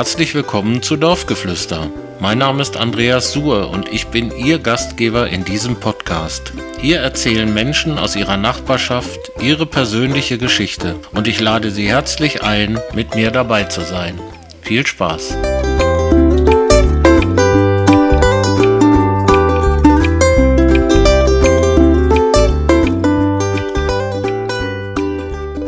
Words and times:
Herzlich 0.00 0.34
willkommen 0.34 0.80
zu 0.80 0.96
Dorfgeflüster. 0.96 1.90
Mein 2.20 2.38
Name 2.38 2.62
ist 2.62 2.78
Andreas 2.78 3.32
Suhr 3.32 3.68
und 3.68 3.86
ich 3.92 4.06
bin 4.06 4.30
Ihr 4.30 4.58
Gastgeber 4.58 5.28
in 5.28 5.44
diesem 5.44 5.76
Podcast. 5.76 6.54
Hier 6.80 7.00
erzählen 7.00 7.52
Menschen 7.52 7.98
aus 7.98 8.16
ihrer 8.16 8.38
Nachbarschaft 8.38 9.20
ihre 9.42 9.66
persönliche 9.66 10.38
Geschichte 10.38 10.96
und 11.12 11.28
ich 11.28 11.38
lade 11.38 11.70
Sie 11.70 11.86
herzlich 11.86 12.42
ein, 12.42 12.80
mit 12.94 13.14
mir 13.14 13.30
dabei 13.30 13.64
zu 13.64 13.82
sein. 13.82 14.18
Viel 14.62 14.86
Spaß! 14.86 15.36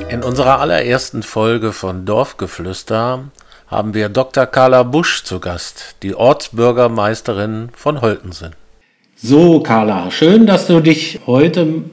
In 0.09 0.23
unserer 0.23 0.59
allerersten 0.61 1.23
Folge 1.23 1.75
von 1.75 2.07
Dorfgeflüster 2.07 3.25
haben 3.73 3.95
wir 3.95 4.11
Dr. 4.11 4.45
Carla 4.45 4.83
Busch 4.83 5.25
zu 5.25 5.41
Gast, 5.41 5.97
die 6.03 6.15
Ortsbürgermeisterin 6.15 7.71
von 7.75 8.03
Holtensen. 8.03 8.55
So, 9.17 9.61
Carla, 9.61 10.11
schön, 10.11 10.47
dass 10.47 10.67
du 10.67 10.81
dich 10.81 11.21
heute 11.27 11.85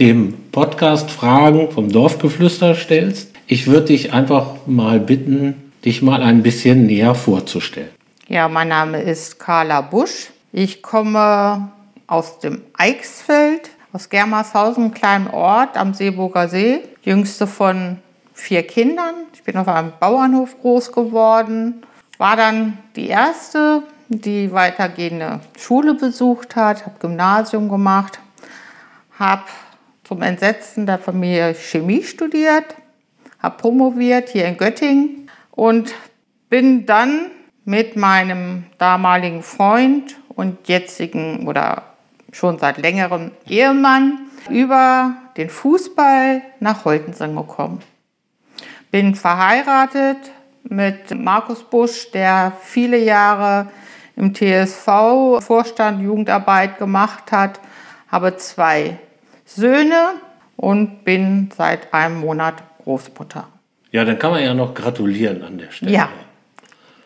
dem 0.00 0.50
Podcast 0.50 1.12
Fragen 1.12 1.70
vom 1.70 1.92
Dorfgeflüster 1.92 2.74
stellst. 2.74 3.30
Ich 3.46 3.68
würde 3.68 3.86
dich 3.86 4.12
einfach 4.12 4.54
mal 4.66 4.98
bitten, 4.98 5.72
dich 5.84 6.02
mal 6.02 6.24
ein 6.24 6.42
bisschen 6.42 6.86
näher 6.86 7.14
vorzustellen. 7.14 7.90
Ja, 8.26 8.48
mein 8.48 8.68
Name 8.68 9.00
ist 9.00 9.38
Carla 9.38 9.80
Busch. 9.82 10.30
Ich 10.50 10.82
komme 10.82 11.68
aus 12.08 12.40
dem 12.40 12.62
Eichsfeld, 12.76 13.70
aus 13.92 14.08
Germershausen, 14.08 14.84
einem 14.84 14.94
kleinen 14.94 15.28
Ort 15.28 15.76
am 15.76 15.94
Seeburger 15.94 16.48
See, 16.48 16.80
jüngste 17.02 17.46
von 17.46 17.98
vier 18.38 18.62
Kindern. 18.62 19.14
Ich 19.34 19.42
bin 19.42 19.56
auf 19.56 19.68
einem 19.68 19.92
Bauernhof 19.98 20.60
groß 20.60 20.92
geworden, 20.92 21.82
war 22.18 22.36
dann 22.36 22.78
die 22.94 23.08
erste, 23.08 23.82
die 24.08 24.52
weitergehende 24.52 25.40
Schule 25.58 25.94
besucht 25.94 26.56
hat, 26.56 26.86
habe 26.86 26.98
Gymnasium 27.00 27.68
gemacht, 27.68 28.20
habe 29.18 29.42
zum 30.04 30.22
Entsetzen 30.22 30.86
der 30.86 30.98
Familie 30.98 31.54
Chemie 31.54 32.02
studiert, 32.02 32.76
habe 33.40 33.58
promoviert 33.58 34.30
hier 34.30 34.46
in 34.46 34.56
Göttingen 34.56 35.30
und 35.50 35.94
bin 36.48 36.86
dann 36.86 37.30
mit 37.64 37.96
meinem 37.96 38.64
damaligen 38.78 39.42
Freund 39.42 40.16
und 40.28 40.68
jetzigen 40.68 41.46
oder 41.46 41.82
schon 42.32 42.58
seit 42.58 42.78
längerem 42.78 43.32
Ehemann 43.46 44.30
über 44.48 45.16
den 45.36 45.50
Fußball 45.50 46.40
nach 46.60 46.84
Holtensen 46.84 47.36
gekommen. 47.36 47.82
Bin 48.90 49.14
verheiratet 49.14 50.16
mit 50.64 51.14
Markus 51.14 51.62
Busch, 51.62 52.10
der 52.10 52.52
viele 52.62 52.98
Jahre 52.98 53.68
im 54.16 54.34
TSV 54.34 55.40
Vorstand 55.40 56.02
Jugendarbeit 56.02 56.78
gemacht 56.78 57.30
hat, 57.30 57.60
habe 58.10 58.36
zwei 58.36 58.98
Söhne 59.44 60.14
und 60.56 61.04
bin 61.04 61.50
seit 61.56 61.92
einem 61.94 62.20
Monat 62.20 62.54
Großmutter. 62.82 63.46
Ja, 63.92 64.04
dann 64.04 64.18
kann 64.18 64.32
man 64.32 64.42
ja 64.42 64.54
noch 64.54 64.74
gratulieren 64.74 65.42
an 65.42 65.58
der 65.58 65.70
Stelle. 65.70 65.92
Ja, 65.92 66.08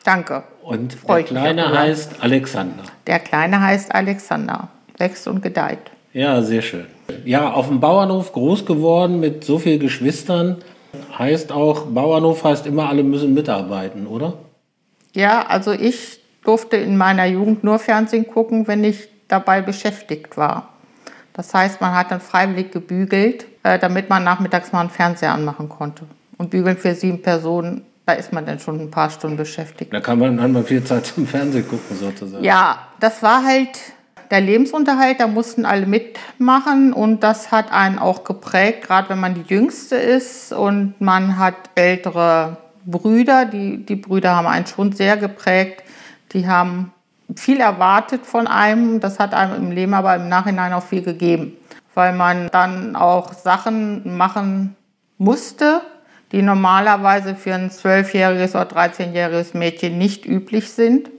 danke. 0.04 0.42
Und 0.62 0.96
der 1.08 1.22
Kleine 1.24 1.78
heißt 1.78 2.22
Alexander. 2.22 2.84
Der 3.06 3.18
Kleine 3.18 3.60
heißt 3.60 3.94
Alexander, 3.94 4.68
wächst 4.98 5.28
und 5.28 5.42
gedeiht. 5.42 5.90
Ja, 6.12 6.42
sehr 6.42 6.62
schön. 6.62 6.86
Ja, 7.24 7.52
auf 7.52 7.68
dem 7.68 7.80
Bauernhof 7.80 8.32
groß 8.32 8.64
geworden 8.66 9.20
mit 9.20 9.44
so 9.44 9.58
vielen 9.58 9.80
Geschwistern. 9.80 10.62
Heißt 11.18 11.52
auch, 11.52 11.86
Bauernhof 11.86 12.44
heißt 12.44 12.66
immer, 12.66 12.88
alle 12.88 13.02
müssen 13.02 13.34
mitarbeiten, 13.34 14.06
oder? 14.06 14.34
Ja, 15.14 15.46
also 15.46 15.72
ich 15.72 16.20
durfte 16.44 16.76
in 16.76 16.96
meiner 16.96 17.26
Jugend 17.26 17.64
nur 17.64 17.78
Fernsehen 17.78 18.26
gucken, 18.26 18.66
wenn 18.66 18.84
ich 18.84 19.08
dabei 19.28 19.62
beschäftigt 19.62 20.36
war. 20.36 20.68
Das 21.32 21.54
heißt, 21.54 21.80
man 21.80 21.94
hat 21.94 22.10
dann 22.10 22.20
freiwillig 22.20 22.72
gebügelt, 22.72 23.46
äh, 23.62 23.78
damit 23.78 24.10
man 24.10 24.24
nachmittags 24.24 24.72
mal 24.72 24.80
einen 24.80 24.90
Fernseher 24.90 25.32
anmachen 25.32 25.68
konnte. 25.68 26.04
Und 26.36 26.50
bügeln 26.50 26.76
für 26.76 26.94
sieben 26.94 27.22
Personen, 27.22 27.84
da 28.04 28.14
ist 28.14 28.32
man 28.32 28.44
dann 28.44 28.58
schon 28.58 28.80
ein 28.80 28.90
paar 28.90 29.10
Stunden 29.10 29.36
beschäftigt. 29.36 29.92
Da 29.92 30.00
kann 30.00 30.18
man, 30.18 30.40
hat 30.40 30.50
man 30.50 30.64
viel 30.64 30.84
Zeit 30.84 31.06
zum 31.06 31.26
Fernsehen 31.26 31.66
gucken 31.66 31.96
sozusagen. 31.96 32.44
Ja, 32.44 32.88
das 33.00 33.22
war 33.22 33.44
halt 33.44 33.78
der 34.32 34.40
Lebensunterhalt, 34.40 35.20
da 35.20 35.26
mussten 35.26 35.66
alle 35.66 35.84
mitmachen 35.84 36.94
und 36.94 37.22
das 37.22 37.52
hat 37.52 37.70
einen 37.70 37.98
auch 37.98 38.24
geprägt, 38.24 38.86
gerade 38.86 39.10
wenn 39.10 39.20
man 39.20 39.34
die 39.34 39.42
Jüngste 39.42 39.96
ist 39.96 40.54
und 40.54 40.98
man 41.00 41.38
hat 41.38 41.54
ältere 41.74 42.56
Brüder, 42.86 43.44
die, 43.44 43.84
die 43.84 43.94
Brüder 43.94 44.34
haben 44.34 44.46
einen 44.46 44.66
schon 44.66 44.92
sehr 44.92 45.18
geprägt, 45.18 45.84
die 46.32 46.48
haben 46.48 46.92
viel 47.36 47.60
erwartet 47.60 48.24
von 48.24 48.46
einem, 48.46 49.00
das 49.00 49.18
hat 49.18 49.34
einem 49.34 49.54
im 49.54 49.70
Leben 49.70 49.92
aber 49.92 50.16
im 50.16 50.30
Nachhinein 50.30 50.72
auch 50.72 50.82
viel 50.82 51.02
gegeben, 51.02 51.52
weil 51.92 52.14
man 52.14 52.48
dann 52.50 52.96
auch 52.96 53.34
Sachen 53.34 54.16
machen 54.16 54.76
musste, 55.18 55.82
die 56.32 56.40
normalerweise 56.40 57.34
für 57.34 57.52
ein 57.52 57.70
zwölfjähriges 57.70 58.54
oder 58.54 58.64
13-jähriges 58.64 59.54
Mädchen 59.54 59.98
nicht 59.98 60.24
üblich 60.24 60.70
sind. 60.70 61.10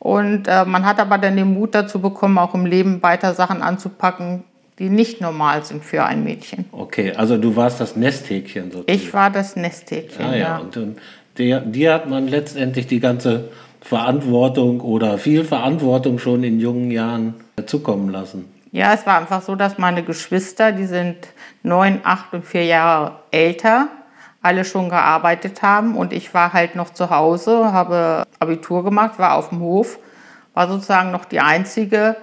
Und 0.00 0.48
äh, 0.48 0.64
man 0.64 0.84
hat 0.86 0.98
aber 0.98 1.18
dann 1.18 1.36
den 1.36 1.54
Mut 1.54 1.74
dazu 1.74 2.00
bekommen, 2.00 2.38
auch 2.38 2.54
im 2.54 2.66
Leben 2.66 3.02
weiter 3.02 3.34
Sachen 3.34 3.62
anzupacken, 3.62 4.42
die 4.78 4.88
nicht 4.88 5.20
normal 5.20 5.62
sind 5.62 5.84
für 5.84 6.04
ein 6.04 6.24
Mädchen. 6.24 6.64
Okay, 6.72 7.12
also 7.14 7.36
du 7.36 7.54
warst 7.54 7.80
das 7.80 7.96
Nesthäkchen 7.96 8.72
sozusagen. 8.72 8.90
Ich 8.90 9.12
war 9.12 9.30
das 9.30 9.54
Nesthäkchen, 9.56 10.24
ah, 10.24 10.32
ja. 10.32 10.38
ja. 10.38 10.58
Und, 10.58 10.76
und 10.78 10.98
der, 11.36 11.60
dir 11.60 11.92
hat 11.92 12.08
man 12.08 12.28
letztendlich 12.28 12.86
die 12.86 12.98
ganze 12.98 13.50
Verantwortung 13.82 14.80
oder 14.80 15.18
viel 15.18 15.44
Verantwortung 15.44 16.18
schon 16.18 16.44
in 16.44 16.60
jungen 16.60 16.90
Jahren 16.90 17.34
zukommen 17.66 18.08
lassen. 18.08 18.46
Ja, 18.72 18.94
es 18.94 19.04
war 19.04 19.18
einfach 19.18 19.42
so, 19.42 19.54
dass 19.54 19.78
meine 19.78 20.02
Geschwister, 20.02 20.72
die 20.72 20.86
sind 20.86 21.16
neun, 21.62 22.00
acht 22.04 22.32
und 22.32 22.44
vier 22.46 22.64
Jahre 22.64 23.16
älter, 23.32 23.88
alle 24.42 24.64
schon 24.64 24.88
gearbeitet 24.88 25.62
haben 25.62 25.96
und 25.96 26.12
ich 26.12 26.32
war 26.32 26.52
halt 26.52 26.74
noch 26.74 26.90
zu 26.90 27.10
Hause, 27.10 27.72
habe 27.72 28.24
Abitur 28.38 28.84
gemacht, 28.84 29.18
war 29.18 29.34
auf 29.34 29.50
dem 29.50 29.60
Hof, 29.60 29.98
war 30.54 30.68
sozusagen 30.68 31.10
noch 31.10 31.24
die 31.24 31.40
einzige, 31.40 32.16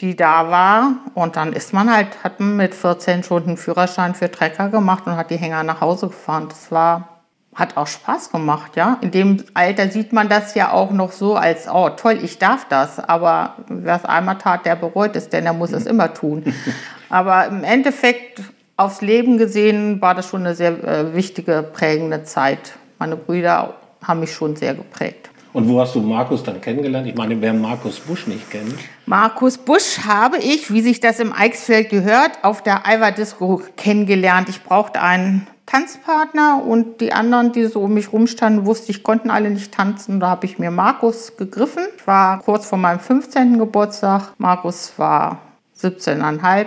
die 0.00 0.16
da 0.16 0.50
war 0.50 0.92
und 1.14 1.36
dann 1.36 1.52
ist 1.52 1.72
man 1.72 1.94
halt, 1.94 2.22
hat 2.24 2.40
man 2.40 2.56
mit 2.56 2.74
14 2.74 3.22
schon 3.22 3.44
einen 3.44 3.56
Führerschein 3.56 4.14
für 4.14 4.30
Trecker 4.30 4.68
gemacht 4.68 5.06
und 5.06 5.16
hat 5.16 5.30
die 5.30 5.36
Hänger 5.36 5.62
nach 5.62 5.80
Hause 5.80 6.08
gefahren. 6.08 6.48
Das 6.48 6.70
war 6.70 7.20
hat 7.54 7.76
auch 7.76 7.86
Spaß 7.86 8.30
gemacht, 8.30 8.76
ja. 8.76 8.98
In 9.00 9.10
dem 9.10 9.44
Alter 9.54 9.88
sieht 9.88 10.12
man 10.12 10.28
das 10.28 10.54
ja 10.54 10.72
auch 10.72 10.92
noch 10.92 11.12
so 11.12 11.34
als, 11.34 11.68
oh 11.68 11.90
toll, 11.90 12.18
ich 12.22 12.38
darf 12.38 12.66
das. 12.68 13.00
Aber 13.00 13.56
wer 13.68 13.96
es 13.96 14.04
einmal 14.04 14.38
tat, 14.38 14.66
der 14.66 14.76
bereut 14.76 15.16
es, 15.16 15.28
denn 15.28 15.46
er 15.46 15.52
muss 15.52 15.72
es 15.72 15.86
immer 15.86 16.14
tun. 16.14 16.54
Aber 17.10 17.46
im 17.46 17.64
Endeffekt 17.64 18.40
aufs 18.80 19.02
Leben 19.02 19.36
gesehen 19.36 20.00
war 20.00 20.14
das 20.14 20.28
schon 20.28 20.40
eine 20.40 20.54
sehr 20.54 20.82
äh, 20.82 21.14
wichtige, 21.14 21.62
prägende 21.62 22.24
Zeit. 22.24 22.72
Meine 22.98 23.16
Brüder 23.16 23.74
haben 24.02 24.20
mich 24.20 24.32
schon 24.32 24.56
sehr 24.56 24.74
geprägt. 24.74 25.28
Und 25.52 25.68
wo 25.68 25.80
hast 25.80 25.94
du 25.96 26.00
Markus 26.00 26.42
dann 26.44 26.60
kennengelernt? 26.60 27.06
Ich 27.08 27.14
meine, 27.16 27.40
wer 27.40 27.52
Markus 27.52 27.98
Busch 27.98 28.26
nicht 28.26 28.50
kennt. 28.50 28.74
Markus 29.06 29.58
Busch 29.58 29.98
habe 30.06 30.38
ich, 30.38 30.72
wie 30.72 30.80
sich 30.80 31.00
das 31.00 31.18
im 31.18 31.32
Eichsfeld 31.32 31.90
gehört, 31.90 32.30
auf 32.42 32.62
der 32.62 32.86
Alva 32.86 33.10
Disco 33.10 33.60
kennengelernt. 33.76 34.48
Ich 34.48 34.62
brauchte 34.62 35.02
einen 35.02 35.46
Tanzpartner 35.66 36.62
und 36.64 37.00
die 37.00 37.12
anderen, 37.12 37.52
die 37.52 37.66
so 37.66 37.80
um 37.80 37.94
mich 37.94 38.12
rumstanden, 38.12 38.64
wusste 38.64 38.92
ich, 38.92 39.02
konnten 39.02 39.28
alle 39.28 39.50
nicht 39.50 39.74
tanzen. 39.74 40.20
Da 40.20 40.28
habe 40.28 40.46
ich 40.46 40.58
mir 40.58 40.70
Markus 40.70 41.36
gegriffen. 41.36 41.82
Ich 41.96 42.06
war 42.06 42.38
kurz 42.40 42.66
vor 42.66 42.78
meinem 42.78 43.00
15. 43.00 43.58
Geburtstag. 43.58 44.32
Markus 44.38 44.92
war 44.96 45.40
17,5 45.80 46.66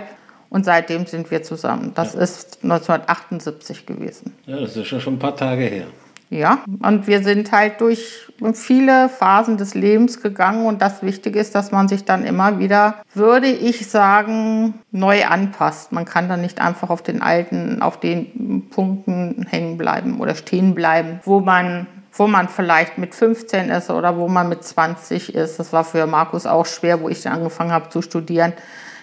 und 0.54 0.64
seitdem 0.64 1.04
sind 1.06 1.32
wir 1.32 1.42
zusammen. 1.42 1.90
Das 1.96 2.14
ja. 2.14 2.20
ist 2.20 2.60
1978 2.62 3.86
gewesen. 3.86 4.34
Ja, 4.46 4.60
das 4.60 4.76
ist 4.76 4.88
ja 4.88 5.00
schon 5.00 5.14
ein 5.14 5.18
paar 5.18 5.34
Tage 5.34 5.64
her. 5.64 5.86
Ja, 6.30 6.62
und 6.80 7.08
wir 7.08 7.24
sind 7.24 7.50
halt 7.50 7.80
durch 7.80 8.28
viele 8.52 9.08
Phasen 9.08 9.56
des 9.56 9.74
Lebens 9.74 10.22
gegangen 10.22 10.66
und 10.66 10.80
das 10.80 11.02
Wichtige 11.02 11.40
ist, 11.40 11.56
dass 11.56 11.72
man 11.72 11.88
sich 11.88 12.04
dann 12.04 12.24
immer 12.24 12.60
wieder, 12.60 12.94
würde 13.14 13.48
ich 13.48 13.88
sagen, 13.90 14.74
neu 14.92 15.24
anpasst. 15.24 15.90
Man 15.90 16.04
kann 16.04 16.28
dann 16.28 16.40
nicht 16.40 16.60
einfach 16.60 16.88
auf 16.88 17.02
den 17.02 17.20
alten, 17.20 17.82
auf 17.82 17.98
den 17.98 18.68
Punkten 18.70 19.46
hängen 19.50 19.76
bleiben 19.76 20.20
oder 20.20 20.36
stehen 20.36 20.76
bleiben, 20.76 21.18
wo 21.24 21.40
man 21.40 21.88
wo 22.16 22.28
man 22.28 22.48
vielleicht 22.48 22.96
mit 22.96 23.12
15 23.12 23.70
ist 23.70 23.90
oder 23.90 24.16
wo 24.16 24.28
man 24.28 24.48
mit 24.48 24.62
20 24.62 25.34
ist. 25.34 25.58
Das 25.58 25.72
war 25.72 25.82
für 25.82 26.06
Markus 26.06 26.46
auch 26.46 26.64
schwer, 26.64 27.00
wo 27.00 27.08
ich 27.08 27.22
dann 27.22 27.32
angefangen 27.32 27.72
habe 27.72 27.88
zu 27.88 28.02
studieren 28.02 28.52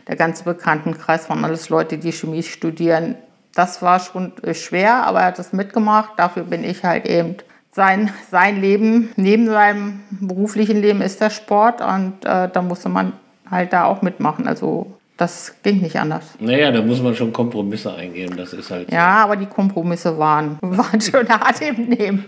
der 0.08 0.16
ganze 0.16 0.44
Bekanntenkreis 0.44 1.30
waren 1.30 1.46
alles 1.46 1.70
Leute, 1.70 1.98
die 1.98 2.12
Chemie 2.12 2.44
studieren. 2.44 3.16
Das 3.54 3.82
war 3.82 4.00
schon 4.00 4.34
äh, 4.44 4.54
schwer, 4.54 5.06
aber 5.06 5.20
er 5.20 5.28
hat 5.28 5.40
es 5.40 5.54
mitgemacht. 5.54 6.12
Dafür 6.18 6.44
bin 6.44 6.64
ich 6.64 6.84
halt 6.84 7.06
eben 7.06 7.36
sein, 7.72 8.12
sein 8.30 8.60
Leben, 8.60 9.12
neben 9.16 9.48
seinem 9.48 10.02
beruflichen 10.10 10.82
Leben 10.82 11.02
ist 11.02 11.22
der 11.22 11.30
Sport 11.30 11.82
und 11.82 12.26
äh, 12.26 12.50
da 12.50 12.62
musste 12.62 12.90
man 12.90 13.14
halt 13.50 13.74
da 13.74 13.86
auch 13.86 14.02
mitmachen. 14.02 14.48
Also 14.48 14.94
Das 15.18 15.54
ging 15.62 15.82
nicht 15.82 16.00
anders. 16.00 16.24
Naja, 16.40 16.72
da 16.72 16.82
muss 16.82 17.00
man 17.00 17.14
schon 17.14 17.32
Kompromisse 17.32 17.94
eingehen. 17.94 18.34
Das 18.36 18.54
ist 18.54 18.72
halt. 18.72 18.92
Ja, 18.92 19.24
aber 19.24 19.36
die 19.36 19.46
Kompromisse 19.46 20.18
waren, 20.18 20.58
waren 20.62 21.00
schon 21.00 21.30
hart 21.30 21.62
im 21.62 21.90
Nehmen. 21.90 22.26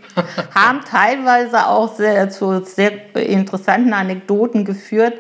Haben 0.54 0.82
teilweise 0.88 1.66
auch 1.66 1.96
sehr, 1.96 2.30
zu 2.30 2.64
sehr 2.64 3.16
interessanten 3.16 3.94
Anekdoten 3.94 4.64
geführt. 4.64 5.16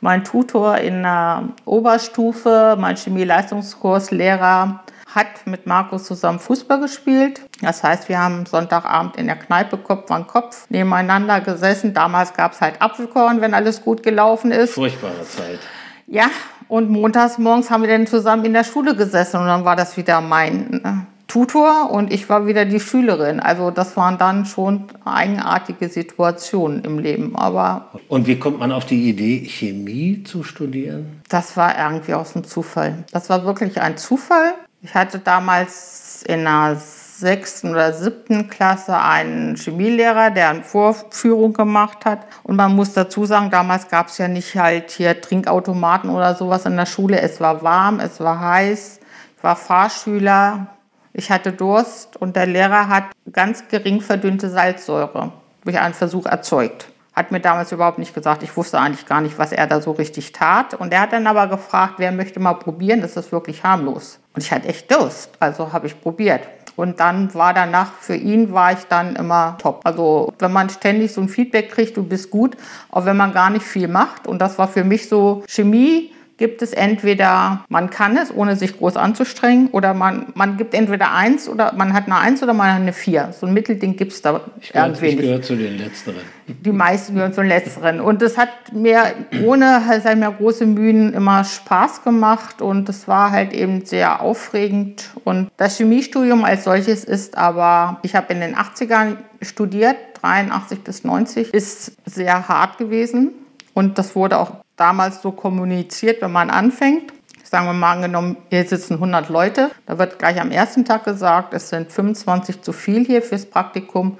Mein 0.00 0.24
Tutor 0.24 0.78
in 0.78 1.02
der 1.02 1.44
Oberstufe, 1.64 2.76
mein 2.78 2.96
Chemieleistungskurslehrer, 2.96 4.80
hat 5.14 5.46
mit 5.46 5.66
Markus 5.66 6.04
zusammen 6.04 6.38
Fußball 6.38 6.80
gespielt. 6.80 7.40
Das 7.62 7.82
heißt, 7.82 8.08
wir 8.08 8.18
haben 8.18 8.44
Sonntagabend 8.44 9.16
in 9.16 9.26
der 9.26 9.36
Kneipe 9.36 9.78
Kopf 9.78 10.10
an 10.10 10.26
Kopf 10.26 10.66
nebeneinander 10.68 11.40
gesessen. 11.40 11.94
Damals 11.94 12.34
gab 12.34 12.52
es 12.52 12.60
halt 12.60 12.82
Apfelkorn, 12.82 13.40
wenn 13.40 13.54
alles 13.54 13.82
gut 13.82 14.02
gelaufen 14.02 14.50
ist. 14.50 14.74
Furchtbare 14.74 15.22
Zeit. 15.24 15.60
Ja, 16.06 16.26
und 16.68 16.90
montags 16.90 17.38
morgens 17.38 17.70
haben 17.70 17.82
wir 17.82 17.88
dann 17.88 18.06
zusammen 18.06 18.44
in 18.44 18.52
der 18.52 18.64
Schule 18.64 18.94
gesessen 18.94 19.40
und 19.40 19.46
dann 19.46 19.64
war 19.64 19.76
das 19.76 19.96
wieder 19.96 20.20
mein 20.20 20.84
äh, 20.84 21.15
Tutor 21.28 21.90
und 21.90 22.12
ich 22.12 22.28
war 22.28 22.46
wieder 22.46 22.64
die 22.64 22.78
Schülerin. 22.78 23.40
Also 23.40 23.70
das 23.70 23.96
waren 23.96 24.16
dann 24.16 24.46
schon 24.46 24.84
eigenartige 25.04 25.88
Situationen 25.88 26.84
im 26.84 26.98
Leben. 26.98 27.34
Aber 27.36 27.90
und 28.08 28.26
wie 28.26 28.38
kommt 28.38 28.60
man 28.60 28.70
auf 28.70 28.86
die 28.86 29.08
Idee, 29.08 29.44
Chemie 29.44 30.22
zu 30.22 30.44
studieren? 30.44 31.20
Das 31.28 31.56
war 31.56 31.76
irgendwie 31.76 32.14
aus 32.14 32.34
dem 32.34 32.44
Zufall. 32.44 33.04
Das 33.12 33.28
war 33.28 33.44
wirklich 33.44 33.80
ein 33.80 33.96
Zufall. 33.96 34.54
Ich 34.82 34.94
hatte 34.94 35.18
damals 35.18 36.22
in 36.28 36.44
der 36.44 36.76
sechsten 36.76 37.70
oder 37.70 37.92
siebten 37.92 38.48
Klasse 38.48 38.96
einen 38.96 39.56
Chemielehrer, 39.56 40.30
der 40.30 40.50
eine 40.50 40.62
Vorführung 40.62 41.54
gemacht 41.54 42.04
hat. 42.04 42.20
Und 42.42 42.56
man 42.56 42.76
muss 42.76 42.92
dazu 42.92 43.24
sagen, 43.24 43.50
damals 43.50 43.88
gab 43.88 44.08
es 44.08 44.18
ja 44.18 44.28
nicht 44.28 44.54
halt 44.56 44.90
hier 44.90 45.20
Trinkautomaten 45.20 46.10
oder 46.10 46.34
sowas 46.34 46.66
in 46.66 46.76
der 46.76 46.86
Schule. 46.86 47.20
Es 47.20 47.40
war 47.40 47.62
warm, 47.62 48.00
es 48.00 48.20
war 48.20 48.38
heiß, 48.38 49.00
ich 49.36 49.42
war 49.42 49.56
Fahrschüler, 49.56 50.68
ich 51.18 51.30
hatte 51.30 51.50
Durst 51.50 52.16
und 52.16 52.36
der 52.36 52.44
Lehrer 52.44 52.88
hat 52.88 53.04
ganz 53.32 53.68
gering 53.68 54.02
verdünnte 54.02 54.50
Salzsäure 54.50 55.32
durch 55.64 55.80
einen 55.80 55.94
Versuch 55.94 56.26
erzeugt. 56.26 56.88
Hat 57.14 57.32
mir 57.32 57.40
damals 57.40 57.72
überhaupt 57.72 57.98
nicht 57.98 58.14
gesagt. 58.14 58.42
Ich 58.42 58.54
wusste 58.54 58.78
eigentlich 58.78 59.06
gar 59.06 59.22
nicht, 59.22 59.38
was 59.38 59.50
er 59.50 59.66
da 59.66 59.80
so 59.80 59.92
richtig 59.92 60.32
tat. 60.32 60.74
Und 60.74 60.92
er 60.92 61.00
hat 61.00 61.14
dann 61.14 61.26
aber 61.26 61.46
gefragt, 61.46 61.94
wer 61.96 62.12
möchte 62.12 62.38
mal 62.38 62.52
probieren, 62.52 63.00
das 63.00 63.16
ist 63.16 63.32
wirklich 63.32 63.64
harmlos. 63.64 64.18
Und 64.34 64.44
ich 64.44 64.52
hatte 64.52 64.68
echt 64.68 64.90
Durst, 64.92 65.30
also 65.40 65.72
habe 65.72 65.86
ich 65.86 65.98
probiert. 65.98 66.42
Und 66.76 67.00
dann 67.00 67.32
war 67.32 67.54
danach, 67.54 67.94
für 67.94 68.16
ihn 68.16 68.52
war 68.52 68.72
ich 68.72 68.84
dann 68.90 69.16
immer 69.16 69.56
top. 69.56 69.80
Also 69.84 70.34
wenn 70.38 70.52
man 70.52 70.68
ständig 70.68 71.14
so 71.14 71.22
ein 71.22 71.30
Feedback 71.30 71.70
kriegt, 71.70 71.96
du 71.96 72.02
bist 72.02 72.30
gut, 72.30 72.58
auch 72.90 73.06
wenn 73.06 73.16
man 73.16 73.32
gar 73.32 73.48
nicht 73.48 73.64
viel 73.64 73.88
macht. 73.88 74.26
Und 74.26 74.38
das 74.40 74.58
war 74.58 74.68
für 74.68 74.84
mich 74.84 75.08
so 75.08 75.42
Chemie 75.48 76.12
gibt 76.36 76.60
es 76.62 76.72
entweder, 76.72 77.64
man 77.68 77.90
kann 77.90 78.16
es, 78.16 78.34
ohne 78.34 78.56
sich 78.56 78.78
groß 78.78 78.96
anzustrengen, 78.96 79.68
oder 79.68 79.94
man, 79.94 80.26
man 80.34 80.56
gibt 80.56 80.74
entweder 80.74 81.12
eins 81.12 81.48
oder 81.48 81.72
man 81.72 81.92
hat 81.92 82.06
eine 82.06 82.16
Eins 82.16 82.42
oder 82.42 82.52
man 82.52 82.72
hat 82.72 82.80
eine 82.80 82.92
Vier. 82.92 83.32
So 83.38 83.46
ein 83.46 83.54
Mittelding 83.54 83.96
gibt 83.96 84.12
es 84.12 84.22
da 84.22 84.40
ich 84.60 84.72
gehör, 84.72 84.86
irgendwie 84.86 85.06
ich 85.06 85.16
gehöre 85.18 85.42
zu 85.42 85.56
den 85.56 85.78
Letzteren. 85.78 86.20
Die 86.46 86.72
meisten 86.72 87.14
gehören 87.14 87.32
zu 87.32 87.40
den 87.40 87.48
Letzteren. 87.48 88.00
Und 88.00 88.22
es 88.22 88.36
hat 88.36 88.48
mir 88.72 89.02
ohne 89.44 89.86
halt 89.86 90.04
mehr 90.18 90.32
große 90.32 90.66
Mühen 90.66 91.12
immer 91.14 91.44
Spaß 91.44 92.02
gemacht 92.04 92.60
und 92.62 92.88
es 92.88 93.08
war 93.08 93.30
halt 93.30 93.52
eben 93.52 93.84
sehr 93.84 94.20
aufregend. 94.20 95.10
Und 95.24 95.50
das 95.56 95.78
Chemiestudium 95.78 96.44
als 96.44 96.64
solches 96.64 97.04
ist 97.04 97.36
aber, 97.36 97.98
ich 98.02 98.14
habe 98.14 98.32
in 98.32 98.40
den 98.40 98.54
80ern 98.54 99.16
studiert, 99.42 99.96
83 100.22 100.80
bis 100.80 101.04
90, 101.04 101.54
ist 101.54 101.92
sehr 102.04 102.48
hart 102.48 102.78
gewesen. 102.78 103.32
Und 103.74 103.98
das 103.98 104.16
wurde 104.16 104.38
auch 104.38 104.65
damals 104.76 105.22
so 105.22 105.32
kommuniziert, 105.32 106.22
wenn 106.22 106.32
man 106.32 106.50
anfängt. 106.50 107.12
Sagen 107.42 107.66
wir 107.66 107.72
mal 107.72 107.92
angenommen, 107.92 108.36
hier 108.50 108.64
sitzen 108.64 108.94
100 108.94 109.28
Leute. 109.28 109.70
Da 109.86 109.98
wird 109.98 110.18
gleich 110.18 110.40
am 110.40 110.50
ersten 110.50 110.84
Tag 110.84 111.04
gesagt, 111.04 111.54
es 111.54 111.68
sind 111.68 111.92
25 111.92 112.62
zu 112.62 112.72
viel 112.72 113.04
hier 113.04 113.22
fürs 113.22 113.46
Praktikum. 113.46 114.18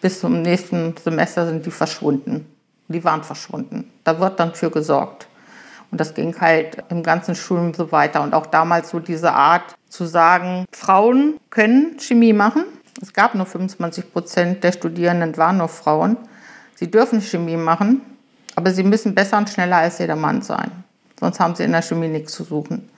Bis 0.00 0.20
zum 0.20 0.42
nächsten 0.42 0.94
Semester 0.96 1.46
sind 1.46 1.66
die 1.66 1.72
verschwunden. 1.72 2.46
Die 2.86 3.02
waren 3.04 3.24
verschwunden. 3.24 3.90
Da 4.04 4.20
wird 4.20 4.38
dann 4.38 4.54
für 4.54 4.70
gesorgt. 4.70 5.26
Und 5.90 6.00
das 6.00 6.14
ging 6.14 6.38
halt 6.40 6.78
im 6.90 7.02
ganzen 7.02 7.34
Studium 7.34 7.74
so 7.74 7.90
weiter. 7.90 8.22
Und 8.22 8.34
auch 8.34 8.46
damals 8.46 8.90
so 8.90 9.00
diese 9.00 9.32
Art 9.32 9.74
zu 9.88 10.04
sagen, 10.04 10.66
Frauen 10.70 11.38
können 11.50 11.98
Chemie 11.98 12.32
machen. 12.32 12.64
Es 13.02 13.12
gab 13.12 13.34
nur 13.34 13.46
25 13.46 14.12
Prozent 14.12 14.64
der 14.64 14.72
Studierenden 14.72 15.36
waren 15.36 15.58
nur 15.58 15.68
Frauen. 15.68 16.16
Sie 16.74 16.90
dürfen 16.90 17.20
Chemie 17.20 17.56
machen. 17.56 18.02
Aber 18.58 18.72
sie 18.72 18.82
müssen 18.82 19.14
besser 19.14 19.38
und 19.38 19.48
schneller 19.48 19.76
als 19.76 20.00
jeder 20.00 20.16
Mann 20.16 20.42
sein. 20.42 20.72
Sonst 21.20 21.38
haben 21.38 21.54
sie 21.54 21.62
in 21.62 21.70
der 21.70 21.80
Chemie 21.80 22.08
nichts 22.08 22.32
zu 22.32 22.42
suchen. 22.42 22.90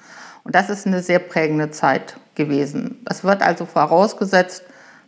Und 0.43 0.55
das 0.55 0.71
ist 0.71 0.87
eine 0.87 1.03
sehr 1.03 1.19
prägende 1.19 1.71
Zeit 1.71 2.17
gewesen. 2.35 3.03
Es 3.05 3.25
wird 3.25 3.43
also 3.43 3.67
vorausgesetzt, 3.67 4.63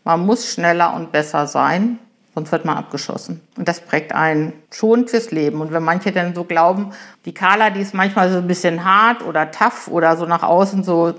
man 0.04 0.26
muss 0.26 0.52
schneller 0.52 0.92
und 0.94 1.10
besser 1.10 1.46
sein, 1.46 1.98
sonst 2.34 2.52
wird 2.52 2.66
man 2.66 2.76
abgeschossen. 2.76 3.40
Und 3.56 3.66
das 3.66 3.80
prägt 3.80 4.14
einen 4.14 4.52
schon 4.70 5.08
fürs 5.08 5.30
Leben. 5.30 5.62
Und 5.62 5.72
wenn 5.72 5.84
manche 5.84 6.12
dann 6.12 6.34
so 6.34 6.44
glauben, 6.44 6.90
die 7.24 7.32
Carla, 7.32 7.70
die 7.70 7.80
ist 7.80 7.94
manchmal 7.94 8.30
so 8.30 8.36
ein 8.36 8.46
bisschen 8.46 8.84
hart 8.84 9.24
oder 9.24 9.50
tough 9.52 9.88
oder 9.88 10.18
so 10.18 10.26
nach 10.26 10.42
außen 10.42 10.84
so, 10.84 11.14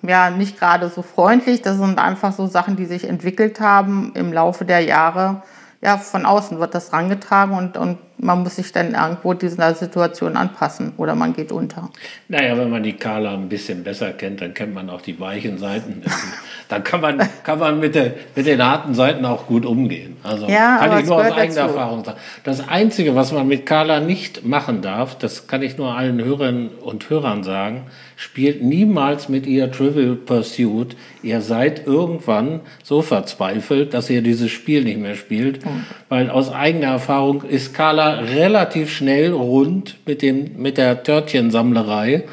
ja, 0.00 0.30
nicht 0.30 0.58
gerade 0.58 0.88
so 0.88 1.02
freundlich, 1.02 1.60
das 1.60 1.76
sind 1.76 1.98
einfach 1.98 2.32
so 2.32 2.46
Sachen, 2.46 2.76
die 2.76 2.86
sich 2.86 3.06
entwickelt 3.06 3.60
haben 3.60 4.12
im 4.14 4.32
Laufe 4.32 4.64
der 4.64 4.80
Jahre. 4.80 5.42
Ja, 5.82 5.96
von 5.96 6.26
außen 6.26 6.60
wird 6.60 6.74
das 6.74 6.92
rangetragen 6.92 7.56
und, 7.56 7.78
und 7.78 7.96
man 8.18 8.42
muss 8.42 8.56
sich 8.56 8.70
dann 8.70 8.92
irgendwo 8.92 9.32
dieser 9.32 9.74
Situation 9.74 10.36
anpassen 10.36 10.92
oder 10.98 11.14
man 11.14 11.32
geht 11.32 11.52
unter. 11.52 11.88
Naja, 12.28 12.58
wenn 12.58 12.68
man 12.68 12.82
die 12.82 12.92
Carla 12.92 13.32
ein 13.32 13.48
bisschen 13.48 13.82
besser 13.82 14.12
kennt, 14.12 14.42
dann 14.42 14.52
kennt 14.52 14.74
man 14.74 14.90
auch 14.90 15.00
die 15.00 15.18
weichen 15.18 15.56
Seiten. 15.56 16.02
dann 16.68 16.84
kann 16.84 17.00
man, 17.00 17.26
kann 17.44 17.58
man 17.58 17.80
mit, 17.80 17.94
der, 17.94 18.12
mit 18.36 18.46
den 18.46 18.62
harten 18.62 18.94
Seiten 18.94 19.24
auch 19.24 19.46
gut 19.46 19.64
umgehen. 19.64 20.18
Also 20.22 20.48
ja, 20.48 20.76
kann 20.76 21.00
ich 21.00 21.06
nur 21.06 21.16
aus 21.16 21.32
eigener 21.32 21.62
dazu. 21.62 21.74
Erfahrung 21.74 22.04
sagen. 22.04 22.18
Das 22.44 22.68
Einzige, 22.68 23.14
was 23.14 23.32
man 23.32 23.48
mit 23.48 23.64
Carla 23.64 24.00
nicht 24.00 24.44
machen 24.44 24.82
darf, 24.82 25.16
das 25.16 25.46
kann 25.46 25.62
ich 25.62 25.78
nur 25.78 25.94
allen 25.96 26.22
Hörern 26.22 26.68
und 26.68 27.08
Hörern 27.08 27.42
sagen, 27.42 27.86
spielt 28.20 28.62
niemals 28.62 29.30
mit 29.30 29.46
ihr 29.46 29.72
Trivial 29.72 30.14
Pursuit. 30.14 30.94
Ihr 31.22 31.40
seid 31.40 31.86
irgendwann 31.86 32.60
so 32.82 33.00
verzweifelt, 33.00 33.94
dass 33.94 34.10
ihr 34.10 34.20
dieses 34.20 34.50
Spiel 34.50 34.84
nicht 34.84 34.98
mehr 34.98 35.14
spielt, 35.14 35.64
mhm. 35.64 35.86
weil 36.10 36.28
aus 36.28 36.52
eigener 36.52 36.88
Erfahrung 36.88 37.42
ist 37.44 37.72
Carla 37.72 38.18
relativ 38.18 38.92
schnell 38.92 39.32
rund 39.32 39.96
mit, 40.04 40.20
dem, 40.20 40.60
mit 40.60 40.76
der 40.76 41.02
Törtchensammlerei. 41.02 42.24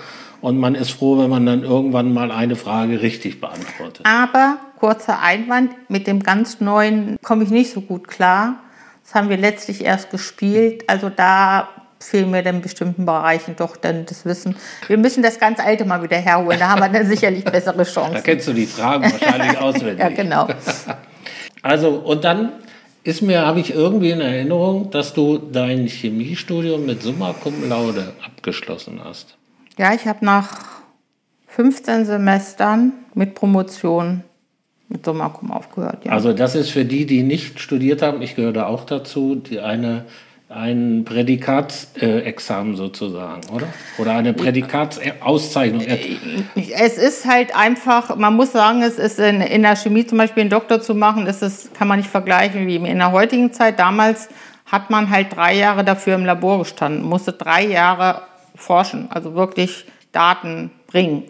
Und 0.41 0.57
man 0.57 0.75
ist 0.75 0.91
froh, 0.91 1.19
wenn 1.19 1.29
man 1.29 1.45
dann 1.45 1.63
irgendwann 1.63 2.13
mal 2.13 2.31
eine 2.31 2.57
Frage 2.57 3.01
richtig 3.01 3.39
beantwortet. 3.39 4.05
Aber 4.05 4.57
kurzer 4.77 5.21
Einwand, 5.21 5.71
mit 5.89 6.05
dem 6.05 6.21
ganz 6.21 6.59
neuen 6.59 7.15
komme 7.23 7.45
ich 7.45 7.49
nicht 7.49 7.71
so 7.71 7.79
gut 7.79 8.09
klar. 8.09 8.57
Das 9.05 9.15
haben 9.15 9.29
wir 9.29 9.37
letztlich 9.37 9.85
erst 9.85 10.11
gespielt. 10.11 10.83
Also 10.87 11.09
da 11.09 11.69
fehlen 11.99 12.31
mir 12.31 12.45
in 12.45 12.61
bestimmten 12.61 13.05
Bereichen 13.05 13.55
doch 13.55 13.77
dann 13.77 14.05
das 14.05 14.25
Wissen. 14.25 14.55
Wir 14.87 14.97
müssen 14.97 15.23
das 15.23 15.39
ganz 15.39 15.59
Alte 15.59 15.85
mal 15.85 16.03
wieder 16.03 16.17
herholen. 16.17 16.59
Da 16.59 16.69
haben 16.69 16.81
wir 16.81 16.89
dann 16.89 17.07
sicherlich 17.07 17.43
bessere 17.43 17.83
Chancen. 17.83 18.13
Da 18.15 18.21
kennst 18.21 18.47
du 18.47 18.53
die 18.53 18.65
Fragen 18.65 19.03
wahrscheinlich 19.11 19.57
auswendig. 19.61 19.99
ja, 19.99 20.09
genau. 20.09 20.47
Also, 21.63 21.89
und 21.89 22.23
dann 22.23 22.53
ist 23.03 23.21
mir, 23.21 23.45
habe 23.45 23.59
ich 23.59 23.73
irgendwie 23.73 24.11
in 24.11 24.21
Erinnerung, 24.21 24.91
dass 24.91 25.13
du 25.13 25.37
dein 25.37 25.87
Chemiestudium 25.87 26.85
mit 26.85 27.01
Summa 27.01 27.33
Cum 27.33 27.67
Laude 27.67 28.13
abgeschlossen 28.23 29.01
hast. 29.03 29.35
Ja, 29.77 29.93
ich 29.93 30.05
habe 30.05 30.23
nach 30.23 30.65
15 31.47 32.05
Semestern 32.05 32.93
mit 33.15 33.33
Promotion 33.33 34.23
mit 34.89 35.03
Summa 35.03 35.29
Cum 35.29 35.51
aufgehört. 35.51 36.05
Ja. 36.05 36.11
Also 36.11 36.31
das 36.33 36.55
ist 36.55 36.69
für 36.69 36.85
die, 36.85 37.05
die 37.05 37.23
nicht 37.23 37.59
studiert 37.59 38.01
haben, 38.01 38.21
ich 38.21 38.35
gehöre 38.35 38.53
da 38.53 38.67
auch 38.67 38.85
dazu, 38.85 39.35
die 39.35 39.59
eine 39.59 40.05
ein 40.49 41.03
Prädikatsexamen 41.03 42.73
äh, 42.73 42.77
sozusagen, 42.77 43.41
oder? 43.53 43.67
Oder 43.97 44.13
eine 44.13 44.33
Prädikatsauszeichnung. 44.33 45.85
Es 46.55 46.97
ist 46.97 47.25
halt 47.25 47.53
einfach, 47.55 48.15
man 48.15 48.35
muss 48.35 48.53
sagen, 48.53 48.81
es 48.81 48.97
ist 48.97 49.19
in, 49.19 49.41
in 49.41 49.63
der 49.63 49.75
Chemie 49.75 50.05
zum 50.07 50.17
Beispiel 50.17 50.41
einen 50.41 50.49
Doktor 50.49 50.81
zu 50.81 50.95
machen, 50.95 51.25
das 51.25 51.41
ist, 51.41 51.73
kann 51.73 51.89
man 51.89 51.99
nicht 51.99 52.09
vergleichen 52.09 52.65
wie 52.65 52.77
in 52.77 52.97
der 52.99 53.11
heutigen 53.11 53.51
Zeit. 53.51 53.77
Damals 53.77 54.29
hat 54.65 54.89
man 54.89 55.09
halt 55.09 55.35
drei 55.35 55.53
Jahre 55.53 55.83
dafür 55.83 56.15
im 56.15 56.23
Labor 56.23 56.59
gestanden, 56.59 57.03
musste 57.03 57.33
drei 57.33 57.65
Jahre 57.65 58.21
forschen, 58.55 59.09
also 59.11 59.35
wirklich 59.35 59.85
Daten 60.13 60.71
bringen. 60.87 61.23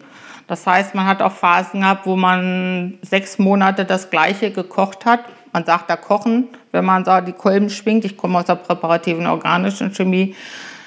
Das 0.46 0.66
heißt, 0.66 0.94
man 0.94 1.06
hat 1.06 1.22
auch 1.22 1.32
Phasen 1.32 1.80
gehabt, 1.80 2.06
wo 2.06 2.16
man 2.16 2.98
sechs 3.02 3.38
Monate 3.38 3.84
das 3.84 4.10
Gleiche 4.10 4.50
gekocht 4.52 5.04
hat 5.04 5.20
man 5.58 5.64
sagt 5.64 5.90
da 5.90 5.96
kochen, 5.96 6.46
wenn 6.70 6.84
man 6.84 7.02
da 7.02 7.20
die 7.20 7.32
Kolben 7.32 7.68
schwingt. 7.68 8.04
Ich 8.04 8.16
komme 8.16 8.38
aus 8.38 8.44
der 8.44 8.54
präparativen 8.54 9.26
organischen 9.26 9.92
Chemie. 9.92 10.36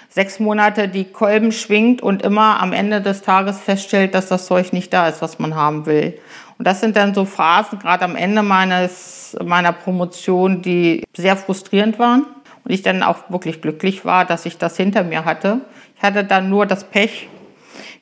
Sechs 0.08 0.40
Monate 0.40 0.88
die 0.88 1.04
Kolben 1.04 1.52
schwingt 1.52 2.02
und 2.02 2.22
immer 2.22 2.62
am 2.62 2.72
Ende 2.72 3.02
des 3.02 3.22
Tages 3.22 3.60
feststellt, 3.60 4.16
dass 4.16 4.30
das 4.30 4.46
Zeug 4.46 4.72
nicht 4.72 4.94
da 4.94 5.10
ist, 5.10 5.22
was 5.22 5.40
man 5.40 5.56
haben 5.56 5.86
will. 5.86 6.18
Und 6.58 6.66
das 6.66 6.80
sind 6.80 6.96
dann 6.96 7.14
so 7.14 7.26
Phasen, 7.26 7.80
gerade 7.80 8.06
am 8.06 8.16
Ende 8.16 8.44
meines, 8.44 9.36
meiner 9.44 9.74
Promotion, 9.74 10.62
die 10.62 11.04
sehr 11.18 11.36
frustrierend 11.36 12.00
waren. 12.00 12.26
Und 12.64 12.72
ich 12.72 12.82
dann 12.82 13.04
auch 13.04 13.30
wirklich 13.30 13.62
glücklich 13.62 14.06
war, 14.06 14.24
dass 14.24 14.46
ich 14.46 14.58
das 14.58 14.78
hinter 14.78 15.04
mir 15.04 15.26
hatte. 15.26 15.60
Ich 15.98 16.02
hatte 16.02 16.24
dann 16.24 16.50
nur 16.50 16.66
das 16.66 16.86
Pech, 16.86 17.28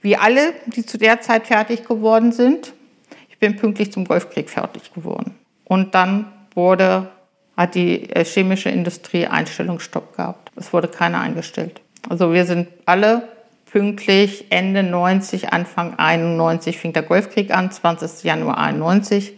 wie 0.03 0.17
alle, 0.17 0.53
die 0.67 0.85
zu 0.85 0.99
der 0.99 1.19
Zeit 1.21 1.47
fertig 1.47 1.87
geworden 1.87 2.31
sind. 2.31 2.73
Ich 3.27 3.39
bin 3.39 3.55
pünktlich 3.55 3.91
zum 3.91 4.05
Golfkrieg 4.05 4.51
fertig 4.51 4.93
geworden. 4.93 5.33
Und 5.63 5.95
dann 5.95 6.25
wurde, 6.55 7.09
hat 7.57 7.75
die 7.75 8.09
äh, 8.09 8.23
chemische 8.23 8.69
Industrie 8.69 9.27
Einstellungsstopp 9.27 10.15
gehabt. 10.15 10.51
Es 10.55 10.71
wurde 10.71 10.87
keiner 10.87 11.19
eingestellt. 11.19 11.81
Also 12.07 12.33
wir 12.33 12.45
sind 12.45 12.69
alle 12.85 13.27
pünktlich 13.69 14.45
Ende 14.49 14.81
90, 14.81 15.51
Anfang 15.51 15.99
91 15.99 16.79
fing 16.79 16.93
der 16.93 17.03
Golfkrieg 17.03 17.51
an, 17.51 17.69
20. 17.69 18.23
Januar 18.23 18.57
91. 18.57 19.33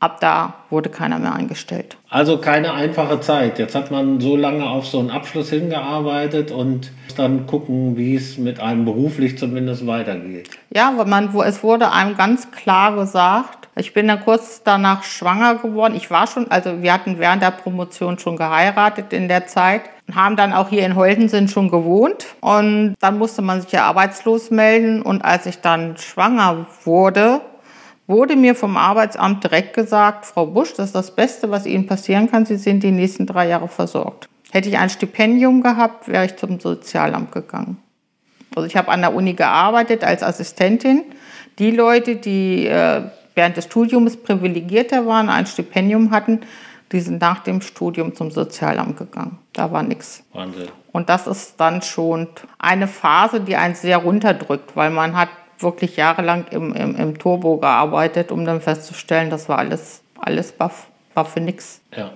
Ab 0.00 0.20
da 0.20 0.54
wurde 0.70 0.88
keiner 0.88 1.18
mehr 1.18 1.34
eingestellt. 1.34 1.97
Also 2.10 2.38
keine 2.38 2.72
einfache 2.72 3.20
Zeit. 3.20 3.58
Jetzt 3.58 3.74
hat 3.74 3.90
man 3.90 4.20
so 4.20 4.36
lange 4.36 4.68
auf 4.68 4.86
so 4.86 4.98
einen 4.98 5.10
Abschluss 5.10 5.50
hingearbeitet 5.50 6.50
und 6.50 6.90
dann 7.16 7.46
gucken, 7.46 7.96
wie 7.96 8.14
es 8.14 8.38
mit 8.38 8.60
einem 8.60 8.84
beruflich 8.84 9.36
zumindest 9.36 9.86
weitergeht. 9.86 10.48
Ja, 10.74 10.92
weil 10.96 11.06
man, 11.06 11.34
es 11.46 11.62
wurde 11.62 11.92
einem 11.92 12.16
ganz 12.16 12.50
klar 12.50 12.94
gesagt, 12.94 13.68
ich 13.76 13.92
bin 13.92 14.08
dann 14.08 14.20
kurz 14.24 14.62
danach 14.64 15.04
schwanger 15.04 15.56
geworden. 15.56 15.94
Ich 15.94 16.10
war 16.10 16.26
schon, 16.26 16.50
also 16.50 16.82
wir 16.82 16.92
hatten 16.92 17.18
während 17.18 17.42
der 17.42 17.50
Promotion 17.50 18.18
schon 18.18 18.36
geheiratet 18.36 19.12
in 19.12 19.28
der 19.28 19.46
Zeit 19.46 19.82
haben 20.14 20.36
dann 20.36 20.52
auch 20.52 20.68
hier 20.68 20.86
in 20.86 20.96
Holtensen 20.96 21.48
schon 21.48 21.70
gewohnt 21.70 22.26
und 22.40 22.94
dann 23.00 23.18
musste 23.18 23.42
man 23.42 23.60
sich 23.60 23.72
ja 23.72 23.84
arbeitslos 23.84 24.50
melden 24.50 25.02
und 25.02 25.22
als 25.22 25.46
ich 25.46 25.60
dann 25.60 25.96
schwanger 25.98 26.66
wurde, 26.84 27.40
wurde 28.08 28.34
mir 28.34 28.56
vom 28.56 28.76
Arbeitsamt 28.76 29.44
direkt 29.44 29.74
gesagt, 29.74 30.26
Frau 30.26 30.46
Busch, 30.46 30.74
das 30.74 30.86
ist 30.86 30.94
das 30.94 31.14
Beste, 31.14 31.50
was 31.50 31.66
Ihnen 31.66 31.86
passieren 31.86 32.28
kann, 32.28 32.46
Sie 32.46 32.56
sind 32.56 32.82
die 32.82 32.90
nächsten 32.90 33.26
drei 33.26 33.46
Jahre 33.46 33.68
versorgt. 33.68 34.28
Hätte 34.50 34.68
ich 34.68 34.78
ein 34.78 34.90
Stipendium 34.90 35.62
gehabt, 35.62 36.08
wäre 36.08 36.24
ich 36.24 36.36
zum 36.36 36.58
Sozialamt 36.58 37.30
gegangen. 37.32 37.76
Also 38.56 38.66
ich 38.66 38.76
habe 38.76 38.88
an 38.88 39.02
der 39.02 39.14
Uni 39.14 39.34
gearbeitet 39.34 40.02
als 40.02 40.22
Assistentin. 40.22 41.04
Die 41.58 41.70
Leute, 41.70 42.16
die 42.16 42.66
äh, 42.66 43.02
während 43.34 43.58
des 43.58 43.66
Studiums 43.66 44.16
privilegierter 44.16 45.06
waren, 45.06 45.28
ein 45.28 45.46
Stipendium 45.46 46.10
hatten, 46.10 46.40
die 46.90 47.00
sind 47.00 47.20
nach 47.20 47.40
dem 47.40 47.60
Studium 47.60 48.14
zum 48.14 48.30
Sozialamt 48.30 48.96
gegangen. 48.96 49.38
Da 49.52 49.70
war 49.70 49.82
nichts. 49.82 50.24
Wahnsinn. 50.32 50.68
Und 50.92 51.10
das 51.10 51.26
ist 51.26 51.60
dann 51.60 51.82
schon 51.82 52.28
eine 52.58 52.88
Phase, 52.88 53.40
die 53.40 53.56
einen 53.56 53.74
sehr 53.74 53.98
runterdrückt, 53.98 54.74
weil 54.74 54.88
man 54.88 55.14
hat 55.14 55.28
wirklich 55.58 55.96
jahrelang 55.96 56.46
im, 56.50 56.74
im, 56.74 56.96
im 56.96 57.18
Turbo 57.18 57.56
gearbeitet, 57.58 58.30
um 58.32 58.44
dann 58.44 58.60
festzustellen, 58.60 59.30
das 59.30 59.48
war 59.48 59.58
alles, 59.58 60.02
alles 60.18 60.54
war, 60.58 60.70
war 61.14 61.24
für 61.24 61.40
nichts. 61.40 61.80
Ja. 61.96 62.10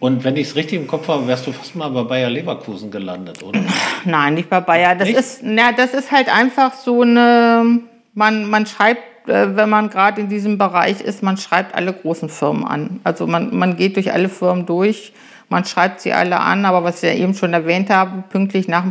Und 0.00 0.22
wenn 0.22 0.36
ich 0.36 0.48
es 0.48 0.56
richtig 0.56 0.78
im 0.78 0.86
Kopf 0.86 1.08
habe, 1.08 1.26
wärst 1.26 1.46
du 1.46 1.52
fast 1.52 1.74
mal 1.74 1.88
bei 1.88 2.04
Bayer 2.04 2.30
Leverkusen 2.30 2.90
gelandet, 2.90 3.42
oder? 3.42 3.60
Nein, 4.04 4.34
nicht 4.34 4.48
bei 4.48 4.60
Bayer. 4.60 4.94
Das 4.94 5.08
ist, 5.08 5.40
na, 5.42 5.72
das 5.72 5.92
ist 5.92 6.12
halt 6.12 6.32
einfach 6.32 6.72
so 6.74 7.02
eine, 7.02 7.80
man, 8.14 8.48
man 8.48 8.66
schreibt 8.66 9.02
äh, 9.28 9.56
wenn 9.56 9.68
man 9.68 9.90
gerade 9.90 10.20
in 10.20 10.28
diesem 10.28 10.56
Bereich 10.56 11.00
ist, 11.00 11.22
man 11.22 11.36
schreibt 11.36 11.74
alle 11.74 11.92
großen 11.92 12.28
Firmen 12.28 12.64
an. 12.64 13.00
Also 13.04 13.26
man, 13.26 13.56
man 13.56 13.76
geht 13.76 13.96
durch 13.96 14.12
alle 14.12 14.28
Firmen 14.28 14.66
durch, 14.66 15.12
man 15.48 15.64
schreibt 15.64 16.00
sie 16.00 16.12
alle 16.12 16.40
an, 16.40 16.64
aber 16.64 16.82
was 16.82 17.02
ich 17.02 17.10
ja 17.10 17.14
eben 17.14 17.34
schon 17.34 17.52
erwähnt 17.52 17.90
habe, 17.90 18.24
pünktlich 18.28 18.68
nach, 18.68 18.84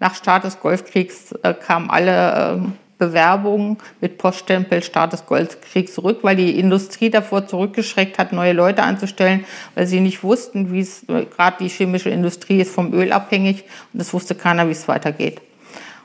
nach 0.00 0.14
Start 0.14 0.44
des 0.44 0.60
Golfkriegs 0.60 1.32
äh, 1.42 1.54
kamen 1.54 1.90
alle 1.90 2.56
äh, 2.56 2.83
Bewerbungen 2.98 3.78
mit 4.00 4.18
Poststempel 4.18 4.82
Start 4.82 5.12
des 5.12 5.26
Golfkriegs 5.26 5.94
zurück, 5.94 6.20
weil 6.22 6.36
die 6.36 6.58
Industrie 6.58 7.10
davor 7.10 7.46
zurückgeschreckt 7.46 8.18
hat, 8.18 8.32
neue 8.32 8.52
Leute 8.52 8.82
anzustellen, 8.82 9.44
weil 9.74 9.86
sie 9.86 10.00
nicht 10.00 10.22
wussten, 10.22 10.72
wie 10.72 10.80
es, 10.80 11.04
gerade 11.06 11.56
die 11.60 11.68
chemische 11.68 12.10
Industrie 12.10 12.60
ist 12.60 12.74
vom 12.74 12.92
Öl 12.92 13.12
abhängig 13.12 13.64
und 13.92 14.00
es 14.00 14.12
wusste 14.12 14.34
keiner, 14.34 14.68
wie 14.68 14.72
es 14.72 14.88
weitergeht. 14.88 15.40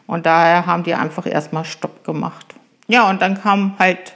Und 0.08 0.26
daher 0.26 0.66
haben 0.66 0.84
die 0.84 0.96
einfach 0.96 1.26
erstmal 1.26 1.66
Stopp 1.66 2.04
gemacht. 2.04 2.56
Ja, 2.88 3.10
und 3.10 3.22
dann 3.22 3.40
kam 3.40 3.78
halt 3.78 4.14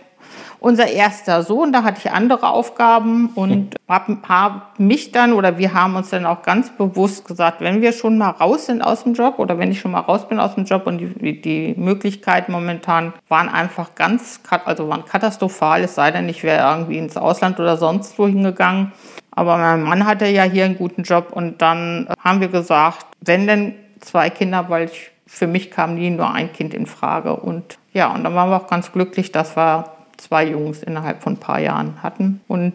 unser 0.64 0.88
erster 0.88 1.44
Sohn, 1.44 1.74
da 1.74 1.84
hatte 1.84 2.00
ich 2.00 2.12
andere 2.12 2.48
Aufgaben 2.48 3.32
und 3.36 3.76
habe 3.90 4.18
hab 4.26 4.80
mich 4.80 5.12
dann 5.12 5.34
oder 5.34 5.58
wir 5.58 5.74
haben 5.74 5.98
uns 5.98 6.10
dann 6.10 6.26
auch 6.26 6.42
ganz 6.42 6.70
bewusst 6.70 7.28
gesagt, 7.28 7.60
wenn 7.60 7.82
wir 7.82 7.92
schon 7.92 8.18
mal 8.18 8.30
raus 8.30 8.68
sind 8.68 8.82
aus 8.82 9.04
dem 9.04 9.14
Job 9.14 9.40
oder 9.40 9.60
wenn 9.60 9.72
ich 9.72 9.82
schon 9.82 9.92
mal 9.92 10.00
raus 10.00 10.26
bin 10.26 10.40
aus 10.40 10.56
dem 10.56 10.64
Job 10.64 10.88
und 10.88 11.00
die, 11.00 11.42
die 11.42 11.76
Möglichkeiten 11.78 12.54
momentan 12.54 13.12
waren 13.28 13.50
einfach 13.50 13.94
ganz, 13.96 14.40
also 14.64 14.88
waren 14.88 15.04
katastrophal, 15.04 15.84
es 15.84 15.96
sei 15.96 16.12
denn, 16.12 16.30
ich 16.30 16.44
wäre 16.44 16.66
irgendwie 16.66 16.98
ins 16.98 17.18
Ausland 17.18 17.60
oder 17.60 17.76
sonst 17.76 18.18
wo 18.18 18.26
hingegangen. 18.26 18.94
Aber 19.32 19.58
mein 19.58 19.84
Mann 19.84 20.06
hatte 20.06 20.28
ja 20.28 20.44
hier 20.44 20.64
einen 20.64 20.78
guten 20.78 21.04
Job 21.04 21.34
und 21.34 21.62
dann 21.62 22.08
haben 22.24 22.40
wir 22.40 22.48
gesagt, 22.48 23.06
wenn 23.20 23.48
denn 23.48 23.76
zwei 24.00 24.30
Kinder, 24.30 24.70
weil 24.70 24.86
ich, 24.86 25.12
für 25.28 25.48
mich 25.48 25.72
kam 25.72 25.96
nie 25.96 26.10
nur 26.10 26.32
ein 26.32 26.54
Kind 26.54 26.74
in 26.74 26.86
Frage 26.86 27.36
und 27.36 27.78
ja, 27.92 28.14
und 28.14 28.24
dann 28.24 28.34
waren 28.34 28.50
wir 28.50 28.56
auch 28.56 28.68
ganz 28.68 28.94
glücklich, 28.94 29.34
dass 29.34 29.58
wir 29.58 29.93
zwei 30.18 30.48
Jungs 30.48 30.84
innerhalb 30.84 31.24
von 31.24 31.34
ein 31.34 31.40
paar 31.40 31.60
Jahren 31.60 32.02
hatten. 32.04 32.42
Und 32.48 32.74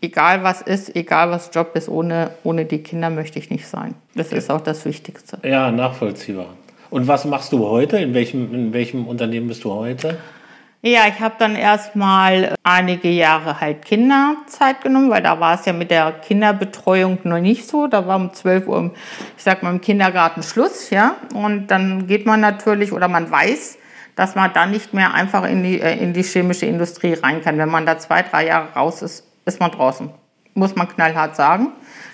egal 0.00 0.42
was 0.42 0.62
ist, 0.62 0.94
egal 0.96 1.30
was 1.30 1.50
Job 1.52 1.74
ist, 1.74 1.88
ohne, 1.88 2.30
ohne 2.44 2.64
die 2.64 2.78
Kinder 2.78 3.10
möchte 3.10 3.38
ich 3.38 3.50
nicht 3.50 3.66
sein. 3.66 3.94
Das 4.14 4.32
ist 4.32 4.50
auch 4.50 4.60
das 4.60 4.84
Wichtigste. 4.84 5.38
Ja, 5.44 5.70
nachvollziehbar. 5.70 6.48
Und 6.90 7.08
was 7.08 7.24
machst 7.24 7.52
du 7.52 7.66
heute? 7.66 7.98
In 7.98 8.14
welchem, 8.14 8.54
in 8.54 8.72
welchem 8.72 9.06
Unternehmen 9.06 9.48
bist 9.48 9.64
du 9.64 9.72
heute? 9.72 10.16
Ja, 10.82 11.08
ich 11.08 11.18
habe 11.18 11.34
dann 11.38 11.56
erstmal 11.56 12.54
einige 12.62 13.08
Jahre 13.08 13.60
halt 13.60 13.84
Kinderzeit 13.84 14.82
genommen, 14.82 15.10
weil 15.10 15.22
da 15.22 15.40
war 15.40 15.54
es 15.54 15.64
ja 15.64 15.72
mit 15.72 15.90
der 15.90 16.12
Kinderbetreuung 16.12 17.18
noch 17.24 17.40
nicht 17.40 17.66
so. 17.66 17.88
Da 17.88 18.06
war 18.06 18.16
um 18.16 18.32
12 18.32 18.68
Uhr, 18.68 18.92
ich 19.36 19.42
sag 19.42 19.64
mal, 19.64 19.70
im 19.70 19.80
Kindergarten 19.80 20.44
Schluss, 20.44 20.90
ja. 20.90 21.16
Und 21.34 21.68
dann 21.68 22.06
geht 22.06 22.24
man 22.24 22.40
natürlich 22.40 22.92
oder 22.92 23.08
man 23.08 23.28
weiß, 23.28 23.78
dass 24.16 24.34
man 24.34 24.52
dann 24.52 24.70
nicht 24.70 24.94
mehr 24.94 25.14
einfach 25.14 25.44
in 25.44 25.62
die, 25.62 25.80
äh, 25.80 25.96
in 25.96 26.12
die 26.12 26.22
chemische 26.22 26.66
Industrie 26.66 27.14
rein 27.14 27.42
kann. 27.42 27.58
Wenn 27.58 27.68
man 27.68 27.86
da 27.86 27.98
zwei, 27.98 28.22
drei 28.22 28.46
Jahre 28.46 28.72
raus 28.72 29.02
ist, 29.02 29.24
ist 29.44 29.60
man 29.60 29.70
draußen. 29.70 30.10
Muss 30.54 30.74
man 30.74 30.88
knallhart 30.88 31.36
sagen. 31.36 31.68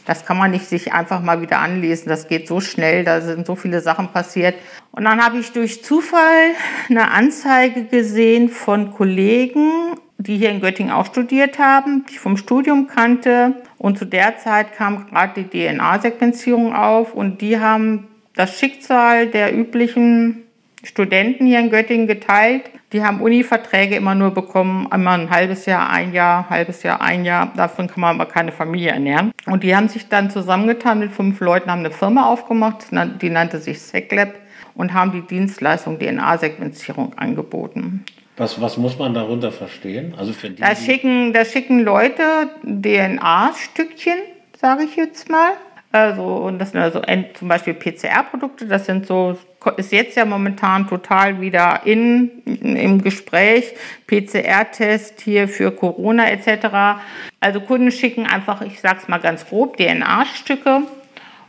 Das 0.05 0.27
kann 0.27 0.37
man 0.37 0.51
nicht 0.51 0.67
sich 0.67 0.93
einfach 0.93 1.23
mal 1.23 1.41
wieder 1.41 1.61
anlesen. 1.61 2.09
Das 2.09 2.27
geht 2.27 2.49
so 2.49 2.61
schnell, 2.61 3.05
da 3.05 3.21
sind 3.21 3.47
so 3.47 3.55
viele 3.55 3.81
Sachen 3.81 4.09
passiert. 4.09 4.57
Und 4.91 5.05
dann 5.05 5.25
habe 5.25 5.39
ich 5.39 5.53
durch 5.53 5.85
Zufall 5.85 6.51
eine 6.91 7.13
Anzeige 7.13 7.85
gesehen 7.85 8.49
von 8.49 8.93
Kollegen, 8.93 9.95
die 10.19 10.39
hier 10.39 10.51
in 10.51 10.61
Göttingen 10.61 10.93
auch 10.93 11.07
studiert 11.07 11.61
haben, 11.61 12.05
die 12.09 12.15
ich 12.15 12.21
vom 12.21 12.37
Studium 12.37 12.89
kannte. 12.89 13.63
Und 13.79 13.97
zu 13.97 14.05
der 14.05 14.39
Zeit 14.39 14.75
kam 14.75 15.07
gerade 15.07 15.45
die 15.45 15.49
DNA-Sequenzierung 15.49 16.75
auf 16.75 17.15
und 17.15 17.41
die 17.41 17.61
haben 17.61 18.09
das 18.35 18.59
Schicksal 18.59 19.29
der 19.29 19.57
üblichen 19.57 20.42
Studenten 20.85 21.47
hier 21.47 21.61
in 21.61 21.71
Göttingen 21.71 22.07
geteilt. 22.07 22.63
Die 22.93 23.03
haben 23.03 23.21
Uni-Verträge 23.21 23.97
immer 23.97 24.15
nur 24.15 24.33
bekommen, 24.33 24.91
einmal 24.91 25.21
ein 25.21 25.31
halbes 25.31 25.65
Jahr, 25.67 25.89
ein 25.89 26.13
Jahr, 26.13 26.51
halbes 26.51 26.83
Jahr, 26.83 27.01
ein 27.01 27.25
Jahr. 27.25 27.53
Davon 27.57 27.87
kann 27.87 28.01
man 28.01 28.21
aber 28.21 28.31
keine 28.31 28.53
Familie 28.53 28.91
ernähren. 28.91 29.33
Und 29.47 29.63
die 29.63 29.75
haben 29.75 29.89
sich 29.89 30.09
dann 30.09 30.31
zusammengetan 30.31 30.99
mit 30.99 31.13
fünf 31.13 31.41
Leuten, 31.41 31.71
haben 31.71 31.81
eine 31.81 31.91
Firma 31.91 32.27
aufgemacht, 32.27 32.89
die 33.23 33.31
nannte 33.31 33.59
sich 33.59 33.81
SecLab 33.81 34.35
und 34.75 34.93
haben 34.93 35.13
die 35.13 35.23
Dienstleistung 35.23 35.99
DNA-Sequenzierung 35.99 37.17
angeboten. 37.17 38.05
Was, 38.37 38.61
was 38.61 38.77
muss 38.77 38.99
man 38.99 39.15
darunter 39.15 39.53
verstehen? 39.53 40.15
Also 40.17 40.33
für 40.33 40.51
die, 40.51 40.61
da, 40.61 40.75
schicken, 40.75 41.33
da 41.33 41.45
schicken 41.45 41.81
Leute 41.81 42.51
DNA-Stückchen, 42.65 44.19
sage 44.59 44.85
ich 44.85 44.97
jetzt 44.97 45.31
mal. 45.31 45.53
Also, 45.93 46.23
und 46.23 46.59
das 46.59 46.71
sind 46.73 46.81
also 46.81 47.03
zum 47.35 47.49
Beispiel 47.49 47.75
PCR-Produkte, 47.75 48.67
das 48.67 48.87
sind 48.87 49.07
so 49.07 49.37
ist 49.77 49.93
jetzt 49.93 50.17
ja 50.17 50.25
momentan 50.25 50.87
total 50.89 51.41
wieder 51.41 51.81
in, 51.85 52.43
im 52.45 53.03
Gespräch. 53.03 53.75
PCR-Test 54.07 55.21
hier 55.21 55.49
für 55.49 55.71
Corona 55.71 56.31
etc. 56.31 57.01
Also 57.41 57.61
Kunden 57.61 57.91
schicken 57.91 58.27
einfach, 58.27 58.63
ich 58.63 58.81
sage 58.81 58.99
es 59.03 59.09
mal 59.09 59.19
ganz 59.19 59.47
grob, 59.47 59.77
DNA-Stücke. 59.77 60.83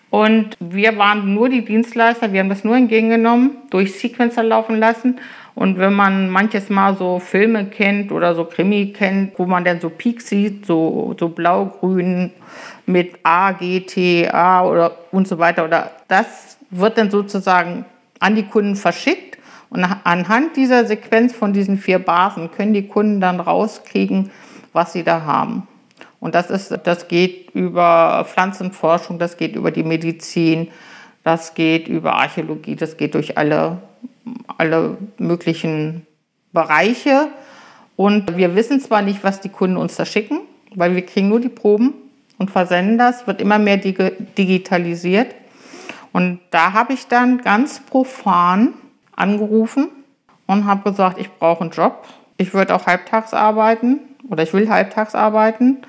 Und 0.09 0.57
wir 0.59 0.97
waren 0.99 1.33
nur 1.33 1.49
die 1.49 1.65
Dienstleister, 1.65 2.31
wir 2.33 2.41
haben 2.41 2.49
das 2.49 2.63
nur 2.63 2.75
entgegengenommen, 2.75 3.57
durch 3.71 3.99
Sequencer 3.99 4.43
laufen 4.43 4.77
lassen. 4.77 5.19
Und 5.55 5.79
wenn 5.79 5.93
man 5.93 6.29
manches 6.29 6.69
Mal 6.69 6.95
so 6.95 7.19
Filme 7.19 7.65
kennt 7.65 8.11
oder 8.11 8.35
so 8.35 8.45
Krimi 8.45 8.93
kennt, 8.93 9.37
wo 9.37 9.45
man 9.45 9.63
dann 9.63 9.79
so 9.79 9.89
Peaks 9.89 10.29
sieht, 10.29 10.65
so, 10.65 11.15
so 11.19 11.29
blau-grün 11.29 12.31
mit 12.85 13.13
A, 13.23 13.53
G, 13.53 13.81
T, 13.81 14.29
A 14.29 14.63
oder 14.65 14.95
und 15.11 15.27
so 15.27 15.39
weiter, 15.39 15.65
oder 15.65 15.91
das 16.07 16.57
wird 16.69 16.97
dann 16.97 17.11
sozusagen 17.11 17.85
an 18.23 18.35
die 18.35 18.43
Kunden 18.43 18.75
verschickt. 18.75 19.37
Und 19.69 19.83
anhand 19.83 20.55
dieser 20.55 20.85
Sequenz 20.85 21.33
von 21.33 21.51
diesen 21.51 21.77
vier 21.77 21.99
Basen 21.99 22.51
können 22.51 22.73
die 22.73 22.87
Kunden 22.87 23.19
dann 23.19 23.39
rauskriegen, 23.39 24.31
was 24.71 24.93
sie 24.93 25.03
da 25.03 25.23
haben. 25.23 25.67
Und 26.19 26.35
das, 26.35 26.49
ist, 26.49 26.79
das 26.85 27.07
geht 27.07 27.51
über 27.53 28.25
Pflanzenforschung, 28.27 29.19
das 29.19 29.35
geht 29.35 29.55
über 29.55 29.71
die 29.71 29.83
Medizin, 29.83 30.69
das 31.23 31.53
geht 31.53 31.87
über 31.87 32.13
Archäologie, 32.13 32.75
das 32.75 32.97
geht 32.97 33.15
durch 33.15 33.37
alle, 33.37 33.79
alle 34.57 34.97
möglichen 35.17 36.07
Bereiche. 36.53 37.27
Und 37.95 38.37
wir 38.37 38.55
wissen 38.55 38.79
zwar 38.79 39.01
nicht, 39.01 39.23
was 39.23 39.41
die 39.41 39.49
Kunden 39.49 39.75
uns 39.75 39.95
da 39.95 40.05
schicken, 40.05 40.41
weil 40.75 40.95
wir 40.95 41.05
kriegen 41.05 41.29
nur 41.29 41.41
die 41.41 41.49
Proben 41.49 41.93
und 42.37 42.51
versenden 42.51 42.97
das, 42.97 43.27
wird 43.27 43.41
immer 43.41 43.59
mehr 43.59 43.77
digitalisiert. 43.77 45.35
Und 46.13 46.39
da 46.51 46.73
habe 46.73 46.93
ich 46.93 47.07
dann 47.07 47.39
ganz 47.39 47.79
profan 47.81 48.75
angerufen 49.15 49.89
und 50.45 50.65
habe 50.65 50.89
gesagt, 50.89 51.17
ich 51.19 51.29
brauche 51.33 51.61
einen 51.61 51.71
Job. 51.71 52.05
Ich 52.37 52.53
würde 52.53 52.75
auch 52.75 52.85
halbtags 52.85 53.33
arbeiten 53.33 53.99
oder 54.29 54.43
ich 54.43 54.53
will 54.53 54.69
halbtags 54.69 55.15
arbeiten. 55.15 55.79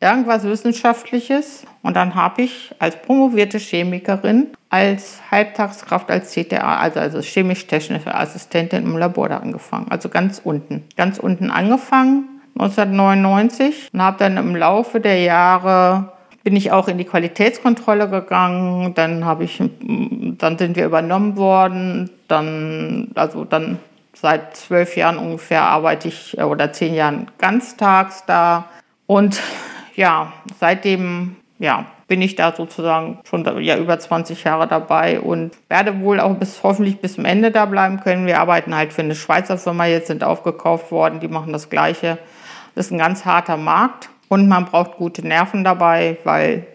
Irgendwas 0.00 0.44
Wissenschaftliches. 0.44 1.64
Und 1.82 1.96
dann 1.96 2.14
habe 2.14 2.42
ich 2.42 2.74
als 2.78 3.00
promovierte 3.02 3.58
Chemikerin, 3.58 4.48
als 4.68 5.20
Halbtagskraft, 5.30 6.10
als 6.10 6.32
CTA, 6.32 6.76
also, 6.78 7.00
also 7.00 7.20
chemisch-technische 7.20 8.14
Assistentin 8.14 8.84
im 8.84 8.96
Labor 8.96 9.28
da 9.28 9.36
angefangen. 9.38 9.86
Also 9.90 10.08
ganz 10.08 10.40
unten. 10.42 10.84
Ganz 10.96 11.18
unten 11.18 11.50
angefangen, 11.50 12.40
1999. 12.58 13.90
Und 13.92 14.02
habe 14.02 14.18
dann 14.18 14.36
im 14.36 14.56
Laufe 14.56 15.00
der 15.00 15.20
Jahre 15.20 16.12
bin 16.42 16.56
ich 16.56 16.72
auch 16.72 16.88
in 16.88 16.98
die 16.98 17.04
Qualitätskontrolle 17.04 18.08
gegangen. 18.08 18.94
Dann 18.94 19.24
habe 19.24 19.44
ich, 19.44 19.58
dann 19.58 20.58
sind 20.58 20.76
wir 20.76 20.86
übernommen 20.86 21.36
worden. 21.36 22.10
Dann, 22.28 23.08
also 23.14 23.44
dann 23.44 23.78
seit 24.14 24.56
zwölf 24.56 24.96
Jahren 24.96 25.18
ungefähr 25.18 25.62
arbeite 25.62 26.08
ich 26.08 26.36
äh, 26.38 26.42
oder 26.42 26.72
zehn 26.72 26.94
Jahren 26.94 27.30
ganztags 27.38 28.24
da. 28.26 28.66
Und 29.06 29.40
ja, 29.94 30.32
seitdem 30.58 31.36
ja, 31.58 31.86
bin 32.08 32.20
ich 32.20 32.34
da 32.34 32.52
sozusagen 32.52 33.20
schon 33.24 33.44
ja, 33.62 33.76
über 33.76 33.98
20 33.98 34.44
Jahre 34.44 34.66
dabei 34.66 35.20
und 35.20 35.52
werde 35.68 36.00
wohl 36.00 36.20
auch 36.20 36.34
bis 36.34 36.62
hoffentlich 36.62 37.00
bis 37.00 37.14
zum 37.14 37.24
Ende 37.24 37.50
da 37.50 37.66
bleiben 37.66 38.00
können. 38.00 38.26
Wir 38.26 38.40
arbeiten 38.40 38.74
halt 38.74 38.92
für 38.92 39.02
eine 39.02 39.14
Schweizer 39.14 39.58
Firma, 39.58 39.86
jetzt 39.86 40.08
sind 40.08 40.24
aufgekauft 40.24 40.90
worden, 40.90 41.20
die 41.20 41.28
machen 41.28 41.52
das 41.52 41.70
Gleiche. 41.70 42.18
Das 42.74 42.86
ist 42.86 42.92
ein 42.92 42.98
ganz 42.98 43.24
harter 43.24 43.56
Markt 43.56 44.08
und 44.32 44.48
man 44.48 44.64
braucht 44.64 44.96
gute 44.96 45.20
Nerven 45.20 45.62
dabei, 45.62 46.16
weil 46.24 46.66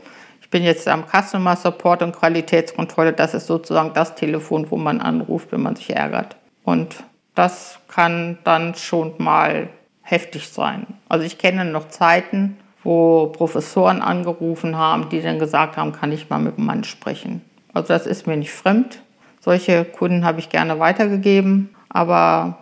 ich 0.42 0.50
bin 0.52 0.62
jetzt 0.62 0.88
am 0.88 1.06
Customer 1.08 1.56
Support 1.56 2.04
und 2.04 2.16
Qualitätskontrolle. 2.16 3.14
Das 3.14 3.34
ist 3.34 3.48
sozusagen 3.48 3.96
das 3.96 4.14
Telefon, 4.14 4.70
wo 4.70 4.78
man 4.78 5.02
anruft, 5.02 5.52
wenn 5.52 5.64
man 5.64 5.76
sich 5.76 5.90
ärgert. 5.90 6.36
Und 6.64 7.04
das 7.34 7.80
kann 7.88 8.38
dann 8.44 8.76
schon 8.76 9.16
mal 9.18 9.70
heftig 10.04 10.50
sein. 10.50 10.86
Also 11.10 11.26
ich 11.26 11.40
kenne 11.40 11.66
noch 11.66 11.88
Zeiten, 11.88 12.60
wo 12.84 13.26
Professoren 13.26 14.04
angerufen 14.04 14.78
haben, 14.78 15.10
die 15.10 15.24
dann 15.24 15.40
gesagt 15.40 15.78
haben, 15.78 15.94
kann 15.94 16.12
ich 16.12 16.30
mal 16.30 16.38
mit 16.38 16.58
dem 16.58 16.66
Mann 16.66 16.84
sprechen. 16.84 17.42
Also 17.74 17.88
das 17.88 18.06
ist 18.06 18.28
mir 18.28 18.38
nicht 18.38 18.52
fremd. 18.52 19.02
Solche 19.40 19.84
Kunden 19.84 20.24
habe 20.24 20.40
ich 20.40 20.50
gerne 20.50 20.78
weitergegeben, 20.78 21.76
aber... 21.90 22.60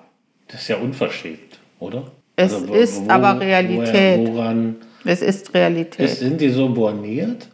Das 0.47 0.61
ist 0.61 0.69
ja 0.69 0.77
unverschämt, 0.77 1.59
oder? 1.79 2.03
Es 2.35 2.53
also, 2.53 2.73
ist 2.73 3.05
wo, 3.05 3.11
aber 3.11 3.39
Realität. 3.39 4.27
Woran 4.27 4.75
es 5.05 5.21
ist 5.21 5.53
Realität. 5.53 6.05
Es, 6.09 6.19
sind 6.19 6.41
die 6.41 6.49
so 6.49 6.67
borniert? 6.69 7.47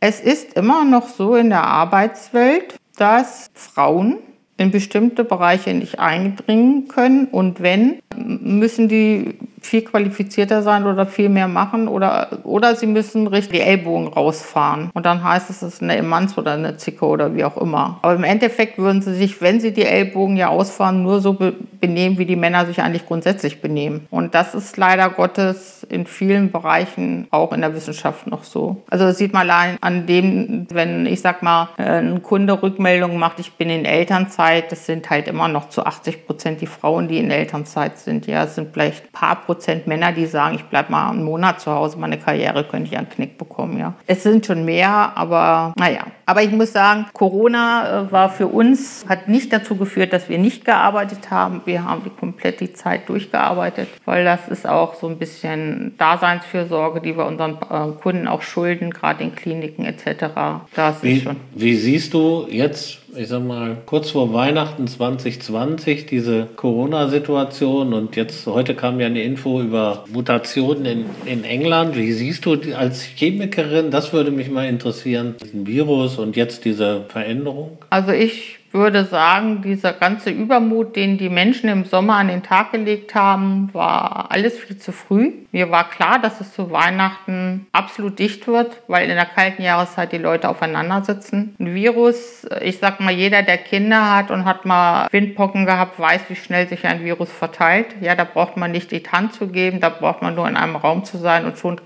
Es 0.00 0.20
ist 0.20 0.54
immer 0.54 0.84
noch 0.84 1.08
so 1.08 1.34
in 1.36 1.48
der 1.48 1.64
Arbeitswelt, 1.64 2.76
dass 2.96 3.50
Frauen 3.54 4.18
in 4.58 4.70
bestimmte 4.70 5.24
Bereiche 5.24 5.72
nicht 5.72 5.98
eindringen 5.98 6.88
können 6.88 7.26
und 7.26 7.62
wenn, 7.62 8.00
müssen 8.14 8.88
die 8.88 9.38
viel 9.62 9.82
qualifizierter 9.82 10.62
sein 10.62 10.84
oder 10.84 11.06
viel 11.06 11.28
mehr 11.28 11.48
machen 11.48 11.88
oder, 11.88 12.40
oder 12.44 12.76
sie 12.76 12.86
müssen 12.86 13.26
richtig 13.26 13.52
die 13.52 13.60
Ellbogen 13.60 14.08
rausfahren. 14.08 14.90
Und 14.94 15.06
dann 15.06 15.22
heißt 15.22 15.50
es, 15.50 15.62
es 15.62 15.74
ist 15.74 15.82
eine 15.82 15.96
Emanz 15.96 16.36
oder 16.36 16.52
eine 16.52 16.76
Zicke 16.76 17.04
oder 17.06 17.34
wie 17.34 17.44
auch 17.44 17.56
immer. 17.56 17.98
Aber 18.02 18.14
im 18.14 18.24
Endeffekt 18.24 18.78
würden 18.78 19.02
sie 19.02 19.14
sich, 19.14 19.40
wenn 19.40 19.60
sie 19.60 19.72
die 19.72 19.84
Ellbogen 19.84 20.36
ja 20.36 20.48
ausfahren, 20.48 21.02
nur 21.02 21.20
so 21.20 21.34
be 21.34 21.54
benehmen, 21.80 22.16
wie 22.16 22.26
die 22.26 22.36
Männer 22.36 22.64
sich 22.64 22.80
eigentlich 22.80 23.06
grundsätzlich 23.06 23.60
benehmen. 23.60 24.06
Und 24.08 24.36
das 24.36 24.54
ist 24.54 24.76
leider 24.76 25.10
Gottes 25.10 25.81
in 25.92 26.06
vielen 26.06 26.50
Bereichen 26.50 27.28
auch 27.30 27.52
in 27.52 27.60
der 27.60 27.74
Wissenschaft 27.74 28.26
noch 28.26 28.44
so. 28.44 28.82
Also 28.90 29.04
das 29.04 29.18
sieht 29.18 29.32
man 29.32 29.48
allein 29.48 29.76
an 29.80 30.06
dem, 30.06 30.66
wenn 30.70 31.06
ich 31.06 31.20
sag 31.20 31.42
mal, 31.42 31.68
ein 31.76 32.22
Kunde 32.22 32.62
Rückmeldung 32.62 33.18
macht, 33.18 33.38
ich 33.40 33.52
bin 33.52 33.70
in 33.70 33.84
Elternzeit, 33.84 34.72
das 34.72 34.86
sind 34.86 35.08
halt 35.10 35.28
immer 35.28 35.48
noch 35.48 35.68
zu 35.68 35.84
80 35.86 36.26
Prozent 36.26 36.60
die 36.60 36.66
Frauen, 36.66 37.08
die 37.08 37.18
in 37.18 37.30
Elternzeit 37.30 37.98
sind. 37.98 38.26
Ja, 38.26 38.44
es 38.44 38.54
sind 38.54 38.72
vielleicht 38.72 39.04
ein 39.04 39.12
paar 39.12 39.36
Prozent 39.36 39.52
Prozent 39.52 39.86
Männer, 39.86 40.12
die 40.12 40.24
sagen, 40.26 40.54
ich 40.54 40.64
bleibe 40.64 40.90
mal 40.90 41.10
einen 41.10 41.24
Monat 41.24 41.60
zu 41.60 41.70
Hause, 41.70 41.98
meine 41.98 42.18
Karriere 42.18 42.64
könnte 42.64 42.90
ich 42.90 42.96
einen 42.96 43.08
Knick 43.08 43.36
bekommen. 43.36 43.78
Ja. 43.78 43.94
Es 44.06 44.22
sind 44.22 44.46
schon 44.46 44.64
mehr, 44.64 45.12
aber 45.14 45.74
naja. 45.76 46.06
Aber 46.32 46.42
ich 46.42 46.50
muss 46.50 46.72
sagen, 46.72 47.04
Corona 47.12 48.06
äh, 48.06 48.10
war 48.10 48.30
für 48.30 48.46
uns, 48.46 49.04
hat 49.06 49.28
nicht 49.28 49.52
dazu 49.52 49.76
geführt, 49.76 50.14
dass 50.14 50.30
wir 50.30 50.38
nicht 50.38 50.64
gearbeitet 50.64 51.30
haben. 51.30 51.60
Wir 51.66 51.84
haben 51.84 52.04
die 52.04 52.08
komplett 52.08 52.60
die 52.60 52.72
Zeit 52.72 53.06
durchgearbeitet, 53.10 53.86
weil 54.06 54.24
das 54.24 54.48
ist 54.48 54.66
auch 54.66 54.94
so 54.94 55.08
ein 55.08 55.18
bisschen 55.18 55.92
Daseinsfürsorge, 55.98 57.02
die 57.02 57.18
wir 57.18 57.26
unseren 57.26 57.58
äh, 57.68 57.92
Kunden 58.00 58.26
auch 58.28 58.40
schulden, 58.40 58.92
gerade 58.92 59.22
in 59.22 59.34
Kliniken 59.34 59.84
etc. 59.84 60.62
Das 60.74 61.02
wie, 61.02 61.18
ist 61.18 61.24
schon. 61.24 61.36
Wie 61.54 61.74
siehst 61.74 62.14
du 62.14 62.46
jetzt 62.48 63.01
ich 63.14 63.28
sag 63.28 63.42
mal, 63.42 63.76
kurz 63.84 64.10
vor 64.10 64.32
Weihnachten 64.32 64.86
2020 64.86 66.06
diese 66.06 66.48
Corona-Situation 66.56 67.92
und 67.92 68.16
jetzt 68.16 68.46
heute 68.46 68.74
kam 68.74 69.00
ja 69.00 69.06
eine 69.06 69.22
Info 69.22 69.60
über 69.60 70.04
Mutationen 70.10 70.86
in, 70.86 71.04
in 71.26 71.44
England. 71.44 71.94
Wie 71.94 72.12
siehst 72.12 72.46
du 72.46 72.56
als 72.74 73.02
Chemikerin, 73.02 73.90
das 73.90 74.12
würde 74.12 74.30
mich 74.30 74.50
mal 74.50 74.66
interessieren, 74.66 75.34
diesen 75.42 75.66
Virus 75.66 76.18
und 76.18 76.36
jetzt 76.36 76.64
diese 76.64 77.04
Veränderung? 77.08 77.76
Also 77.90 78.12
ich 78.12 78.58
würde 78.72 79.04
sagen, 79.04 79.62
dieser 79.62 79.92
ganze 79.92 80.30
Übermut, 80.30 80.96
den 80.96 81.18
die 81.18 81.28
Menschen 81.28 81.68
im 81.68 81.84
Sommer 81.84 82.16
an 82.16 82.28
den 82.28 82.42
Tag 82.42 82.72
gelegt 82.72 83.14
haben, 83.14 83.72
war 83.72 84.30
alles 84.30 84.58
viel 84.58 84.78
zu 84.78 84.92
früh. 84.92 85.32
Mir 85.52 85.70
war 85.70 85.90
klar, 85.90 86.18
dass 86.18 86.40
es 86.40 86.54
zu 86.54 86.70
Weihnachten 86.70 87.66
absolut 87.72 88.18
dicht 88.18 88.46
wird, 88.46 88.82
weil 88.88 89.08
in 89.10 89.16
der 89.16 89.26
kalten 89.26 89.62
Jahreszeit 89.62 90.12
die 90.12 90.18
Leute 90.18 90.48
aufeinander 90.48 91.04
sitzen. 91.04 91.54
Ein 91.58 91.74
Virus, 91.74 92.46
ich 92.62 92.78
sag 92.78 93.00
mal, 93.00 93.12
jeder, 93.12 93.42
der 93.42 93.58
Kinder 93.58 94.16
hat 94.16 94.30
und 94.30 94.46
hat 94.46 94.64
mal 94.64 95.08
Windpocken 95.10 95.66
gehabt, 95.66 95.98
weiß, 95.98 96.22
wie 96.28 96.36
schnell 96.36 96.68
sich 96.68 96.86
ein 96.86 97.04
Virus 97.04 97.30
verteilt. 97.30 97.88
Ja, 98.00 98.14
da 98.14 98.24
braucht 98.24 98.56
man 98.56 98.70
nicht 98.70 98.90
die 98.90 99.02
Hand 99.02 99.34
zu 99.34 99.48
geben, 99.48 99.80
da 99.80 99.90
braucht 99.90 100.22
man 100.22 100.34
nur 100.34 100.48
in 100.48 100.56
einem 100.56 100.76
Raum 100.76 101.04
zu 101.04 101.18
sein 101.18 101.44
und 101.44 101.58
schon 101.58 101.80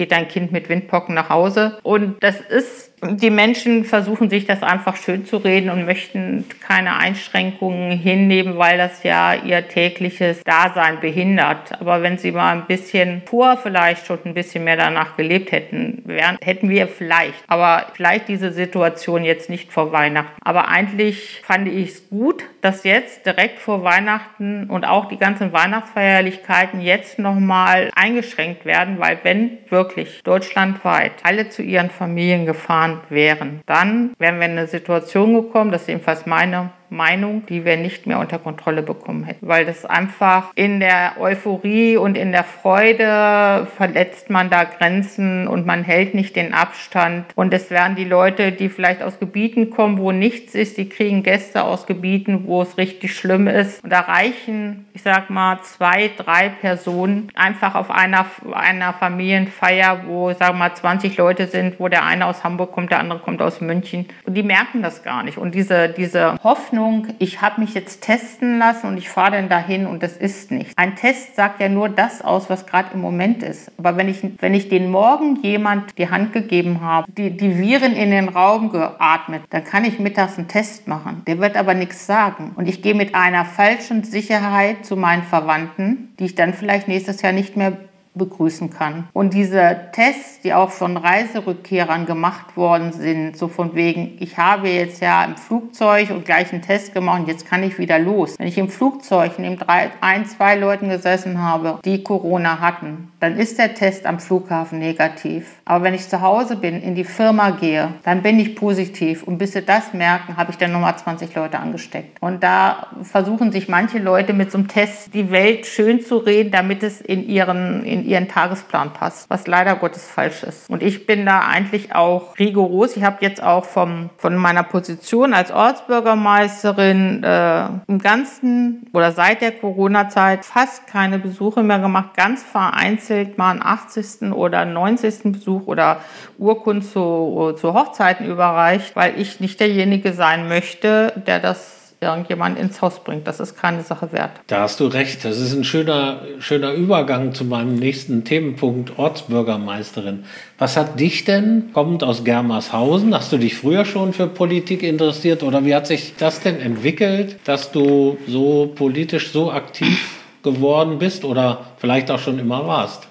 geht 0.00 0.14
ein 0.14 0.28
Kind 0.28 0.50
mit 0.50 0.70
Windpocken 0.70 1.14
nach 1.14 1.28
Hause. 1.28 1.78
Und 1.82 2.22
das 2.22 2.40
ist 2.40 2.90
die 3.02 3.30
Menschen 3.30 3.84
versuchen 3.84 4.28
sich 4.28 4.46
das 4.46 4.62
einfach 4.62 4.96
schön 4.96 5.24
zu 5.24 5.38
reden 5.38 5.70
und 5.70 5.86
möchten 5.86 6.44
keine 6.60 6.96
Einschränkungen 6.96 7.92
hinnehmen, 7.92 8.58
weil 8.58 8.76
das 8.76 9.02
ja 9.04 9.34
ihr 9.34 9.66
tägliches 9.68 10.42
Dasein 10.44 11.00
behindert. 11.00 11.80
Aber 11.80 12.02
wenn 12.02 12.18
sie 12.18 12.32
mal 12.32 12.52
ein 12.52 12.66
bisschen 12.66 13.22
vor 13.24 13.56
vielleicht 13.56 14.06
schon 14.06 14.18
ein 14.24 14.34
bisschen 14.34 14.64
mehr 14.64 14.76
danach 14.76 15.16
gelebt 15.16 15.52
hätten, 15.52 16.02
wären, 16.04 16.36
hätten 16.42 16.68
wir 16.68 16.88
vielleicht, 16.88 17.42
aber 17.46 17.86
vielleicht 17.94 18.28
diese 18.28 18.52
Situation 18.52 19.24
jetzt 19.24 19.48
nicht 19.48 19.72
vor 19.72 19.92
Weihnachten. 19.92 20.40
Aber 20.42 20.68
eigentlich 20.68 21.40
fand 21.42 21.68
ich 21.68 21.90
es 21.90 22.08
gut, 22.10 22.44
dass 22.60 22.84
jetzt 22.84 23.24
direkt 23.24 23.60
vor 23.60 23.82
Weihnachten 23.82 24.68
und 24.68 24.84
auch 24.84 25.06
die 25.06 25.16
ganzen 25.16 25.52
Weihnachtsfeierlichkeiten 25.52 26.80
jetzt 26.82 27.18
nochmal 27.18 27.90
eingeschränkt 27.94 28.66
werden, 28.66 28.98
weil 28.98 29.18
wenn 29.22 29.58
wirklich 29.70 29.89
deutschlandweit 30.24 31.12
alle 31.22 31.48
zu 31.48 31.62
ihren 31.62 31.90
Familien 31.90 32.46
gefahren 32.46 33.00
wären, 33.08 33.62
dann 33.66 34.14
wären 34.18 34.38
wir 34.38 34.46
in 34.46 34.52
eine 34.52 34.66
Situation 34.66 35.34
gekommen, 35.34 35.70
das 35.70 35.82
ist 35.82 35.88
jedenfalls 35.88 36.26
meine 36.26 36.70
Meinung, 36.90 37.46
die 37.46 37.64
wir 37.64 37.76
nicht 37.76 38.06
mehr 38.06 38.18
unter 38.18 38.38
Kontrolle 38.38 38.82
bekommen 38.82 39.24
hätten. 39.24 39.46
Weil 39.46 39.64
das 39.64 39.84
einfach 39.84 40.52
in 40.54 40.80
der 40.80 41.14
Euphorie 41.18 41.96
und 41.96 42.16
in 42.16 42.32
der 42.32 42.44
Freude 42.44 43.66
verletzt 43.76 44.30
man 44.30 44.50
da 44.50 44.64
Grenzen 44.64 45.46
und 45.46 45.66
man 45.66 45.84
hält 45.84 46.14
nicht 46.14 46.36
den 46.36 46.52
Abstand. 46.52 47.26
Und 47.34 47.54
es 47.54 47.70
werden 47.70 47.96
die 47.96 48.04
Leute, 48.04 48.52
die 48.52 48.68
vielleicht 48.68 49.02
aus 49.02 49.18
Gebieten 49.18 49.70
kommen, 49.70 49.98
wo 49.98 50.12
nichts 50.12 50.54
ist, 50.54 50.76
die 50.76 50.88
kriegen 50.88 51.22
Gäste 51.22 51.64
aus 51.64 51.86
Gebieten, 51.86 52.44
wo 52.46 52.62
es 52.62 52.76
richtig 52.76 53.14
schlimm 53.14 53.46
ist. 53.46 53.82
Und 53.82 53.90
da 53.90 54.00
reichen, 54.00 54.86
ich 54.92 55.02
sag 55.02 55.30
mal, 55.30 55.60
zwei, 55.62 56.10
drei 56.16 56.48
Personen 56.48 57.28
einfach 57.34 57.74
auf 57.74 57.90
einer, 57.90 58.26
einer 58.52 58.92
Familienfeier, 58.92 60.02
wo, 60.06 60.32
sag 60.32 60.56
mal, 60.56 60.74
20 60.74 61.16
Leute 61.16 61.46
sind, 61.46 61.78
wo 61.78 61.88
der 61.88 62.04
eine 62.04 62.26
aus 62.26 62.44
Hamburg 62.44 62.72
kommt, 62.72 62.90
der 62.90 63.00
andere 63.00 63.20
kommt 63.20 63.40
aus 63.42 63.60
München. 63.60 64.06
Und 64.24 64.34
die 64.34 64.42
merken 64.42 64.82
das 64.82 65.02
gar 65.02 65.22
nicht. 65.22 65.38
Und 65.38 65.54
diese, 65.54 65.88
diese 65.88 66.36
Hoffnung, 66.42 66.79
Hoffnung, 66.80 67.08
ich 67.18 67.42
habe 67.42 67.60
mich 67.60 67.74
jetzt 67.74 68.02
testen 68.02 68.58
lassen 68.58 68.86
und 68.86 68.96
ich 68.96 69.08
fahre 69.08 69.32
dann 69.32 69.48
dahin 69.48 69.86
und 69.86 70.02
das 70.02 70.16
ist 70.16 70.50
nichts. 70.50 70.72
Ein 70.76 70.96
Test 70.96 71.36
sagt 71.36 71.60
ja 71.60 71.68
nur 71.68 71.88
das 71.88 72.22
aus, 72.22 72.48
was 72.48 72.66
gerade 72.66 72.94
im 72.94 73.00
Moment 73.00 73.42
ist. 73.42 73.70
Aber 73.76 73.96
wenn 73.96 74.08
ich, 74.08 74.22
wenn 74.38 74.54
ich 74.54 74.68
den 74.68 74.90
Morgen 74.90 75.36
jemand 75.42 75.98
die 75.98 76.10
Hand 76.10 76.32
gegeben 76.32 76.80
habe, 76.80 77.10
die, 77.12 77.36
die 77.36 77.58
Viren 77.58 77.92
in 77.92 78.10
den 78.10 78.28
Raum 78.28 78.70
geatmet, 78.70 79.42
dann 79.50 79.64
kann 79.64 79.84
ich 79.84 79.98
mittags 79.98 80.38
einen 80.38 80.48
Test 80.48 80.88
machen. 80.88 81.22
Der 81.26 81.38
wird 81.38 81.56
aber 81.56 81.74
nichts 81.74 82.06
sagen. 82.06 82.52
Und 82.56 82.66
ich 82.66 82.82
gehe 82.82 82.94
mit 82.94 83.14
einer 83.14 83.44
falschen 83.44 84.02
Sicherheit 84.02 84.86
zu 84.86 84.96
meinen 84.96 85.22
Verwandten, 85.22 86.14
die 86.18 86.24
ich 86.24 86.34
dann 86.34 86.54
vielleicht 86.54 86.88
nächstes 86.88 87.20
Jahr 87.22 87.32
nicht 87.32 87.56
mehr 87.56 87.76
begrüßen 88.14 88.70
kann. 88.70 89.08
Und 89.12 89.34
diese 89.34 89.88
Tests, 89.92 90.40
die 90.40 90.52
auch 90.52 90.70
von 90.70 90.96
Reiserückkehrern 90.96 92.06
gemacht 92.06 92.56
worden 92.56 92.92
sind, 92.92 93.36
so 93.36 93.48
von 93.48 93.74
wegen, 93.74 94.16
ich 94.20 94.36
habe 94.36 94.68
jetzt 94.68 95.00
ja 95.00 95.24
im 95.24 95.36
Flugzeug 95.36 96.10
und 96.10 96.24
gleich 96.24 96.52
einen 96.52 96.62
Test 96.62 96.92
gemacht 96.92 97.20
und 97.20 97.28
jetzt 97.28 97.46
kann 97.46 97.62
ich 97.62 97.78
wieder 97.78 97.98
los. 97.98 98.36
Wenn 98.38 98.48
ich 98.48 98.58
im 98.58 98.68
Flugzeug 98.68 99.38
neben 99.38 99.56
drei, 99.56 99.90
ein, 100.00 100.26
zwei 100.26 100.56
Leuten 100.56 100.88
gesessen 100.88 101.40
habe, 101.42 101.78
die 101.84 102.02
Corona 102.02 102.60
hatten, 102.60 103.12
dann 103.20 103.36
ist 103.36 103.58
der 103.58 103.74
Test 103.74 104.06
am 104.06 104.18
Flughafen 104.18 104.78
negativ. 104.78 105.60
Aber 105.64 105.84
wenn 105.84 105.94
ich 105.94 106.08
zu 106.08 106.20
Hause 106.20 106.56
bin, 106.56 106.82
in 106.82 106.94
die 106.94 107.04
Firma 107.04 107.50
gehe, 107.50 107.94
dann 108.02 108.22
bin 108.22 108.40
ich 108.40 108.56
positiv. 108.56 109.22
Und 109.22 109.38
bis 109.38 109.52
sie 109.52 109.62
das 109.62 109.92
merken, 109.92 110.36
habe 110.36 110.50
ich 110.50 110.58
dann 110.58 110.72
nochmal 110.72 110.96
20 110.96 111.34
Leute 111.34 111.58
angesteckt. 111.58 112.20
Und 112.20 112.42
da 112.42 112.88
versuchen 113.02 113.52
sich 113.52 113.68
manche 113.68 113.98
Leute 113.98 114.32
mit 114.32 114.50
so 114.50 114.58
einem 114.58 114.68
Test 114.68 115.14
die 115.14 115.30
Welt 115.30 115.66
schön 115.66 116.00
zu 116.00 116.16
reden, 116.16 116.50
damit 116.50 116.82
es 116.82 117.00
in 117.00 117.28
ihren, 117.28 117.84
in 117.84 117.99
ihren 118.04 118.28
Tagesplan 118.28 118.92
passt, 118.92 119.28
was 119.30 119.46
leider 119.46 119.76
Gottes 119.76 120.06
falsch 120.06 120.42
ist. 120.42 120.68
Und 120.68 120.82
ich 120.82 121.06
bin 121.06 121.26
da 121.26 121.40
eigentlich 121.40 121.94
auch 121.94 122.38
rigoros. 122.38 122.96
Ich 122.96 123.04
habe 123.04 123.18
jetzt 123.20 123.42
auch 123.42 123.64
vom, 123.64 124.10
von 124.16 124.36
meiner 124.36 124.62
Position 124.62 125.34
als 125.34 125.50
Ortsbürgermeisterin 125.50 127.22
äh, 127.22 127.66
im 127.86 127.98
ganzen 127.98 128.86
oder 128.92 129.12
seit 129.12 129.42
der 129.42 129.52
Corona-Zeit 129.52 130.44
fast 130.44 130.86
keine 130.86 131.18
Besuche 131.18 131.62
mehr 131.62 131.78
gemacht, 131.78 132.16
ganz 132.16 132.42
vereinzelt 132.42 133.38
mal 133.38 133.50
einen 133.50 133.62
80. 133.62 134.32
oder 134.32 134.64
90. 134.64 135.32
Besuch 135.32 135.66
oder 135.66 136.00
Urkund 136.38 136.84
zu, 136.84 137.54
zu 137.58 137.74
Hochzeiten 137.74 138.26
überreicht, 138.26 138.96
weil 138.96 139.18
ich 139.20 139.40
nicht 139.40 139.60
derjenige 139.60 140.12
sein 140.12 140.48
möchte, 140.48 141.12
der 141.26 141.40
das 141.40 141.79
irgendjemand 142.00 142.58
ins 142.58 142.80
Haus 142.80 143.04
bringt. 143.04 143.26
Das 143.26 143.40
ist 143.40 143.56
keine 143.56 143.82
Sache 143.82 144.12
wert. 144.12 144.30
Da 144.46 144.62
hast 144.62 144.80
du 144.80 144.86
recht. 144.86 145.24
Das 145.24 145.38
ist 145.38 145.52
ein 145.52 145.64
schöner, 145.64 146.22
schöner 146.38 146.72
Übergang 146.72 147.34
zu 147.34 147.44
meinem 147.44 147.76
nächsten 147.76 148.24
Themenpunkt, 148.24 148.98
Ortsbürgermeisterin. 148.98 150.24
Was 150.58 150.76
hat 150.76 150.98
dich 150.98 151.24
denn, 151.24 151.70
kommend 151.74 152.02
aus 152.02 152.24
Germershausen, 152.24 153.14
hast 153.14 153.32
du 153.32 153.38
dich 153.38 153.56
früher 153.56 153.84
schon 153.84 154.14
für 154.14 154.26
Politik 154.26 154.82
interessiert 154.82 155.42
oder 155.42 155.64
wie 155.64 155.74
hat 155.74 155.86
sich 155.86 156.14
das 156.16 156.40
denn 156.40 156.58
entwickelt, 156.60 157.36
dass 157.44 157.70
du 157.70 158.16
so 158.26 158.72
politisch 158.74 159.32
so 159.32 159.52
aktiv 159.52 160.18
geworden 160.42 160.98
bist 160.98 161.24
oder 161.24 161.66
vielleicht 161.76 162.10
auch 162.10 162.18
schon 162.18 162.38
immer 162.38 162.66
warst? 162.66 163.08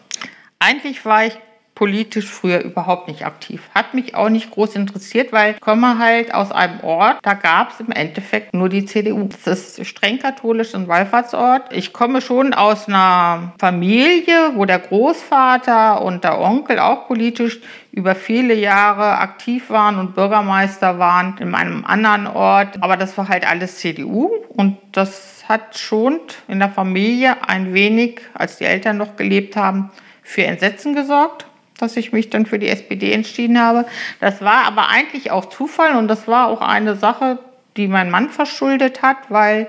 Eigentlich 0.58 1.06
war 1.06 1.25
ich 1.25 1.34
politisch 1.80 2.26
früher 2.26 2.60
überhaupt 2.60 3.08
nicht 3.08 3.26
aktiv. 3.26 3.62
Hat 3.74 3.94
mich 3.94 4.13
auch 4.13 4.28
nicht 4.28 4.52
groß 4.52 4.76
interessiert, 4.76 5.32
weil 5.32 5.54
ich 5.54 5.62
komme 5.62 5.98
halt 5.98 6.34
aus 6.34 6.52
einem 6.52 6.82
Ort, 6.82 7.20
da 7.24 7.36
gab 7.36 7.72
es 7.72 7.80
im 7.80 7.94
Endeffekt 7.94 8.54
nur 8.54 8.68
die 8.68 8.84
CDU. 8.84 9.30
Das 9.46 9.48
ist 9.48 9.88
streng 9.88 10.20
katholisch 10.20 10.76
ein 10.76 10.89
Wallfahrtsort. 10.89 11.72
Ich 11.72 11.94
komme 11.94 12.20
schon 12.20 12.54
aus 12.54 12.89
einer 12.89 13.54
Familie, 13.58 14.52
wo 14.56 14.65
der 14.65 14.80
Großvater 14.80 16.02
und 16.02 16.26
der 16.26 16.42
Onkel 16.42 16.80
auch 16.80 17.08
politisch 17.08 17.62
über 17.94 18.13
viele 18.13 18.56
Jahre 18.56 19.18
aktiv 19.20 19.70
waren 19.70 20.00
und 20.00 20.15
Bürgermeister 20.15 21.00
waren 21.00 21.38
in 21.39 21.56
einem 21.56 21.86
anderen 21.86 22.28
Ort. 22.28 22.84
Aber 22.84 22.98
das 22.98 23.18
war 23.18 23.30
halt 23.30 23.50
alles 23.50 23.78
CDU 23.78 24.30
und 24.50 24.78
das 24.92 25.46
hat 25.48 25.78
schon 25.78 26.20
in 26.50 26.60
der 26.60 26.70
Familie 26.70 27.38
ein 27.48 27.74
wenig, 27.74 28.20
als 28.34 28.58
die 28.58 28.65
Eltern 28.65 28.98
noch 28.98 29.15
gelebt 29.15 29.56
haben, 29.56 29.92
für 30.22 30.44
Entsetzen 30.44 30.94
gesorgt 30.94 31.46
dass 31.82 31.98
ich 31.98 32.12
mich 32.12 32.30
dann 32.30 32.46
für 32.46 32.60
die 32.60 32.70
SPD 32.70 33.12
entschieden 33.12 33.60
habe. 33.60 33.86
Das 34.20 34.42
war 34.42 34.65
aber 34.65 34.89
eigentlich 34.89 35.32
auch 35.32 35.46
Zufall 35.46 35.96
und 35.96 36.08
das 36.08 36.28
war 36.28 36.48
auch 36.48 36.62
eine 36.62 36.96
Sache, 36.96 37.39
die 37.78 37.88
mein 37.88 38.12
Mann 38.12 38.30
verschuldet 38.30 39.02
hat, 39.02 39.18
weil 39.30 39.68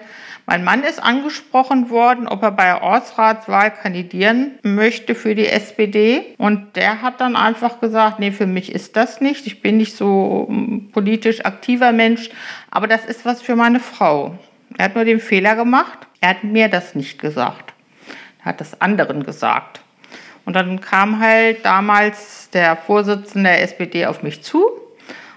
mein 0.51 0.65
Mann 0.65 0.83
ist 0.83 1.01
angesprochen 1.01 1.91
worden, 1.91 2.27
ob 2.27 2.43
er 2.43 2.51
bei 2.51 2.65
der 2.65 2.83
Ortsratswahl 2.83 3.71
kandidieren 3.71 4.59
möchte 4.65 5.15
für 5.15 5.37
die 5.37 5.47
SPD. 5.47 6.35
Und 6.39 6.75
der 6.75 7.03
hat 7.03 7.21
dann 7.21 7.37
einfach 7.37 7.81
gesagt, 7.81 8.19
nee, 8.19 8.33
für 8.33 8.49
mich 8.49 8.73
ist 8.73 8.97
das 8.97 9.21
nicht. 9.21 9.47
Ich 9.47 9.63
bin 9.63 9.77
nicht 9.77 9.97
so 9.97 10.49
mm, 10.51 10.91
politisch 10.91 11.45
aktiver 11.45 11.93
Mensch, 11.93 12.31
aber 12.69 12.89
das 12.89 13.05
ist 13.05 13.25
was 13.25 13.41
für 13.41 13.55
meine 13.55 13.79
Frau. 13.79 14.37
Er 14.77 14.87
hat 14.87 14.97
nur 14.97 15.05
den 15.05 15.21
Fehler 15.21 15.55
gemacht, 15.55 15.99
er 16.21 16.31
hat 16.31 16.43
mir 16.43 16.69
das 16.69 16.97
nicht 16.97 17.21
gesagt. 17.21 17.73
Er 18.41 18.47
hat 18.47 18.61
das 18.61 18.81
anderen 18.81 19.23
gesagt. 19.23 19.81
Und 20.45 20.55
dann 20.57 20.81
kam 20.81 21.21
halt 21.21 21.65
damals 21.65 22.51
der 22.51 22.77
Vorsitzende 22.77 23.51
der 23.51 23.63
SPD 23.63 24.07
auf 24.07 24.23
mich 24.23 24.43
zu 24.43 24.65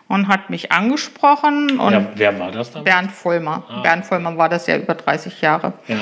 und 0.07 0.27
hat 0.27 0.49
mich 0.49 0.71
angesprochen. 0.71 1.79
Und 1.79 1.93
ja, 1.93 2.05
wer 2.15 2.39
war 2.39 2.51
das 2.51 2.71
dann? 2.71 2.83
Bernd 2.83 3.11
Vollmer. 3.11 3.63
Ah. 3.67 3.81
Bernd 3.81 4.05
Vollmer 4.05 4.37
war 4.37 4.49
das 4.49 4.67
ja 4.67 4.77
über 4.77 4.95
30 4.95 5.41
Jahre. 5.41 5.73
Ja. 5.87 5.97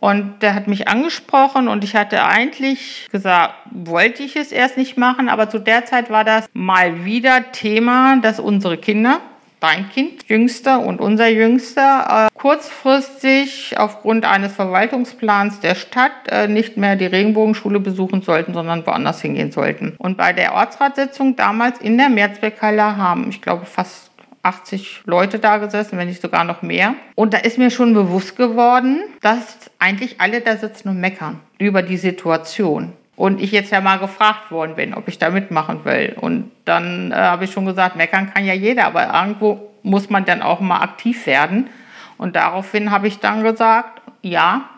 Und 0.00 0.42
der 0.42 0.54
hat 0.54 0.68
mich 0.68 0.86
angesprochen 0.86 1.66
und 1.66 1.82
ich 1.82 1.96
hatte 1.96 2.22
eigentlich 2.22 3.08
gesagt, 3.10 3.54
wollte 3.72 4.22
ich 4.22 4.36
es 4.36 4.52
erst 4.52 4.76
nicht 4.76 4.96
machen, 4.96 5.28
aber 5.28 5.50
zu 5.50 5.58
der 5.58 5.86
Zeit 5.86 6.08
war 6.08 6.22
das 6.22 6.46
mal 6.52 7.04
wieder 7.04 7.50
Thema, 7.50 8.16
dass 8.20 8.38
unsere 8.38 8.78
Kinder 8.78 9.20
dein 9.60 9.88
Kind, 9.90 10.28
Jüngster 10.28 10.80
und 10.80 11.00
unser 11.00 11.28
Jüngster, 11.28 12.28
äh, 12.28 12.38
kurzfristig 12.38 13.76
aufgrund 13.78 14.24
eines 14.24 14.52
Verwaltungsplans 14.52 15.60
der 15.60 15.74
Stadt 15.74 16.12
äh, 16.28 16.48
nicht 16.48 16.76
mehr 16.76 16.96
die 16.96 17.06
Regenbogenschule 17.06 17.80
besuchen 17.80 18.22
sollten, 18.22 18.54
sondern 18.54 18.86
woanders 18.86 19.20
hingehen 19.20 19.52
sollten. 19.52 19.94
Und 19.98 20.16
bei 20.16 20.32
der 20.32 20.54
Ortsratssitzung 20.54 21.36
damals 21.36 21.80
in 21.80 21.98
der 21.98 22.08
Mehrzweckhalle 22.08 22.96
haben, 22.96 23.28
ich 23.28 23.42
glaube, 23.42 23.66
fast 23.66 24.08
80 24.42 25.02
Leute 25.04 25.38
da 25.38 25.58
gesessen, 25.58 25.98
wenn 25.98 26.08
nicht 26.08 26.22
sogar 26.22 26.44
noch 26.44 26.62
mehr. 26.62 26.94
Und 27.14 27.34
da 27.34 27.38
ist 27.38 27.58
mir 27.58 27.70
schon 27.70 27.92
bewusst 27.92 28.36
geworden, 28.36 29.00
dass 29.20 29.58
eigentlich 29.78 30.20
alle 30.20 30.40
da 30.40 30.56
sitzen 30.56 30.88
und 30.88 31.00
meckern 31.00 31.40
über 31.58 31.82
die 31.82 31.96
Situation. 31.96 32.92
Und 33.18 33.40
ich 33.40 33.50
jetzt 33.50 33.72
ja 33.72 33.80
mal 33.80 33.98
gefragt 33.98 34.52
worden 34.52 34.76
bin, 34.76 34.94
ob 34.94 35.08
ich 35.08 35.18
da 35.18 35.30
mitmachen 35.30 35.84
will. 35.84 36.16
Und 36.20 36.52
dann 36.64 37.10
äh, 37.10 37.16
habe 37.16 37.46
ich 37.46 37.52
schon 37.52 37.66
gesagt, 37.66 37.96
meckern 37.96 38.32
kann 38.32 38.44
ja 38.44 38.54
jeder, 38.54 38.84
aber 38.84 39.12
irgendwo 39.12 39.70
muss 39.82 40.08
man 40.08 40.24
dann 40.24 40.40
auch 40.40 40.60
mal 40.60 40.82
aktiv 40.82 41.26
werden. 41.26 41.68
Und 42.16 42.36
daraufhin 42.36 42.92
habe 42.92 43.08
ich 43.08 43.18
dann 43.18 43.42
gesagt, 43.42 44.02
ja, 44.22 44.68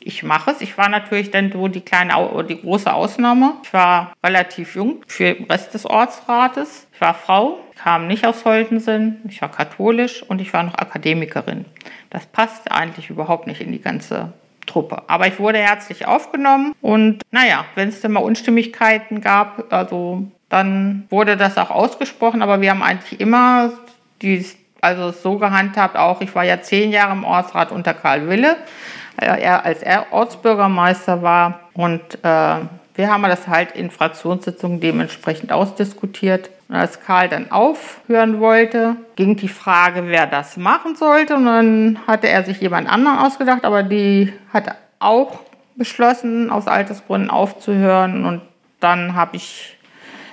ich 0.00 0.24
mache 0.24 0.50
es. 0.50 0.60
Ich 0.60 0.76
war 0.76 0.88
natürlich 0.88 1.30
dann 1.30 1.52
so 1.52 1.68
die 1.68 1.82
kleine, 1.82 2.14
die 2.48 2.60
große 2.60 2.92
Ausnahme. 2.92 3.52
Ich 3.62 3.72
war 3.72 4.12
relativ 4.24 4.74
jung 4.74 5.04
für 5.06 5.32
den 5.32 5.44
Rest 5.44 5.72
des 5.72 5.86
Ortsrates. 5.86 6.88
Ich 6.92 7.00
war 7.00 7.14
Frau, 7.14 7.60
kam 7.80 8.08
nicht 8.08 8.26
aus 8.26 8.44
Holtensen, 8.44 9.22
ich 9.28 9.40
war 9.40 9.52
katholisch 9.52 10.24
und 10.24 10.40
ich 10.40 10.52
war 10.52 10.64
noch 10.64 10.74
Akademikerin. 10.74 11.64
Das 12.10 12.26
passte 12.26 12.72
eigentlich 12.72 13.08
überhaupt 13.08 13.46
nicht 13.46 13.60
in 13.60 13.70
die 13.70 13.80
ganze 13.80 14.32
Truppe. 14.66 15.02
Aber 15.06 15.26
ich 15.26 15.38
wurde 15.38 15.58
herzlich 15.58 16.06
aufgenommen 16.06 16.74
und 16.80 17.22
naja, 17.30 17.64
wenn 17.74 17.88
es 17.88 18.00
dann 18.00 18.12
mal 18.12 18.20
Unstimmigkeiten 18.20 19.20
gab, 19.20 19.72
also 19.72 20.26
dann 20.48 21.06
wurde 21.10 21.36
das 21.36 21.58
auch 21.58 21.70
ausgesprochen, 21.70 22.42
aber 22.42 22.60
wir 22.60 22.70
haben 22.70 22.82
eigentlich 22.82 23.20
immer 23.20 23.72
die, 24.22 24.44
also 24.80 25.10
so 25.10 25.38
gehandhabt, 25.38 25.96
auch 25.96 26.20
ich 26.20 26.34
war 26.34 26.44
ja 26.44 26.60
zehn 26.60 26.90
Jahre 26.90 27.12
im 27.12 27.24
Ortsrat 27.24 27.72
unter 27.72 27.94
Karl 27.94 28.28
Wille, 28.28 28.56
er, 29.16 29.64
als 29.64 29.82
er 29.82 30.12
Ortsbürgermeister 30.12 31.22
war 31.22 31.60
und 31.74 32.00
äh, 32.22 32.56
wir 32.94 33.10
haben 33.10 33.22
das 33.24 33.48
halt 33.48 33.72
in 33.72 33.90
Fraktionssitzungen 33.90 34.80
dementsprechend 34.80 35.52
ausdiskutiert. 35.52 36.50
Und 36.68 36.76
als 36.76 37.00
Karl 37.00 37.28
dann 37.28 37.50
aufhören 37.50 38.40
wollte, 38.40 38.96
ging 39.16 39.36
die 39.36 39.48
Frage, 39.48 40.06
wer 40.06 40.26
das 40.26 40.56
machen 40.56 40.94
sollte. 40.94 41.36
Und 41.36 41.46
dann 41.46 41.98
hatte 42.06 42.28
er 42.28 42.44
sich 42.44 42.60
jemand 42.60 42.88
anderen 42.88 43.18
ausgedacht, 43.18 43.64
aber 43.64 43.82
die 43.82 44.32
hat 44.52 44.74
auch 45.00 45.40
beschlossen, 45.76 46.50
aus 46.50 46.68
Altersgründen 46.68 47.30
aufzuhören. 47.30 48.24
Und 48.24 48.42
dann 48.80 49.14
habe 49.14 49.36
ich 49.36 49.76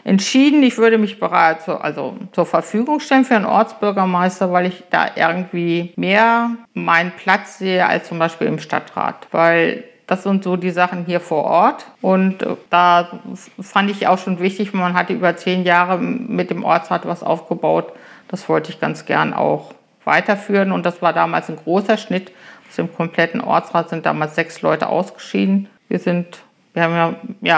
entschieden, 0.03 0.63
ich 0.63 0.77
würde 0.77 0.97
mich 0.97 1.19
bereits 1.19 1.67
also 1.67 2.15
zur 2.31 2.45
Verfügung 2.45 2.99
stellen 2.99 3.25
für 3.25 3.35
einen 3.35 3.45
Ortsbürgermeister, 3.45 4.51
weil 4.51 4.67
ich 4.67 4.83
da 4.89 5.07
irgendwie 5.15 5.93
mehr 5.95 6.51
meinen 6.73 7.11
Platz 7.11 7.57
sehe 7.57 7.85
als 7.85 8.07
zum 8.07 8.19
Beispiel 8.19 8.47
im 8.47 8.59
Stadtrat. 8.59 9.27
Weil 9.31 9.83
das 10.11 10.23
sind 10.23 10.43
so 10.43 10.57
die 10.57 10.71
Sachen 10.71 11.05
hier 11.05 11.21
vor 11.21 11.45
Ort. 11.45 11.85
Und 12.01 12.43
äh, 12.43 12.57
da 12.69 13.21
fand 13.61 13.89
ich 13.89 14.07
auch 14.07 14.17
schon 14.17 14.41
wichtig, 14.41 14.73
man 14.73 14.93
hatte 14.93 15.13
über 15.13 15.37
zehn 15.37 15.63
Jahre 15.63 15.97
mit 15.99 16.49
dem 16.49 16.65
Ortsrat 16.65 17.07
was 17.07 17.23
aufgebaut. 17.23 17.93
Das 18.27 18.49
wollte 18.49 18.71
ich 18.71 18.81
ganz 18.81 19.05
gern 19.05 19.33
auch 19.33 19.73
weiterführen. 20.03 20.73
Und 20.73 20.85
das 20.85 21.01
war 21.01 21.13
damals 21.13 21.47
ein 21.47 21.55
großer 21.55 21.95
Schnitt. 21.95 22.33
Aus 22.67 22.75
dem 22.75 22.93
kompletten 22.93 23.39
Ortsrat 23.39 23.87
sind 23.87 24.05
damals 24.05 24.35
sechs 24.35 24.61
Leute 24.61 24.87
ausgeschieden. 24.87 25.69
Wir 25.87 25.99
sind 25.99 26.39
wir 26.73 26.83
haben 26.83 26.93
ja, 26.93 27.15
ja 27.41 27.57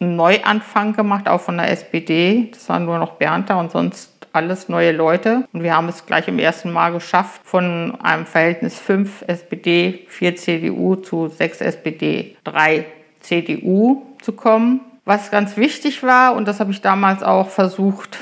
einen 0.00 0.16
Neuanfang 0.16 0.94
gemacht, 0.94 1.28
auch 1.28 1.40
von 1.40 1.58
der 1.58 1.70
SPD. 1.70 2.50
Das 2.52 2.68
waren 2.68 2.86
nur 2.86 2.98
noch 2.98 3.12
Bernd 3.12 3.50
da 3.50 3.60
und 3.60 3.70
sonst 3.70 4.13
alles 4.34 4.68
neue 4.68 4.92
Leute. 4.92 5.48
Und 5.52 5.62
wir 5.62 5.76
haben 5.76 5.88
es 5.88 6.06
gleich 6.06 6.28
im 6.28 6.38
ersten 6.38 6.72
Mal 6.72 6.90
geschafft, 6.90 7.40
von 7.44 7.98
einem 8.00 8.26
Verhältnis 8.26 8.78
5 8.78 9.24
SPD, 9.28 10.04
4 10.08 10.36
CDU 10.36 10.96
zu 10.96 11.28
6 11.28 11.60
SPD, 11.60 12.36
3 12.44 12.84
CDU 13.20 14.02
zu 14.20 14.32
kommen. 14.32 14.80
Was 15.04 15.30
ganz 15.30 15.56
wichtig 15.56 16.02
war, 16.02 16.34
und 16.34 16.48
das 16.48 16.60
habe 16.60 16.72
ich 16.72 16.80
damals 16.80 17.22
auch 17.22 17.48
versucht, 17.48 18.18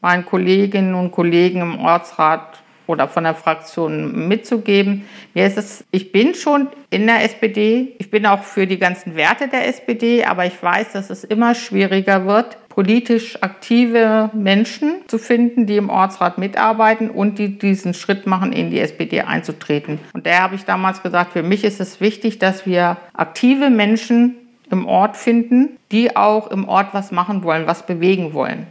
meinen 0.00 0.24
Kolleginnen 0.24 0.94
und 0.94 1.10
Kollegen 1.10 1.60
im 1.60 1.78
Ortsrat 1.80 2.62
oder 2.90 3.06
von 3.08 3.24
der 3.24 3.34
Fraktion 3.34 4.28
mitzugeben. 4.28 5.06
Mir 5.32 5.46
ist 5.46 5.56
es, 5.56 5.84
ich 5.92 6.10
bin 6.10 6.34
schon 6.34 6.68
in 6.90 7.06
der 7.06 7.24
SPD, 7.24 7.94
ich 7.98 8.10
bin 8.10 8.26
auch 8.26 8.42
für 8.42 8.66
die 8.66 8.78
ganzen 8.78 9.14
Werte 9.14 9.46
der 9.46 9.68
SPD, 9.68 10.24
aber 10.24 10.44
ich 10.44 10.60
weiß, 10.60 10.92
dass 10.92 11.08
es 11.08 11.22
immer 11.22 11.54
schwieriger 11.54 12.26
wird, 12.26 12.58
politisch 12.68 13.40
aktive 13.42 14.30
Menschen 14.34 15.02
zu 15.06 15.18
finden, 15.18 15.66
die 15.66 15.76
im 15.76 15.88
Ortsrat 15.88 16.38
mitarbeiten 16.38 17.10
und 17.10 17.38
die 17.38 17.58
diesen 17.58 17.94
Schritt 17.94 18.26
machen, 18.26 18.52
in 18.52 18.70
die 18.70 18.80
SPD 18.80 19.22
einzutreten. 19.22 20.00
Und 20.12 20.26
daher 20.26 20.42
habe 20.42 20.56
ich 20.56 20.64
damals 20.64 21.02
gesagt, 21.02 21.32
für 21.32 21.44
mich 21.44 21.62
ist 21.62 21.80
es 21.80 22.00
wichtig, 22.00 22.40
dass 22.40 22.66
wir 22.66 22.96
aktive 23.14 23.70
Menschen 23.70 24.34
im 24.70 24.86
Ort 24.86 25.16
finden, 25.16 25.76
die 25.92 26.16
auch 26.16 26.50
im 26.50 26.68
Ort 26.68 26.88
was 26.92 27.12
machen 27.12 27.44
wollen, 27.44 27.66
was 27.66 27.86
bewegen 27.86 28.34
wollen 28.34 28.66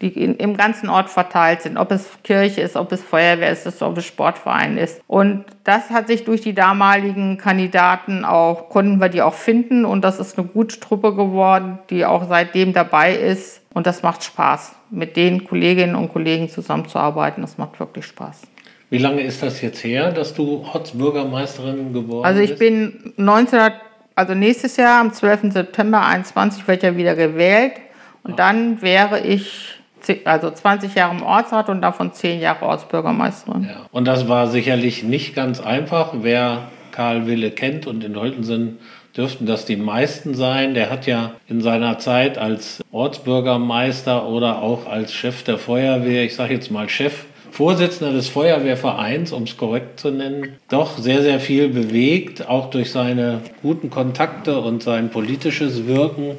die 0.00 0.08
in, 0.08 0.36
im 0.36 0.56
ganzen 0.56 0.88
Ort 0.88 1.10
verteilt 1.10 1.62
sind, 1.62 1.76
ob 1.76 1.90
es 1.90 2.08
Kirche 2.22 2.60
ist, 2.60 2.76
ob 2.76 2.92
es 2.92 3.02
Feuerwehr 3.02 3.50
ist, 3.50 3.82
ob 3.82 3.98
es 3.98 4.04
Sportverein 4.06 4.78
ist. 4.78 5.00
Und 5.06 5.44
das 5.64 5.90
hat 5.90 6.06
sich 6.06 6.24
durch 6.24 6.40
die 6.40 6.54
damaligen 6.54 7.38
Kandidaten 7.38 8.24
auch, 8.24 8.68
konnten 8.68 9.00
wir 9.00 9.08
die 9.08 9.22
auch 9.22 9.34
finden 9.34 9.84
und 9.84 10.02
das 10.02 10.20
ist 10.20 10.38
eine 10.38 10.46
gute 10.46 10.78
Truppe 10.78 11.14
geworden, 11.14 11.78
die 11.90 12.04
auch 12.04 12.28
seitdem 12.28 12.72
dabei 12.72 13.14
ist 13.14 13.60
und 13.74 13.86
das 13.86 14.02
macht 14.02 14.24
Spaß, 14.24 14.74
mit 14.90 15.16
den 15.16 15.44
Kolleginnen 15.44 15.94
und 15.94 16.12
Kollegen 16.12 16.48
zusammenzuarbeiten. 16.48 17.42
Das 17.42 17.58
macht 17.58 17.78
wirklich 17.80 18.06
Spaß. 18.06 18.42
Wie 18.90 18.98
lange 18.98 19.22
ist 19.22 19.42
das 19.42 19.60
jetzt 19.60 19.84
her, 19.84 20.12
dass 20.12 20.32
du 20.32 20.64
Ortsbürgermeisterin 20.72 21.92
geworden 21.92 22.22
bist? 22.22 22.24
Also 22.24 22.40
ich 22.40 22.50
bist? 22.50 22.60
bin 22.60 23.12
19, 23.16 23.72
also 24.14 24.34
nächstes 24.34 24.76
Jahr 24.76 25.00
am 25.00 25.12
12. 25.12 25.52
September 25.52 26.06
21 26.06 26.66
wird 26.66 26.82
ja 26.82 26.96
wieder 26.96 27.14
gewählt 27.14 27.74
und 28.22 28.38
dann 28.38 28.80
wäre 28.80 29.20
ich 29.20 29.77
also 30.24 30.50
20 30.50 30.94
Jahre 30.94 31.16
im 31.16 31.22
Ortsrat 31.22 31.68
und 31.68 31.82
davon 31.82 32.12
10 32.12 32.40
Jahre 32.40 32.64
Ortsbürgermeisterin. 32.64 33.64
Ja. 33.64 33.86
Und 33.92 34.06
das 34.06 34.28
war 34.28 34.48
sicherlich 34.48 35.02
nicht 35.02 35.34
ganz 35.34 35.60
einfach. 35.60 36.12
Wer 36.20 36.68
Karl 36.92 37.26
Wille 37.26 37.50
kennt 37.50 37.86
und 37.86 38.02
in 38.04 38.16
Holtensen 38.16 38.78
dürften 39.16 39.46
das 39.46 39.64
die 39.64 39.76
meisten 39.76 40.34
sein. 40.34 40.74
Der 40.74 40.90
hat 40.90 41.06
ja 41.06 41.32
in 41.48 41.60
seiner 41.60 41.98
Zeit 41.98 42.38
als 42.38 42.80
Ortsbürgermeister 42.92 44.26
oder 44.28 44.62
auch 44.62 44.86
als 44.86 45.12
Chef 45.12 45.42
der 45.42 45.58
Feuerwehr, 45.58 46.24
ich 46.24 46.34
sage 46.34 46.54
jetzt 46.54 46.70
mal 46.70 46.88
Chef, 46.88 47.24
Vorsitzender 47.50 48.12
des 48.12 48.28
Feuerwehrvereins, 48.28 49.32
um 49.32 49.42
es 49.42 49.56
korrekt 49.56 49.98
zu 49.98 50.10
nennen, 50.10 50.56
doch 50.68 50.98
sehr, 50.98 51.22
sehr 51.22 51.40
viel 51.40 51.68
bewegt, 51.68 52.48
auch 52.48 52.70
durch 52.70 52.92
seine 52.92 53.40
guten 53.62 53.90
Kontakte 53.90 54.60
und 54.60 54.82
sein 54.82 55.10
politisches 55.10 55.86
Wirken. 55.86 56.36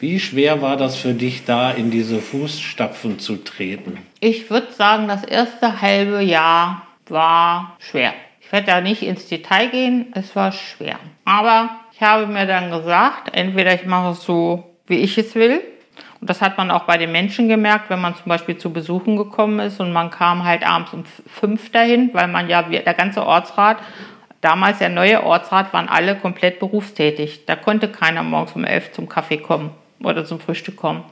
Wie 0.00 0.18
schwer 0.18 0.62
war 0.62 0.78
das 0.78 0.96
für 0.96 1.12
dich, 1.12 1.44
da 1.44 1.70
in 1.70 1.90
diese 1.90 2.20
Fußstapfen 2.20 3.18
zu 3.18 3.36
treten? 3.36 3.98
Ich 4.20 4.48
würde 4.48 4.72
sagen, 4.72 5.08
das 5.08 5.24
erste 5.24 5.82
halbe 5.82 6.22
Jahr 6.22 6.86
war 7.08 7.76
schwer. 7.80 8.14
Ich 8.40 8.50
werde 8.50 8.68
da 8.68 8.80
nicht 8.80 9.02
ins 9.02 9.28
Detail 9.28 9.68
gehen, 9.68 10.06
es 10.14 10.34
war 10.34 10.52
schwer. 10.52 10.96
Aber 11.26 11.68
ich 11.92 12.00
habe 12.00 12.26
mir 12.26 12.46
dann 12.46 12.70
gesagt, 12.70 13.36
entweder 13.36 13.74
ich 13.74 13.84
mache 13.84 14.12
es 14.12 14.22
so, 14.22 14.64
wie 14.86 14.96
ich 14.96 15.18
es 15.18 15.34
will. 15.34 15.60
Und 16.18 16.30
das 16.30 16.40
hat 16.40 16.56
man 16.56 16.70
auch 16.70 16.84
bei 16.84 16.96
den 16.96 17.12
Menschen 17.12 17.50
gemerkt, 17.50 17.90
wenn 17.90 18.00
man 18.00 18.16
zum 18.16 18.24
Beispiel 18.24 18.56
zu 18.56 18.72
Besuchen 18.72 19.18
gekommen 19.18 19.58
ist 19.58 19.80
und 19.80 19.92
man 19.92 20.08
kam 20.08 20.44
halt 20.44 20.66
abends 20.66 20.94
um 20.94 21.04
fünf 21.26 21.72
dahin, 21.72 22.08
weil 22.14 22.28
man 22.28 22.48
ja, 22.48 22.62
der 22.62 22.94
ganze 22.94 23.26
Ortsrat 23.26 23.76
Damals 24.40 24.78
der 24.78 24.88
neue 24.88 25.22
Ortsrat 25.22 25.74
waren 25.74 25.90
alle 25.90 26.16
komplett 26.16 26.60
berufstätig. 26.60 27.44
Da 27.44 27.56
konnte 27.56 27.88
keiner 27.88 28.22
morgens 28.22 28.52
um 28.52 28.64
elf 28.64 28.90
zum 28.92 29.06
Kaffee 29.06 29.36
kommen 29.36 29.74
oder 30.02 30.24
zum 30.24 30.40
Frühstück 30.40 30.76
kommen. 30.76 31.04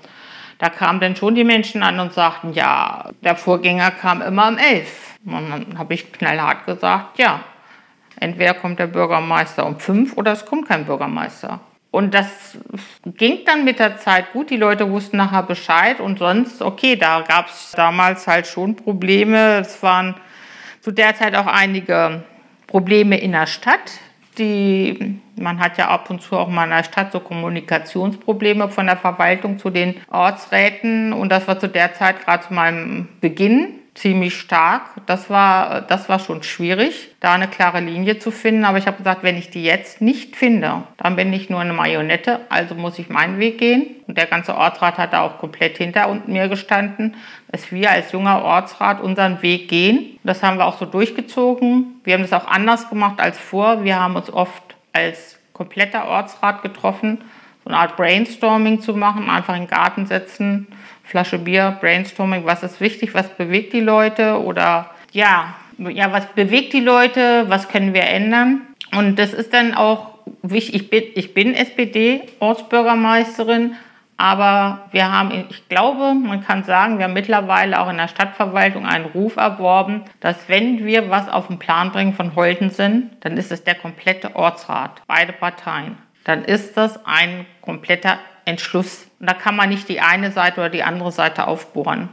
Da 0.59 0.69
kamen 0.69 1.01
dann 1.01 1.15
schon 1.15 1.35
die 1.35 1.45
Menschen 1.45 1.83
an 1.83 2.01
und 2.01 2.13
sagten, 2.13 2.53
ja, 2.53 3.11
der 3.23 3.37
Vorgänger 3.37 3.93
kam 3.93 4.23
immer 4.23 4.49
um 4.49 4.59
elf. 4.59 5.17
Und 5.25 5.51
dann 5.51 5.79
habe 5.79 5.95
ich 5.95 6.13
knallhart 6.13 6.67
gesagt, 6.67 7.19
ja, 7.19 7.41
entweder 8.19 8.55
kommt 8.55 8.79
der 8.79 8.89
Bürgermeister 8.89 9.65
um 9.65 9.79
fünf 9.79 10.17
oder 10.17 10.33
es 10.33 10.45
kommt 10.45 10.69
kein 10.69 10.85
Bürgermeister. 10.85 11.61
Und 11.91 12.13
das 12.13 12.59
ging 13.05 13.41
dann 13.47 13.65
mit 13.65 13.79
der 13.79 13.97
Zeit 13.97 14.33
gut. 14.33 14.51
Die 14.51 14.57
Leute 14.57 14.91
wussten 14.91 15.17
nachher 15.17 15.43
Bescheid 15.43 16.01
und 16.01 16.19
sonst, 16.19 16.61
okay, 16.61 16.97
da 16.97 17.23
gab 17.23 17.49
es 17.49 17.73
damals 17.73 18.27
halt 18.27 18.47
schon 18.47 18.77
Probleme. 18.77 19.61
Es 19.61 19.83
waren 19.83 20.15
zu 20.81 20.91
der 20.91 21.15
Zeit 21.15 21.35
auch 21.35 21.47
einige 21.47 22.25
Probleme 22.67 23.19
in 23.19 23.33
der 23.33 23.47
Stadt 23.47 24.01
die, 24.39 25.19
man 25.37 25.61
hat 25.61 25.79
ja 25.79 25.89
ab 25.89 26.11
und 26.11 26.23
zu 26.23 26.37
auch 26.37 26.49
mal 26.49 26.65
in 26.65 26.71
der 26.71 26.85
Stadt 26.85 27.13
so 27.13 27.21
Kommunikationsprobleme 27.21 28.69
von 28.69 28.87
der 28.87 28.97
Verwaltung 28.97 29.59
zu 29.59 29.71
den 29.71 29.95
Ortsräten. 30.11 31.13
Und 31.13 31.31
das 31.31 31.49
war 31.49 31.59
zu 31.59 31.69
der 31.69 31.95
Zeit 31.95 32.25
gerade 32.25 32.47
zu 32.47 32.55
meinem 32.55 33.09
Beginn 33.21 33.75
ziemlich 33.99 34.39
stark. 34.39 34.83
Das 35.07 35.29
war, 35.29 35.83
das 35.83 36.09
war 36.09 36.19
schon 36.19 36.43
schwierig, 36.43 37.11
da 37.21 37.35
eine 37.35 37.49
klare 37.49 37.81
Linie 37.81 38.19
zu 38.19 38.31
finden. 38.31 38.65
Aber 38.65 38.79
ich 38.79 38.87
habe 38.87 38.99
gesagt, 38.99 39.23
wenn 39.23 39.37
ich 39.37 39.51
die 39.51 39.65
jetzt 39.65 40.01
nicht 40.01 40.37
finde, 40.37 40.85
dann 40.97 41.17
bin 41.17 41.33
ich 41.33 41.51
nur 41.51 41.61
eine 41.61 41.73
Marionette. 41.73 42.41
Also 42.49 42.75
muss 42.75 42.99
ich 42.99 43.09
meinen 43.09 43.39
Weg 43.39 43.59
gehen. 43.59 43.97
Und 44.07 44.17
der 44.17 44.27
ganze 44.27 44.57
Ortsrat 44.57 44.99
hat 44.99 45.13
da 45.13 45.23
auch 45.23 45.39
komplett 45.39 45.79
hinter 45.79 46.13
mir 46.27 46.49
gestanden, 46.49 47.17
dass 47.51 47.73
wir 47.73 47.91
als 47.91 48.13
junger 48.13 48.43
Ortsrat 48.43 49.01
unseren 49.01 49.43
Weg 49.43 49.69
gehen. 49.69 50.19
Das 50.23 50.43
haben 50.43 50.59
wir 50.59 50.67
auch 50.67 50.79
so 50.79 50.87
durchgezogen. 50.87 52.01
Wir 52.05 52.15
haben 52.15 52.23
das 52.23 52.33
auch 52.33 52.47
anders 52.47 52.89
gemacht 52.89 53.21
als 53.21 53.39
vor. 53.39 53.85
Wir 53.85 54.01
haben 54.01 54.17
uns 54.17 54.33
oft 54.33 54.63
als 54.93 55.39
kompletter 55.53 56.07
Ortsrat 56.07 56.63
getroffen, 56.63 57.19
so 57.65 57.71
eine 57.71 57.79
Art 57.79 57.97
Brainstorming 57.97 58.81
zu 58.81 58.95
machen, 58.95 59.29
einfach 59.29 59.55
in 59.55 59.63
den 59.63 59.69
Garten 59.69 60.07
setzen 60.07 60.69
Flasche 61.09 61.39
Bier, 61.39 61.79
Brainstorming, 61.81 62.45
was 62.45 62.63
ist 62.63 62.83
wichtig, 62.83 63.15
was 63.15 63.31
bewegt 63.31 63.73
die 63.73 63.81
Leute 63.81 64.43
oder 64.43 64.91
ja, 65.13 65.55
ja, 65.79 66.13
was 66.13 66.27
bewegt 66.35 66.75
die 66.75 66.81
Leute, 66.81 67.47
was 67.49 67.69
können 67.69 67.95
wir 67.95 68.05
ändern. 68.05 68.61
Und 68.95 69.19
das 69.19 69.33
ist 69.33 69.55
dann 69.55 69.73
auch 69.75 70.19
wichtig, 70.43 70.75
ich 70.75 70.91
bin, 70.91 71.05
ich 71.15 71.33
bin 71.33 71.55
SPD-Ortsbürgermeisterin, 71.55 73.77
aber 74.19 74.87
wir 74.91 75.11
haben, 75.11 75.47
ich 75.49 75.67
glaube, 75.69 76.13
man 76.13 76.45
kann 76.45 76.65
sagen, 76.65 76.99
wir 76.99 77.05
haben 77.05 77.15
mittlerweile 77.15 77.81
auch 77.81 77.89
in 77.89 77.97
der 77.97 78.09
Stadtverwaltung 78.09 78.85
einen 78.85 79.07
Ruf 79.07 79.37
erworben, 79.37 80.05
dass 80.21 80.37
wenn 80.49 80.85
wir 80.85 81.09
was 81.09 81.31
auf 81.31 81.47
den 81.47 81.59
Plan 81.59 81.91
bringen 81.91 82.13
von 82.13 82.35
Holten 82.35 82.69
sind, 82.69 83.13
dann 83.21 83.39
ist 83.39 83.51
es 83.51 83.65
der 83.65 83.77
komplette 83.77 84.37
Ortsrat, 84.37 85.01
beide 85.07 85.33
Parteien. 85.33 85.97
Dann 86.25 86.45
ist 86.45 86.77
das 86.77 87.07
ein 87.07 87.47
kompletter 87.63 88.19
Entschluss. 88.45 89.08
Und 89.21 89.29
da 89.29 89.35
kann 89.35 89.57
man 89.57 89.69
nicht 89.69 89.89
die 89.89 90.01
eine 90.01 90.31
Seite 90.31 90.61
oder 90.61 90.71
die 90.71 90.83
andere 90.83 91.13
Seite 91.13 91.47
aufbohren. 91.47 92.09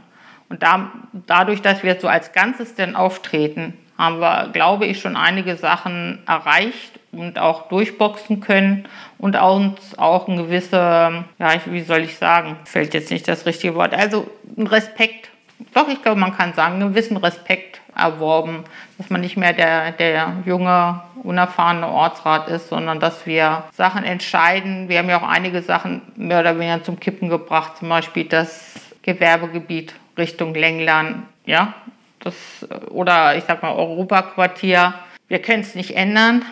Und 0.48 0.62
da, 0.62 0.90
dadurch, 1.12 1.62
dass 1.62 1.82
wir 1.82 1.98
so 2.00 2.08
als 2.08 2.32
Ganzes 2.32 2.74
denn 2.74 2.96
auftreten, 2.96 3.74
haben 3.98 4.20
wir, 4.20 4.50
glaube 4.52 4.86
ich, 4.86 5.00
schon 5.00 5.16
einige 5.16 5.56
Sachen 5.56 6.22
erreicht 6.26 7.00
und 7.12 7.38
auch 7.38 7.68
durchboxen 7.68 8.40
können 8.40 8.86
und 9.18 9.36
uns 9.36 9.98
auch 9.98 10.28
ein 10.28 10.36
gewisser, 10.36 11.24
ja, 11.38 11.52
wie 11.64 11.80
soll 11.80 12.00
ich 12.00 12.16
sagen, 12.16 12.56
fällt 12.64 12.94
jetzt 12.94 13.10
nicht 13.10 13.26
das 13.26 13.46
richtige 13.46 13.74
Wort, 13.74 13.94
also 13.94 14.30
ein 14.56 14.66
Respekt, 14.66 15.30
doch, 15.72 15.88
ich 15.88 16.02
glaube, 16.02 16.20
man 16.20 16.36
kann 16.36 16.52
sagen, 16.52 16.74
einen 16.74 16.90
gewissen 16.90 17.16
Respekt 17.16 17.80
erworben, 17.96 18.64
dass 18.98 19.10
man 19.10 19.20
nicht 19.20 19.36
mehr 19.36 19.52
der, 19.52 19.92
der 19.92 20.32
junge, 20.44 21.00
unerfahrene 21.22 21.88
Ortsrat 21.88 22.48
ist, 22.48 22.68
sondern 22.68 23.00
dass 23.00 23.26
wir 23.26 23.64
Sachen 23.72 24.04
entscheiden. 24.04 24.88
Wir 24.88 24.98
haben 24.98 25.08
ja 25.08 25.18
auch 25.18 25.28
einige 25.28 25.62
Sachen 25.62 26.02
mehr 26.16 26.40
oder 26.40 26.58
weniger 26.58 26.82
zum 26.82 27.00
Kippen 27.00 27.28
gebracht, 27.28 27.78
zum 27.78 27.88
Beispiel 27.88 28.24
das 28.24 28.74
Gewerbegebiet 29.02 29.94
Richtung 30.18 30.54
Lenglern, 30.54 31.24
ja, 31.44 31.74
das, 32.20 32.66
oder 32.90 33.36
ich 33.36 33.44
sag 33.44 33.62
mal 33.62 33.72
Europaquartier. 33.72 34.94
Wir 35.28 35.40
können 35.40 35.62
es 35.62 35.74
nicht 35.74 35.96
ändern, 35.96 36.44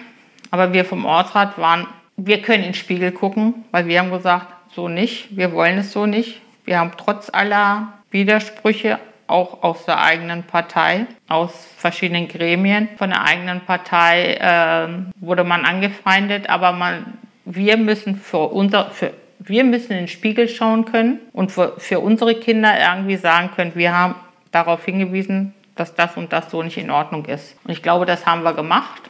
aber 0.50 0.72
wir 0.72 0.84
vom 0.84 1.04
Ortsrat 1.04 1.58
waren, 1.58 1.86
wir 2.16 2.42
können 2.42 2.62
in 2.62 2.70
den 2.70 2.74
Spiegel 2.74 3.12
gucken, 3.12 3.64
weil 3.70 3.86
wir 3.86 3.98
haben 3.98 4.10
gesagt, 4.10 4.46
so 4.74 4.88
nicht, 4.88 5.36
wir 5.36 5.52
wollen 5.52 5.78
es 5.78 5.92
so 5.92 6.06
nicht. 6.06 6.40
Wir 6.64 6.78
haben 6.78 6.92
trotz 6.96 7.30
aller 7.30 7.88
Widersprüche 8.10 8.98
auch 9.26 9.62
aus 9.62 9.84
der 9.84 10.00
eigenen 10.02 10.42
Partei, 10.42 11.06
aus 11.28 11.52
verschiedenen 11.76 12.28
Gremien. 12.28 12.88
Von 12.96 13.10
der 13.10 13.22
eigenen 13.22 13.60
Partei 13.60 14.34
äh, 14.34 14.88
wurde 15.20 15.44
man 15.44 15.64
angefeindet, 15.64 16.48
aber 16.48 16.72
man, 16.72 17.18
wir 17.44 17.76
müssen 17.76 18.16
für 18.16 18.48
unser, 18.52 18.90
für, 18.90 19.12
wir 19.38 19.64
müssen 19.64 19.92
in 19.92 19.98
den 19.98 20.08
Spiegel 20.08 20.48
schauen 20.48 20.84
können 20.84 21.18
und 21.32 21.52
für, 21.52 21.74
für 21.78 22.00
unsere 22.00 22.34
Kinder 22.34 22.74
irgendwie 22.78 23.16
sagen 23.16 23.50
können, 23.54 23.72
wir 23.74 23.96
haben 23.96 24.14
darauf 24.50 24.84
hingewiesen, 24.84 25.54
dass 25.76 25.94
das 25.94 26.16
und 26.16 26.32
das 26.32 26.50
so 26.50 26.62
nicht 26.62 26.78
in 26.78 26.90
Ordnung 26.90 27.24
ist. 27.26 27.56
Und 27.64 27.72
ich 27.72 27.82
glaube, 27.82 28.06
das 28.06 28.26
haben 28.26 28.42
wir 28.42 28.54
gemacht. 28.54 29.02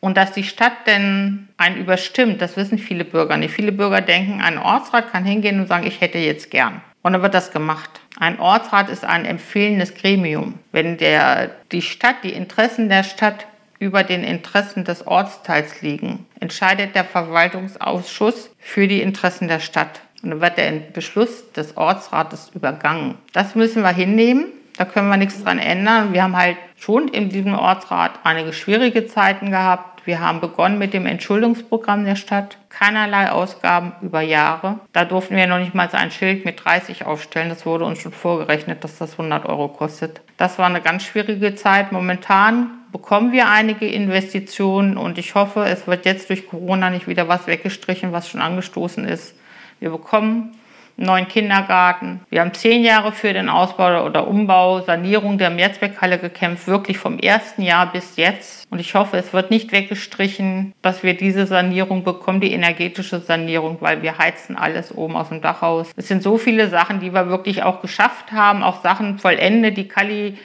Und 0.00 0.18
dass 0.18 0.32
die 0.32 0.44
Stadt 0.44 0.86
denn 0.86 1.48
einen 1.56 1.76
überstimmt, 1.78 2.42
das 2.42 2.58
wissen 2.58 2.76
viele 2.76 3.04
Bürger 3.04 3.38
nicht. 3.38 3.54
Viele 3.54 3.72
Bürger 3.72 4.02
denken, 4.02 4.42
ein 4.42 4.58
Ortsrat 4.58 5.10
kann 5.10 5.24
hingehen 5.24 5.60
und 5.60 5.66
sagen, 5.66 5.86
ich 5.86 6.02
hätte 6.02 6.18
jetzt 6.18 6.50
gern. 6.50 6.82
Und 7.02 7.14
dann 7.14 7.22
wird 7.22 7.32
das 7.32 7.52
gemacht. 7.52 7.88
Ein 8.18 8.38
Ortsrat 8.38 8.88
ist 8.90 9.04
ein 9.04 9.24
empfehlendes 9.24 9.94
Gremium. 9.94 10.58
Wenn 10.72 10.96
der, 10.96 11.50
die 11.72 11.82
Stadt, 11.82 12.16
die 12.22 12.32
Interessen 12.32 12.88
der 12.88 13.02
Stadt 13.02 13.46
über 13.80 14.04
den 14.04 14.22
Interessen 14.22 14.84
des 14.84 15.06
Ortsteils 15.06 15.82
liegen, 15.82 16.26
entscheidet 16.40 16.94
der 16.94 17.04
Verwaltungsausschuss 17.04 18.50
für 18.58 18.86
die 18.86 19.00
Interessen 19.02 19.48
der 19.48 19.60
Stadt. 19.60 20.00
Und 20.22 20.30
dann 20.30 20.40
wird 20.40 20.56
der 20.58 20.72
Beschluss 20.92 21.52
des 21.52 21.76
Ortsrates 21.76 22.50
übergangen. 22.54 23.16
Das 23.32 23.54
müssen 23.54 23.82
wir 23.82 23.92
hinnehmen. 23.92 24.46
Da 24.76 24.84
können 24.84 25.08
wir 25.08 25.16
nichts 25.16 25.42
dran 25.42 25.58
ändern. 25.58 26.12
Wir 26.12 26.22
haben 26.22 26.36
halt 26.36 26.56
schon 26.76 27.08
in 27.08 27.28
diesem 27.28 27.54
Ortsrat 27.54 28.18
einige 28.24 28.52
schwierige 28.52 29.06
Zeiten 29.06 29.50
gehabt. 29.50 30.06
Wir 30.06 30.20
haben 30.20 30.40
begonnen 30.40 30.78
mit 30.78 30.92
dem 30.92 31.06
Entschuldungsprogramm 31.06 32.04
der 32.04 32.16
Stadt. 32.16 32.58
Keinerlei 32.68 33.30
Ausgaben 33.30 33.92
über 34.02 34.20
Jahre. 34.20 34.80
Da 34.92 35.04
durften 35.04 35.36
wir 35.36 35.46
noch 35.46 35.58
nicht 35.58 35.74
mal 35.74 35.88
ein 35.92 36.10
Schild 36.10 36.44
mit 36.44 36.62
30 36.62 37.06
aufstellen. 37.06 37.48
Das 37.48 37.64
wurde 37.64 37.84
uns 37.84 38.00
schon 38.00 38.12
vorgerechnet, 38.12 38.84
dass 38.84 38.98
das 38.98 39.12
100 39.12 39.46
Euro 39.46 39.68
kostet. 39.68 40.20
Das 40.36 40.58
war 40.58 40.66
eine 40.66 40.82
ganz 40.82 41.04
schwierige 41.04 41.54
Zeit. 41.54 41.92
Momentan 41.92 42.70
bekommen 42.92 43.32
wir 43.32 43.48
einige 43.48 43.86
Investitionen 43.86 44.96
und 44.96 45.18
ich 45.18 45.34
hoffe, 45.34 45.64
es 45.64 45.86
wird 45.86 46.04
jetzt 46.04 46.28
durch 46.28 46.48
Corona 46.48 46.90
nicht 46.90 47.08
wieder 47.08 47.28
was 47.28 47.46
weggestrichen, 47.46 48.12
was 48.12 48.28
schon 48.28 48.42
angestoßen 48.42 49.04
ist. 49.04 49.34
Wir 49.80 49.90
bekommen 49.90 50.54
einen 50.96 51.06
neuen 51.06 51.28
Kindergarten. 51.28 52.20
Wir 52.30 52.40
haben 52.40 52.54
zehn 52.54 52.84
Jahre 52.84 53.12
für 53.12 53.32
den 53.32 53.48
Ausbau 53.48 54.04
oder 54.04 54.26
Umbau, 54.28 54.80
Sanierung 54.80 55.38
der 55.38 55.50
Mehrzweckhalle 55.50 56.18
gekämpft, 56.18 56.66
wirklich 56.66 56.98
vom 56.98 57.18
ersten 57.18 57.62
Jahr 57.62 57.90
bis 57.92 58.16
jetzt. 58.16 58.66
Und 58.70 58.80
ich 58.80 58.94
hoffe, 58.94 59.16
es 59.16 59.32
wird 59.32 59.50
nicht 59.50 59.72
weggestrichen, 59.72 60.72
dass 60.82 61.02
wir 61.02 61.16
diese 61.16 61.46
Sanierung 61.46 62.04
bekommen, 62.04 62.40
die 62.40 62.52
energetische 62.52 63.20
Sanierung, 63.20 63.78
weil 63.80 64.02
wir 64.02 64.18
heizen 64.18 64.56
alles 64.56 64.94
oben 64.94 65.16
aus 65.16 65.28
dem 65.28 65.40
Dachhaus. 65.40 65.90
Es 65.96 66.08
sind 66.08 66.22
so 66.22 66.38
viele 66.38 66.68
Sachen, 66.68 67.00
die 67.00 67.12
wir 67.12 67.28
wirklich 67.28 67.62
auch 67.62 67.80
geschafft 67.80 68.32
haben, 68.32 68.62
auch 68.62 68.82
Sachen 68.82 69.18
vollendet, 69.18 69.76
die 69.76 69.88
Kali 69.88 70.38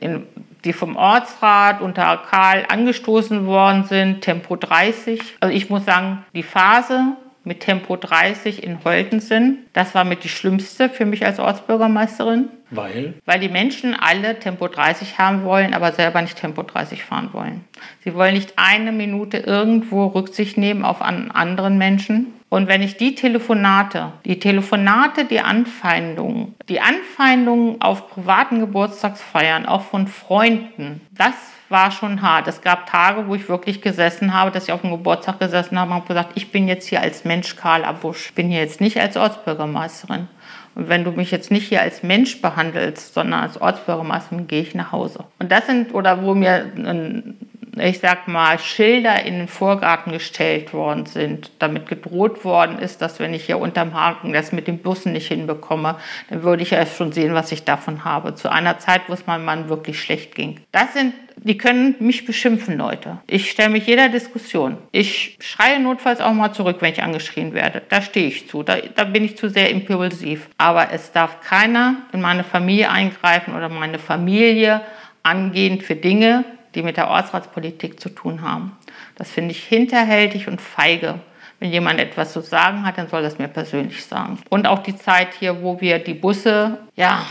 in 0.00 0.26
die 0.64 0.72
vom 0.72 0.96
Ortsrat 0.96 1.80
unter 1.80 2.18
Karl 2.18 2.64
angestoßen 2.68 3.46
worden 3.46 3.84
sind, 3.84 4.20
Tempo 4.20 4.56
30. 4.56 5.20
Also 5.40 5.54
ich 5.54 5.70
muss 5.70 5.84
sagen, 5.84 6.24
die 6.34 6.42
Phase 6.42 7.16
mit 7.44 7.60
Tempo 7.60 7.96
30 7.96 8.62
in 8.62 8.84
Holtensen, 8.84 9.66
das 9.72 9.94
war 9.94 10.04
mit 10.04 10.24
die 10.24 10.28
schlimmste 10.28 10.88
für 10.88 11.06
mich 11.06 11.24
als 11.24 11.38
Ortsbürgermeisterin. 11.38 12.48
Weil? 12.70 13.14
Weil 13.24 13.40
die 13.40 13.48
Menschen 13.48 13.94
alle 13.94 14.38
Tempo 14.38 14.68
30 14.68 15.18
haben 15.18 15.44
wollen, 15.44 15.74
aber 15.74 15.92
selber 15.92 16.22
nicht 16.22 16.38
Tempo 16.38 16.62
30 16.62 17.04
fahren 17.04 17.30
wollen. 17.32 17.64
Sie 18.04 18.14
wollen 18.14 18.34
nicht 18.34 18.54
eine 18.56 18.92
Minute 18.92 19.38
irgendwo 19.38 20.06
Rücksicht 20.06 20.56
nehmen 20.56 20.84
auf 20.84 21.02
einen 21.02 21.30
anderen 21.30 21.78
Menschen. 21.78 22.34
Und 22.48 22.68
wenn 22.68 22.82
ich 22.82 22.96
die 22.96 23.14
Telefonate, 23.14 24.12
die 24.24 24.38
Telefonate, 24.38 25.24
die 25.24 25.40
Anfeindungen, 25.40 26.54
die 26.68 26.80
Anfeindungen 26.80 27.80
auf 27.80 28.10
privaten 28.10 28.58
Geburtstagsfeiern, 28.58 29.66
auch 29.66 29.82
von 29.82 30.08
Freunden, 30.08 31.00
das 31.12 31.34
war 31.70 31.90
schon 31.90 32.22
hart. 32.22 32.48
Es 32.48 32.62
gab 32.62 32.86
Tage, 32.86 33.28
wo 33.28 33.34
ich 33.34 33.48
wirklich 33.48 33.80
gesessen 33.80 34.34
habe, 34.34 34.50
dass 34.50 34.64
ich 34.64 34.72
auf 34.72 34.80
dem 34.80 34.90
Geburtstag 34.90 35.38
gesessen 35.38 35.78
habe 35.78 35.90
und 35.90 35.96
habe 35.96 36.08
gesagt, 36.08 36.32
ich 36.34 36.50
bin 36.50 36.68
jetzt 36.68 36.88
hier 36.88 37.00
als 37.00 37.24
Mensch 37.24 37.56
Karl 37.56 37.84
Abusch. 37.84 38.26
Ich 38.26 38.34
bin 38.34 38.48
hier 38.48 38.60
jetzt 38.60 38.80
nicht 38.80 38.98
als 39.00 39.16
Ortsbürgermeisterin. 39.16 40.28
Und 40.74 40.88
wenn 40.88 41.04
du 41.04 41.12
mich 41.12 41.30
jetzt 41.30 41.50
nicht 41.50 41.68
hier 41.68 41.82
als 41.82 42.02
Mensch 42.02 42.40
behandelst, 42.42 43.14
sondern 43.14 43.40
als 43.40 43.60
Ortsbürgermeisterin, 43.60 44.46
gehe 44.46 44.62
ich 44.62 44.74
nach 44.74 44.92
Hause. 44.92 45.24
Und 45.38 45.50
das 45.50 45.66
sind, 45.66 45.94
oder 45.94 46.22
wo 46.22 46.34
mir 46.34 46.72
ein 46.76 47.36
ich 47.80 48.00
sag 48.00 48.28
mal, 48.28 48.58
Schilder 48.58 49.24
in 49.24 49.38
den 49.38 49.48
Vorgarten 49.48 50.12
gestellt 50.12 50.72
worden 50.72 51.06
sind, 51.06 51.50
damit 51.58 51.86
gedroht 51.86 52.44
worden 52.44 52.78
ist, 52.78 53.02
dass 53.02 53.20
wenn 53.20 53.34
ich 53.34 53.44
hier 53.44 53.58
unterm 53.58 53.94
Haken 53.94 54.32
das 54.32 54.52
mit 54.52 54.66
den 54.66 54.78
Bussen 54.78 55.12
nicht 55.12 55.28
hinbekomme, 55.28 55.96
dann 56.28 56.42
würde 56.42 56.62
ich 56.62 56.70
ja 56.70 56.84
schon 56.86 57.12
sehen, 57.12 57.34
was 57.34 57.52
ich 57.52 57.64
davon 57.64 58.04
habe. 58.04 58.34
Zu 58.34 58.50
einer 58.50 58.78
Zeit, 58.78 59.02
wo 59.08 59.12
es 59.12 59.26
meinem 59.26 59.44
Mann 59.44 59.68
wirklich 59.68 60.00
schlecht 60.00 60.34
ging. 60.34 60.60
Das 60.72 60.92
sind, 60.94 61.14
die 61.36 61.58
können 61.58 61.94
mich 61.98 62.26
beschimpfen, 62.26 62.76
Leute. 62.76 63.18
Ich 63.26 63.50
stelle 63.50 63.70
mich 63.70 63.86
jeder 63.86 64.08
Diskussion. 64.08 64.76
Ich 64.92 65.38
schreie 65.40 65.80
notfalls 65.80 66.20
auch 66.20 66.32
mal 66.32 66.52
zurück, 66.52 66.76
wenn 66.80 66.92
ich 66.92 67.02
angeschrien 67.02 67.54
werde. 67.54 67.82
Da 67.88 68.02
stehe 68.02 68.28
ich 68.28 68.48
zu. 68.48 68.62
Da, 68.62 68.76
da 68.94 69.04
bin 69.04 69.24
ich 69.24 69.36
zu 69.36 69.48
sehr 69.48 69.70
impulsiv. 69.70 70.48
Aber 70.58 70.92
es 70.92 71.12
darf 71.12 71.40
keiner 71.40 71.96
in 72.12 72.20
meine 72.20 72.44
Familie 72.44 72.90
eingreifen 72.90 73.54
oder 73.54 73.68
meine 73.68 73.98
Familie 73.98 74.82
angehen 75.22 75.80
für 75.80 75.96
Dinge, 75.96 76.44
die 76.74 76.82
mit 76.82 76.96
der 76.96 77.08
Ortsratspolitik 77.08 78.00
zu 78.00 78.08
tun 78.08 78.42
haben. 78.42 78.76
Das 79.16 79.30
finde 79.30 79.52
ich 79.52 79.64
hinterhältig 79.64 80.48
und 80.48 80.60
feige. 80.60 81.20
Wenn 81.58 81.72
jemand 81.72 82.00
etwas 82.00 82.32
zu 82.32 82.40
sagen 82.40 82.86
hat, 82.86 82.96
dann 82.96 83.08
soll 83.08 83.22
das 83.22 83.38
mir 83.38 83.48
persönlich 83.48 84.04
sagen. 84.04 84.38
Und 84.48 84.66
auch 84.66 84.78
die 84.78 84.96
Zeit 84.96 85.34
hier, 85.38 85.62
wo 85.62 85.80
wir 85.80 85.98
die 85.98 86.14
Busse, 86.14 86.78
ja, 86.96 87.26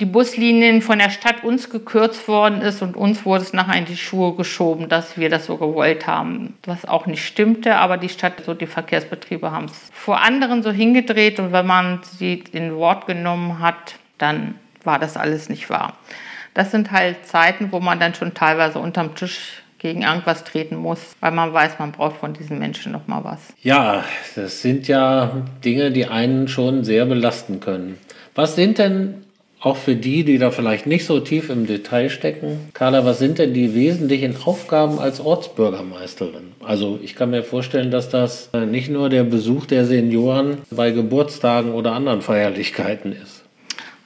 die 0.00 0.06
Buslinien 0.06 0.80
von 0.80 0.98
der 0.98 1.10
Stadt 1.10 1.44
uns 1.44 1.68
gekürzt 1.68 2.26
worden 2.26 2.62
ist 2.62 2.80
und 2.80 2.96
uns 2.96 3.26
wurde 3.26 3.42
es 3.42 3.52
nachher 3.52 3.78
in 3.78 3.84
die 3.84 3.98
Schuhe 3.98 4.34
geschoben, 4.34 4.88
dass 4.88 5.18
wir 5.18 5.28
das 5.28 5.46
so 5.46 5.58
gewollt 5.58 6.06
haben. 6.06 6.56
Was 6.64 6.86
auch 6.86 7.06
nicht 7.06 7.24
stimmte, 7.24 7.76
aber 7.76 7.98
die 7.98 8.08
Stadt, 8.08 8.42
so 8.44 8.54
die 8.54 8.66
Verkehrsbetriebe 8.66 9.50
haben 9.50 9.66
es 9.66 9.90
vor 9.92 10.22
anderen 10.22 10.62
so 10.62 10.70
hingedreht 10.70 11.38
und 11.38 11.52
wenn 11.52 11.66
man 11.66 12.00
sie 12.02 12.44
in 12.52 12.76
Wort 12.76 13.06
genommen 13.06 13.60
hat, 13.60 13.96
dann 14.16 14.54
war 14.84 14.98
das 14.98 15.18
alles 15.18 15.50
nicht 15.50 15.68
wahr. 15.68 15.98
Das 16.54 16.70
sind 16.70 16.90
halt 16.90 17.26
Zeiten, 17.26 17.72
wo 17.72 17.80
man 17.80 18.00
dann 18.00 18.14
schon 18.14 18.34
teilweise 18.34 18.78
unterm 18.78 19.14
Tisch 19.14 19.62
gegen 19.78 20.02
irgendwas 20.02 20.44
treten 20.44 20.76
muss, 20.76 21.16
weil 21.20 21.32
man 21.32 21.52
weiß, 21.52 21.78
man 21.78 21.92
braucht 21.92 22.18
von 22.18 22.34
diesen 22.34 22.58
Menschen 22.58 22.92
noch 22.92 23.06
mal 23.06 23.24
was. 23.24 23.40
Ja, 23.62 24.04
das 24.34 24.60
sind 24.60 24.88
ja 24.88 25.46
Dinge, 25.64 25.90
die 25.90 26.06
einen 26.06 26.48
schon 26.48 26.84
sehr 26.84 27.06
belasten 27.06 27.60
können. 27.60 27.98
Was 28.34 28.56
sind 28.56 28.78
denn 28.78 29.24
auch 29.60 29.76
für 29.76 29.94
die, 29.94 30.24
die 30.24 30.38
da 30.38 30.50
vielleicht 30.50 30.86
nicht 30.86 31.04
so 31.04 31.20
tief 31.20 31.50
im 31.50 31.66
Detail 31.66 32.08
stecken, 32.08 32.70
Carla, 32.72 33.04
was 33.04 33.18
sind 33.18 33.38
denn 33.38 33.52
die 33.52 33.74
wesentlichen 33.74 34.34
Aufgaben 34.44 34.98
als 34.98 35.20
Ortsbürgermeisterin? 35.20 36.52
Also 36.64 36.98
ich 37.02 37.14
kann 37.14 37.30
mir 37.30 37.42
vorstellen, 37.42 37.90
dass 37.90 38.08
das 38.08 38.50
nicht 38.70 38.90
nur 38.90 39.10
der 39.10 39.24
Besuch 39.24 39.66
der 39.66 39.84
Senioren 39.84 40.58
bei 40.70 40.90
Geburtstagen 40.92 41.72
oder 41.72 41.92
anderen 41.92 42.22
Feierlichkeiten 42.22 43.12
ist. 43.12 43.39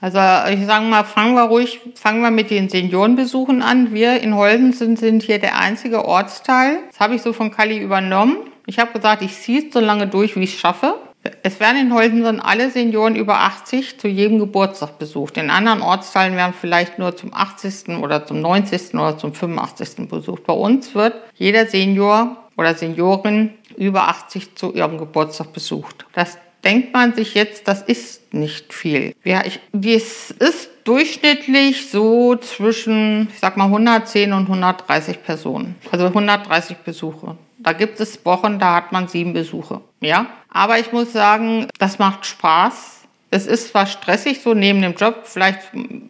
Also 0.05 0.19
ich 0.51 0.67
sage 0.67 0.85
mal, 0.85 1.03
fangen 1.03 1.35
wir 1.35 1.45
ruhig, 1.45 1.81
fangen 1.95 2.21
wir 2.21 2.31
mit 2.31 2.51
den 2.51 2.69
Seniorenbesuchen 2.69 3.63
an. 3.63 3.95
Wir 3.95 4.21
in 4.21 4.37
Holdensen 4.37 4.97
sind 4.99 5.23
hier 5.23 5.39
der 5.39 5.59
einzige 5.59 6.05
Ortsteil. 6.05 6.81
Das 6.91 7.01
habe 7.01 7.15
ich 7.15 7.23
so 7.23 7.33
von 7.33 7.51
Kali 7.51 7.79
übernommen. 7.79 8.37
Ich 8.67 8.79
habe 8.79 8.93
gesagt, 8.93 9.23
ich 9.23 9.33
ziehe 9.33 9.67
es 9.67 9.73
so 9.73 9.81
lange 9.81 10.07
durch, 10.07 10.37
wie 10.37 10.43
ich 10.43 10.57
es 10.57 10.61
schaffe. 10.61 10.97
Es 11.43 11.59
werden 11.59 11.81
in 11.81 11.95
Holdensen 11.95 12.39
alle 12.41 12.69
Senioren 12.69 13.17
über 13.17 13.39
80 13.39 13.99
zu 13.99 14.07
jedem 14.07 14.39
Geburtstag 14.39 14.99
besucht. 14.99 15.39
In 15.39 15.49
anderen 15.49 15.81
Ortsteilen 15.81 16.37
werden 16.37 16.53
vielleicht 16.53 16.99
nur 16.99 17.17
zum 17.17 17.33
80. 17.33 17.97
oder 18.03 18.27
zum 18.27 18.43
90. 18.43 18.93
oder 18.97 19.17
zum 19.17 19.33
85. 19.33 20.07
besucht. 20.07 20.45
Bei 20.45 20.53
uns 20.53 20.95
wird 20.95 21.15
jeder 21.35 21.65
Senior 21.65 22.37
oder 22.59 22.75
Seniorin 22.75 23.55
über 23.79 24.09
80 24.09 24.55
zu 24.55 24.75
ihrem 24.75 24.99
Geburtstag 24.99 25.55
besucht. 25.55 26.05
Das 26.13 26.37
denkt 26.65 26.93
man 26.93 27.15
sich 27.15 27.35
jetzt, 27.35 27.69
das 27.69 27.83
ist 27.83 28.35
nicht 28.35 28.73
viel. 28.73 29.15
Ja, 29.25 29.45
ich, 29.45 29.61
das 29.73 30.31
ist 30.31 30.71
durchschnittlich 30.85 31.91
so 31.91 32.37
zwischen, 32.37 33.29
ich 33.33 33.41
sag 33.41 33.57
mal, 33.57 33.67
110 33.67 34.33
und 34.33 34.43
130 34.43 35.23
Personen. 35.23 35.77
Also 35.91 36.07
130 36.07 36.79
Besuche. 36.79 37.37
Da 37.59 37.73
gibt 37.73 37.99
es 38.01 38.25
Wochen, 38.27 38.59
da 38.59 38.75
hat 38.75 38.93
man 38.93 39.09
sieben 39.09 39.33
Besuche. 39.33 39.81
Ja, 40.01 40.27
aber 40.51 40.79
ich 40.79 40.93
muss 40.93 41.13
sagen, 41.13 41.69
das 41.79 41.99
macht 41.99 42.27
Spaß. 42.27 43.03
Es 43.31 43.47
ist 43.47 43.69
zwar 43.69 43.87
stressig, 43.87 44.43
so 44.43 44.55
neben 44.55 44.83
dem 44.83 44.95
Job. 44.95 45.23
Vielleicht, 45.25 45.61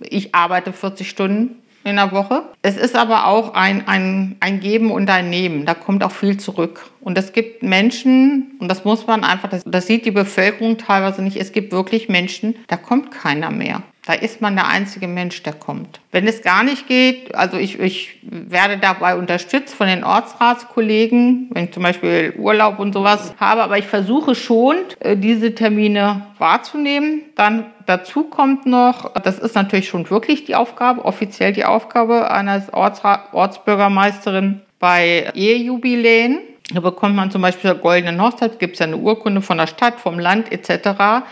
ich 0.01 0.35
arbeite 0.35 0.73
40 0.73 1.09
Stunden 1.09 1.63
in 1.85 1.97
der 1.97 2.13
Woche. 2.13 2.43
Es 2.63 2.77
ist 2.77 2.97
aber 2.97 3.27
auch 3.27 3.55
ein, 3.55 3.87
ein, 3.87 4.37
ein 4.41 4.61
Geben 4.61 4.91
und 4.91 5.09
ein 5.11 5.31
Nehmen. 5.31 5.67
Da 5.67 5.75
kommt 5.75 6.03
auch 6.03 6.11
viel 6.11 6.39
zurück. 6.39 6.91
Und 7.01 7.19
es 7.19 7.33
gibt 7.33 7.63
Menschen, 7.63 8.57
und 8.59 8.69
das 8.69 8.85
muss 8.85 9.07
man 9.07 9.23
einfach, 9.23 9.51
das, 9.51 9.63
das 9.67 9.87
sieht 9.87 10.07
die 10.07 10.11
Bevölkerung 10.11 10.79
teilweise 10.79 11.23
nicht, 11.23 11.37
es 11.37 11.53
gibt 11.53 11.73
wirklich 11.73 12.09
Menschen, 12.09 12.57
da 12.67 12.77
kommt 12.77 13.11
keiner 13.11 13.51
mehr. 13.51 13.83
Da 14.07 14.13
ist 14.13 14.43
man 14.43 14.55
der 14.55 14.69
einzige 14.69 15.09
Mensch, 15.09 15.43
der 15.43 15.55
kommt. 15.55 16.01
Wenn 16.13 16.27
es 16.27 16.43
gar 16.43 16.63
nicht 16.63 16.87
geht, 16.89 17.35
also 17.35 17.57
ich, 17.57 17.81
ich 17.81 18.19
werde 18.23 18.77
dabei 18.77 19.17
unterstützt 19.17 19.75
von 19.75 19.87
den 19.87 20.05
Ortsratskollegen, 20.05 21.49
wenn 21.53 21.65
ich 21.65 21.73
zum 21.73 21.83
Beispiel 21.83 22.35
Urlaub 22.37 22.79
und 22.79 22.93
sowas 22.93 23.35
habe, 23.41 23.63
aber 23.63 23.79
ich 23.79 23.87
versuche 23.87 24.35
schon, 24.35 24.77
äh, 25.01 25.17
diese 25.17 25.55
Termine 25.55 26.27
wahrzunehmen. 26.39 27.23
Dann 27.35 27.67
dazu 27.87 28.25
kommt 28.25 28.67
noch, 28.67 29.15
das 29.15 29.39
ist 29.39 29.55
natürlich 29.55 29.89
schon 29.89 30.11
wirklich 30.11 30.45
die 30.45 30.55
Aufgabe, 30.55 31.05
offiziell 31.05 31.55
die 31.55 31.65
Aufgabe 31.65 32.31
eines 32.31 32.73
Ortsra 32.75 33.29
Ortsbürgermeisterin 33.33 34.61
bei 34.79 35.31
Ehejubiläen. 35.35 36.41
Da 36.73 36.81
bekommt 36.81 37.17
man 37.17 37.31
zum 37.31 37.41
Beispiel 37.41 37.75
goldenen 37.75 38.21
Hochzeit, 38.21 38.59
gibt 38.59 38.75
es 38.75 38.81
ja 38.81 38.87
eine 38.87 38.97
Urkunde 38.97 39.41
von 39.41 39.59
der 39.59 39.67
Stadt, 39.67 40.01
vom 40.01 40.19
Land 40.19 40.53
etc. 40.53 41.25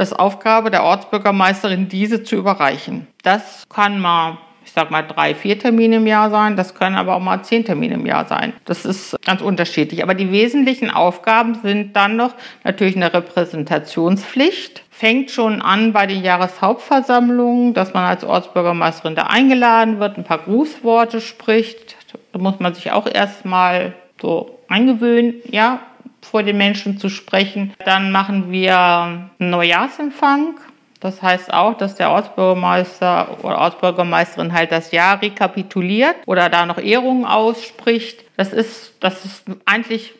Das 0.00 0.14
Aufgabe 0.14 0.70
der 0.70 0.82
Ortsbürgermeisterin, 0.82 1.90
diese 1.90 2.22
zu 2.22 2.36
überreichen. 2.36 3.06
Das 3.22 3.68
kann 3.68 4.00
mal 4.00 4.38
ich 4.64 4.72
sag 4.72 4.90
mal, 4.90 5.02
drei, 5.02 5.34
vier 5.34 5.58
Termine 5.58 5.96
im 5.96 6.06
Jahr 6.06 6.30
sein. 6.30 6.56
Das 6.56 6.74
können 6.74 6.96
aber 6.96 7.16
auch 7.16 7.20
mal 7.20 7.42
zehn 7.42 7.66
Termine 7.66 7.94
im 7.94 8.06
Jahr 8.06 8.24
sein. 8.24 8.54
Das 8.64 8.86
ist 8.86 9.16
ganz 9.26 9.42
unterschiedlich. 9.42 10.02
Aber 10.02 10.14
die 10.14 10.32
wesentlichen 10.32 10.90
Aufgaben 10.90 11.56
sind 11.56 11.96
dann 11.96 12.16
noch 12.16 12.32
natürlich 12.64 12.96
eine 12.96 13.12
Repräsentationspflicht. 13.12 14.84
Fängt 14.88 15.32
schon 15.32 15.60
an 15.60 15.92
bei 15.92 16.06
den 16.06 16.22
Jahreshauptversammlungen, 16.22 17.74
dass 17.74 17.92
man 17.92 18.04
als 18.04 18.24
Ortsbürgermeisterin 18.24 19.16
da 19.16 19.24
eingeladen 19.24 20.00
wird, 20.00 20.16
ein 20.16 20.24
paar 20.24 20.38
Grußworte 20.38 21.20
spricht. 21.20 21.96
Da 22.32 22.38
muss 22.38 22.58
man 22.58 22.72
sich 22.72 22.90
auch 22.90 23.06
erstmal 23.06 23.92
so 24.18 24.58
eingewöhnen, 24.68 25.34
ja, 25.50 25.80
vor 26.22 26.42
den 26.42 26.56
Menschen 26.56 26.98
zu 26.98 27.08
sprechen. 27.08 27.74
Dann 27.84 28.12
machen 28.12 28.50
wir 28.50 28.78
einen 28.78 29.50
Neujahrsempfang. 29.50 30.56
Das 31.00 31.22
heißt 31.22 31.52
auch, 31.52 31.78
dass 31.78 31.94
der 31.94 32.10
Ortsbürgermeister 32.10 33.42
oder 33.42 33.58
Ortsbürgermeisterin 33.58 34.52
halt 34.52 34.70
das 34.70 34.92
Jahr 34.92 35.22
rekapituliert 35.22 36.16
oder 36.26 36.50
da 36.50 36.66
noch 36.66 36.76
Ehrungen 36.76 37.24
ausspricht. 37.24 38.22
Das 38.36 38.52
ist, 38.52 38.92
das 39.00 39.24
ist 39.24 39.44
eigentlich 39.64 40.12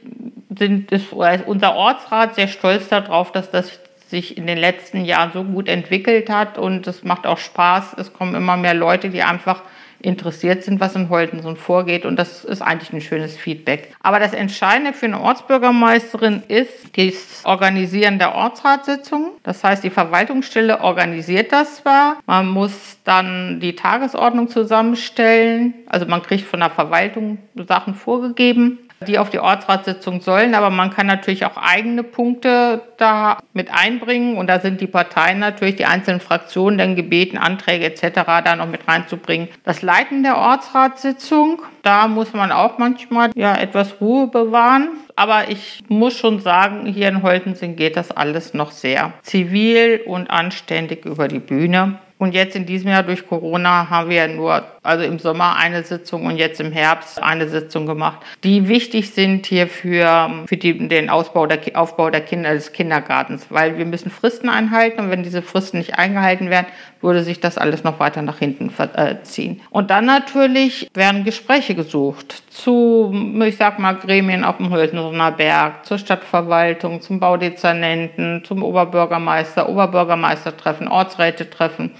sind, 0.59 0.91
ist 0.91 1.13
unser 1.13 1.75
Ortsrat 1.77 2.35
sehr 2.35 2.49
stolz 2.49 2.89
darauf, 2.89 3.31
dass 3.31 3.51
das 3.51 3.79
sich 4.09 4.37
in 4.37 4.47
den 4.47 4.59
letzten 4.59 5.05
Jahren 5.05 5.31
so 5.33 5.45
gut 5.45 5.69
entwickelt 5.69 6.29
hat 6.31 6.59
und 6.59 6.87
es 6.87 7.05
macht 7.05 7.27
auch 7.27 7.39
Spaß. 7.39 7.95
Es 7.99 8.13
kommen 8.13 8.35
immer 8.35 8.57
mehr 8.57 8.75
Leute, 8.75 9.11
die 9.11 9.23
einfach 9.23 9.63
interessiert 10.03 10.65
sind, 10.65 10.81
was 10.81 10.97
in 10.97 11.09
Holtensen 11.09 11.57
vorgeht. 11.57 12.05
Und 12.05 12.17
das 12.17 12.45
ist 12.45 12.63
eigentlich 12.63 12.93
ein 12.93 13.01
schönes 13.01 13.37
Feedback. 13.37 13.95
Aber 14.01 14.19
das 14.19 14.33
Entscheidende 14.33 14.93
für 14.93 15.07
eine 15.07 15.21
Ortsbürgermeisterin 15.21 16.43
ist 16.49 16.97
das 16.97 17.45
Organisieren 17.45 18.19
der 18.19 18.35
Ortsratssitzung. 18.35 19.33
Das 19.43 19.65
heißt, 19.65 19.85
die 19.85 19.91
Verwaltungsstelle 19.91 20.81
organisiert 20.81 21.53
das 21.53 21.77
zwar. 21.77 22.17
Man 22.27 22.49
muss 22.49 22.99
dann 23.05 23.61
die 23.61 23.77
Tagesordnung 23.77 24.49
zusammenstellen. 24.49 25.75
Also 25.87 26.07
man 26.07 26.23
kriegt 26.23 26.45
von 26.45 26.61
der 26.61 26.71
Verwaltung 26.71 27.39
Sachen 27.55 27.95
vorgegeben 27.95 28.79
die 29.07 29.19
auf 29.19 29.31
die 29.31 29.39
Ortsratssitzung 29.39 30.21
sollen. 30.21 30.55
Aber 30.55 30.71
man 30.71 30.91
kann 30.91 31.07
natürlich 31.07 31.45
auch 31.45 31.57
eigene 31.57 32.03
Punkte 32.03 32.83
da 32.97 33.39
mit 33.53 33.71
einbringen. 33.73 34.37
Und 34.37 34.47
da 34.47 34.61
sind 34.61 34.81
die 34.81 34.87
Parteien 34.87 35.39
natürlich, 35.39 35.77
die 35.77 35.87
einzelnen 35.87 36.21
Fraktionen 36.21 36.79
dann 36.79 36.97
gebeten, 36.97 37.39
Anträge 37.39 37.87
etc. 37.87 38.25
da 38.45 38.57
noch 38.57 38.69
mit 38.69 38.87
reinzubringen. 38.87 39.49
Das 39.65 39.83
Leiten 39.83 40.23
der 40.23 40.37
Ortsratssitzung, 40.37 41.63
da 41.83 42.09
muss 42.09 42.33
man 42.33 42.53
auch 42.53 42.79
manchmal 42.79 43.31
ja 43.35 43.57
etwas 43.57 44.01
Ruhe 44.01 44.27
bewahren. 44.27 44.89
Aber 45.17 45.49
ich 45.49 45.83
muss 45.89 46.17
schon 46.17 46.41
sagen, 46.41 46.87
hier 46.87 47.09
in 47.09 47.23
Holtensen 47.23 47.77
geht 47.77 47.97
das 47.97 48.11
alles 48.11 48.55
noch 48.55 48.71
sehr 48.71 49.13
zivil 49.23 50.03
und 50.07 50.31
anständig 50.31 51.05
über 51.05 51.29
die 51.29 51.41
Bühne. 51.41 51.99
Und 52.21 52.35
jetzt 52.35 52.55
in 52.55 52.67
diesem 52.67 52.91
Jahr 52.91 53.03
durch 53.03 53.27
Corona 53.27 53.89
haben 53.89 54.11
wir 54.11 54.17
ja 54.19 54.29
nur, 54.29 54.63
also 54.83 55.03
im 55.05 55.19
Sommer 55.19 55.57
eine 55.57 55.85
Sitzung 55.85 56.27
und 56.27 56.37
jetzt 56.37 56.61
im 56.61 56.71
Herbst 56.71 57.23
eine 57.23 57.49
Sitzung 57.49 57.87
gemacht, 57.87 58.19
die 58.45 58.69
wichtig 58.69 59.13
sind 59.13 59.47
hier 59.47 59.67
für, 59.67 60.45
für 60.47 60.59
die, 60.59 60.87
den 60.87 61.09
Ausbau 61.09 61.47
der, 61.47 61.61
Aufbau 61.81 62.11
der 62.11 62.21
Kinder, 62.21 62.53
des 62.53 62.73
Kindergartens, 62.73 63.47
weil 63.49 63.79
wir 63.79 63.87
müssen 63.87 64.11
Fristen 64.11 64.51
einhalten 64.51 65.01
und 65.01 65.11
wenn 65.11 65.23
diese 65.23 65.41
Fristen 65.41 65.79
nicht 65.79 65.99
eingehalten 65.99 66.51
werden, 66.51 66.67
würde 67.01 67.23
sich 67.23 67.41
das 67.41 67.59
alles 67.59 67.85
noch 67.85 67.99
weiter 67.99 68.23
nach 68.23 68.39
hinten 68.39 68.73
äh, 68.95 69.23
ziehen. 69.23 69.61
Und 69.71 69.91
dann 69.91 70.07
natürlich 70.07 70.89
werden 70.95 71.25
Gespräche 71.25 71.75
gesucht 71.75 72.43
zu, 72.51 73.13
ich 73.45 73.57
sag 73.57 73.79
mal, 73.79 73.95
Gremien 73.95 74.45
auf 74.45 74.59
dem 74.59 74.71
Höltensoner 74.71 75.33
Berg, 75.33 75.87
zur 75.87 75.99
Stadtverwaltung, 75.99 77.01
zum 77.01 77.21
Baudezernenten, 77.21 78.45
zum 78.45 78.63
Oberbürgermeister, 78.63 79.69
Oberbürgermeistertreffen, 79.69 80.89
Ortsrätetreffen. 80.89 81.93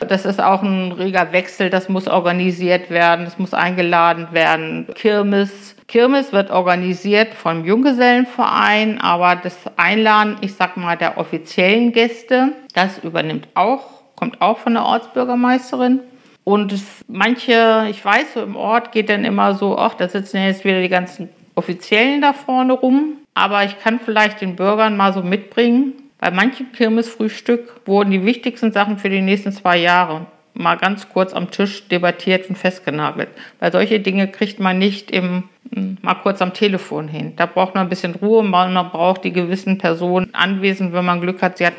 Das 0.00 0.26
ist 0.26 0.42
auch 0.42 0.62
ein 0.62 0.92
reger 0.92 1.32
Wechsel, 1.32 1.70
das 1.70 1.88
muss 1.88 2.06
organisiert 2.06 2.90
werden, 2.90 3.24
das 3.24 3.38
muss 3.38 3.54
eingeladen 3.54 4.28
werden. 4.32 4.86
Kirmes. 4.94 5.74
Kirmes 5.88 6.32
wird 6.32 6.50
organisiert 6.50 7.32
vom 7.32 7.64
Junggesellenverein, 7.64 9.00
aber 9.00 9.36
das 9.36 9.56
Einladen, 9.76 10.36
ich 10.40 10.54
sag 10.54 10.76
mal, 10.76 10.96
der 10.96 11.16
offiziellen 11.16 11.92
Gäste, 11.92 12.52
das 12.74 12.98
übernimmt 12.98 13.48
auch, 13.54 13.95
kommt 14.16 14.40
auch 14.40 14.58
von 14.58 14.74
der 14.74 14.84
Ortsbürgermeisterin. 14.84 16.00
Und 16.44 16.74
manche, 17.08 17.86
ich 17.90 18.04
weiß, 18.04 18.34
so 18.34 18.42
im 18.42 18.56
Ort 18.56 18.92
geht 18.92 19.08
dann 19.08 19.24
immer 19.24 19.54
so, 19.54 19.78
ach, 19.78 19.94
da 19.94 20.08
sitzen 20.08 20.42
jetzt 20.42 20.64
wieder 20.64 20.80
die 20.80 20.88
ganzen 20.88 21.28
Offiziellen 21.54 22.20
da 22.20 22.32
vorne 22.32 22.72
rum. 22.72 23.18
Aber 23.34 23.64
ich 23.64 23.78
kann 23.78 24.00
vielleicht 24.00 24.40
den 24.40 24.56
Bürgern 24.56 24.96
mal 24.96 25.12
so 25.12 25.22
mitbringen, 25.22 25.94
bei 26.18 26.30
manchem 26.30 26.72
Kirmesfrühstück 26.72 27.82
wurden 27.84 28.10
die 28.10 28.24
wichtigsten 28.24 28.72
Sachen 28.72 28.98
für 28.98 29.10
die 29.10 29.20
nächsten 29.20 29.52
zwei 29.52 29.76
Jahre 29.76 30.26
mal 30.56 30.76
ganz 30.76 31.08
kurz 31.08 31.32
am 31.32 31.50
Tisch 31.50 31.86
debattiert 31.88 32.48
und 32.48 32.56
festgenagelt. 32.56 33.28
Weil 33.60 33.72
solche 33.72 34.00
Dinge 34.00 34.28
kriegt 34.28 34.58
man 34.58 34.78
nicht 34.78 35.10
im, 35.10 35.44
hm, 35.72 35.98
mal 36.02 36.14
kurz 36.14 36.40
am 36.42 36.54
Telefon 36.54 37.08
hin. 37.08 37.34
Da 37.36 37.46
braucht 37.46 37.74
man 37.74 37.86
ein 37.86 37.88
bisschen 37.88 38.14
Ruhe, 38.14 38.42
man 38.42 38.74
braucht 38.90 39.24
die 39.24 39.32
gewissen 39.32 39.78
Personen 39.78 40.34
anwesend, 40.34 40.92
wenn 40.92 41.04
man 41.04 41.20
Glück 41.20 41.42
hat. 41.42 41.58
Sie 41.58 41.66
hat, 41.66 41.74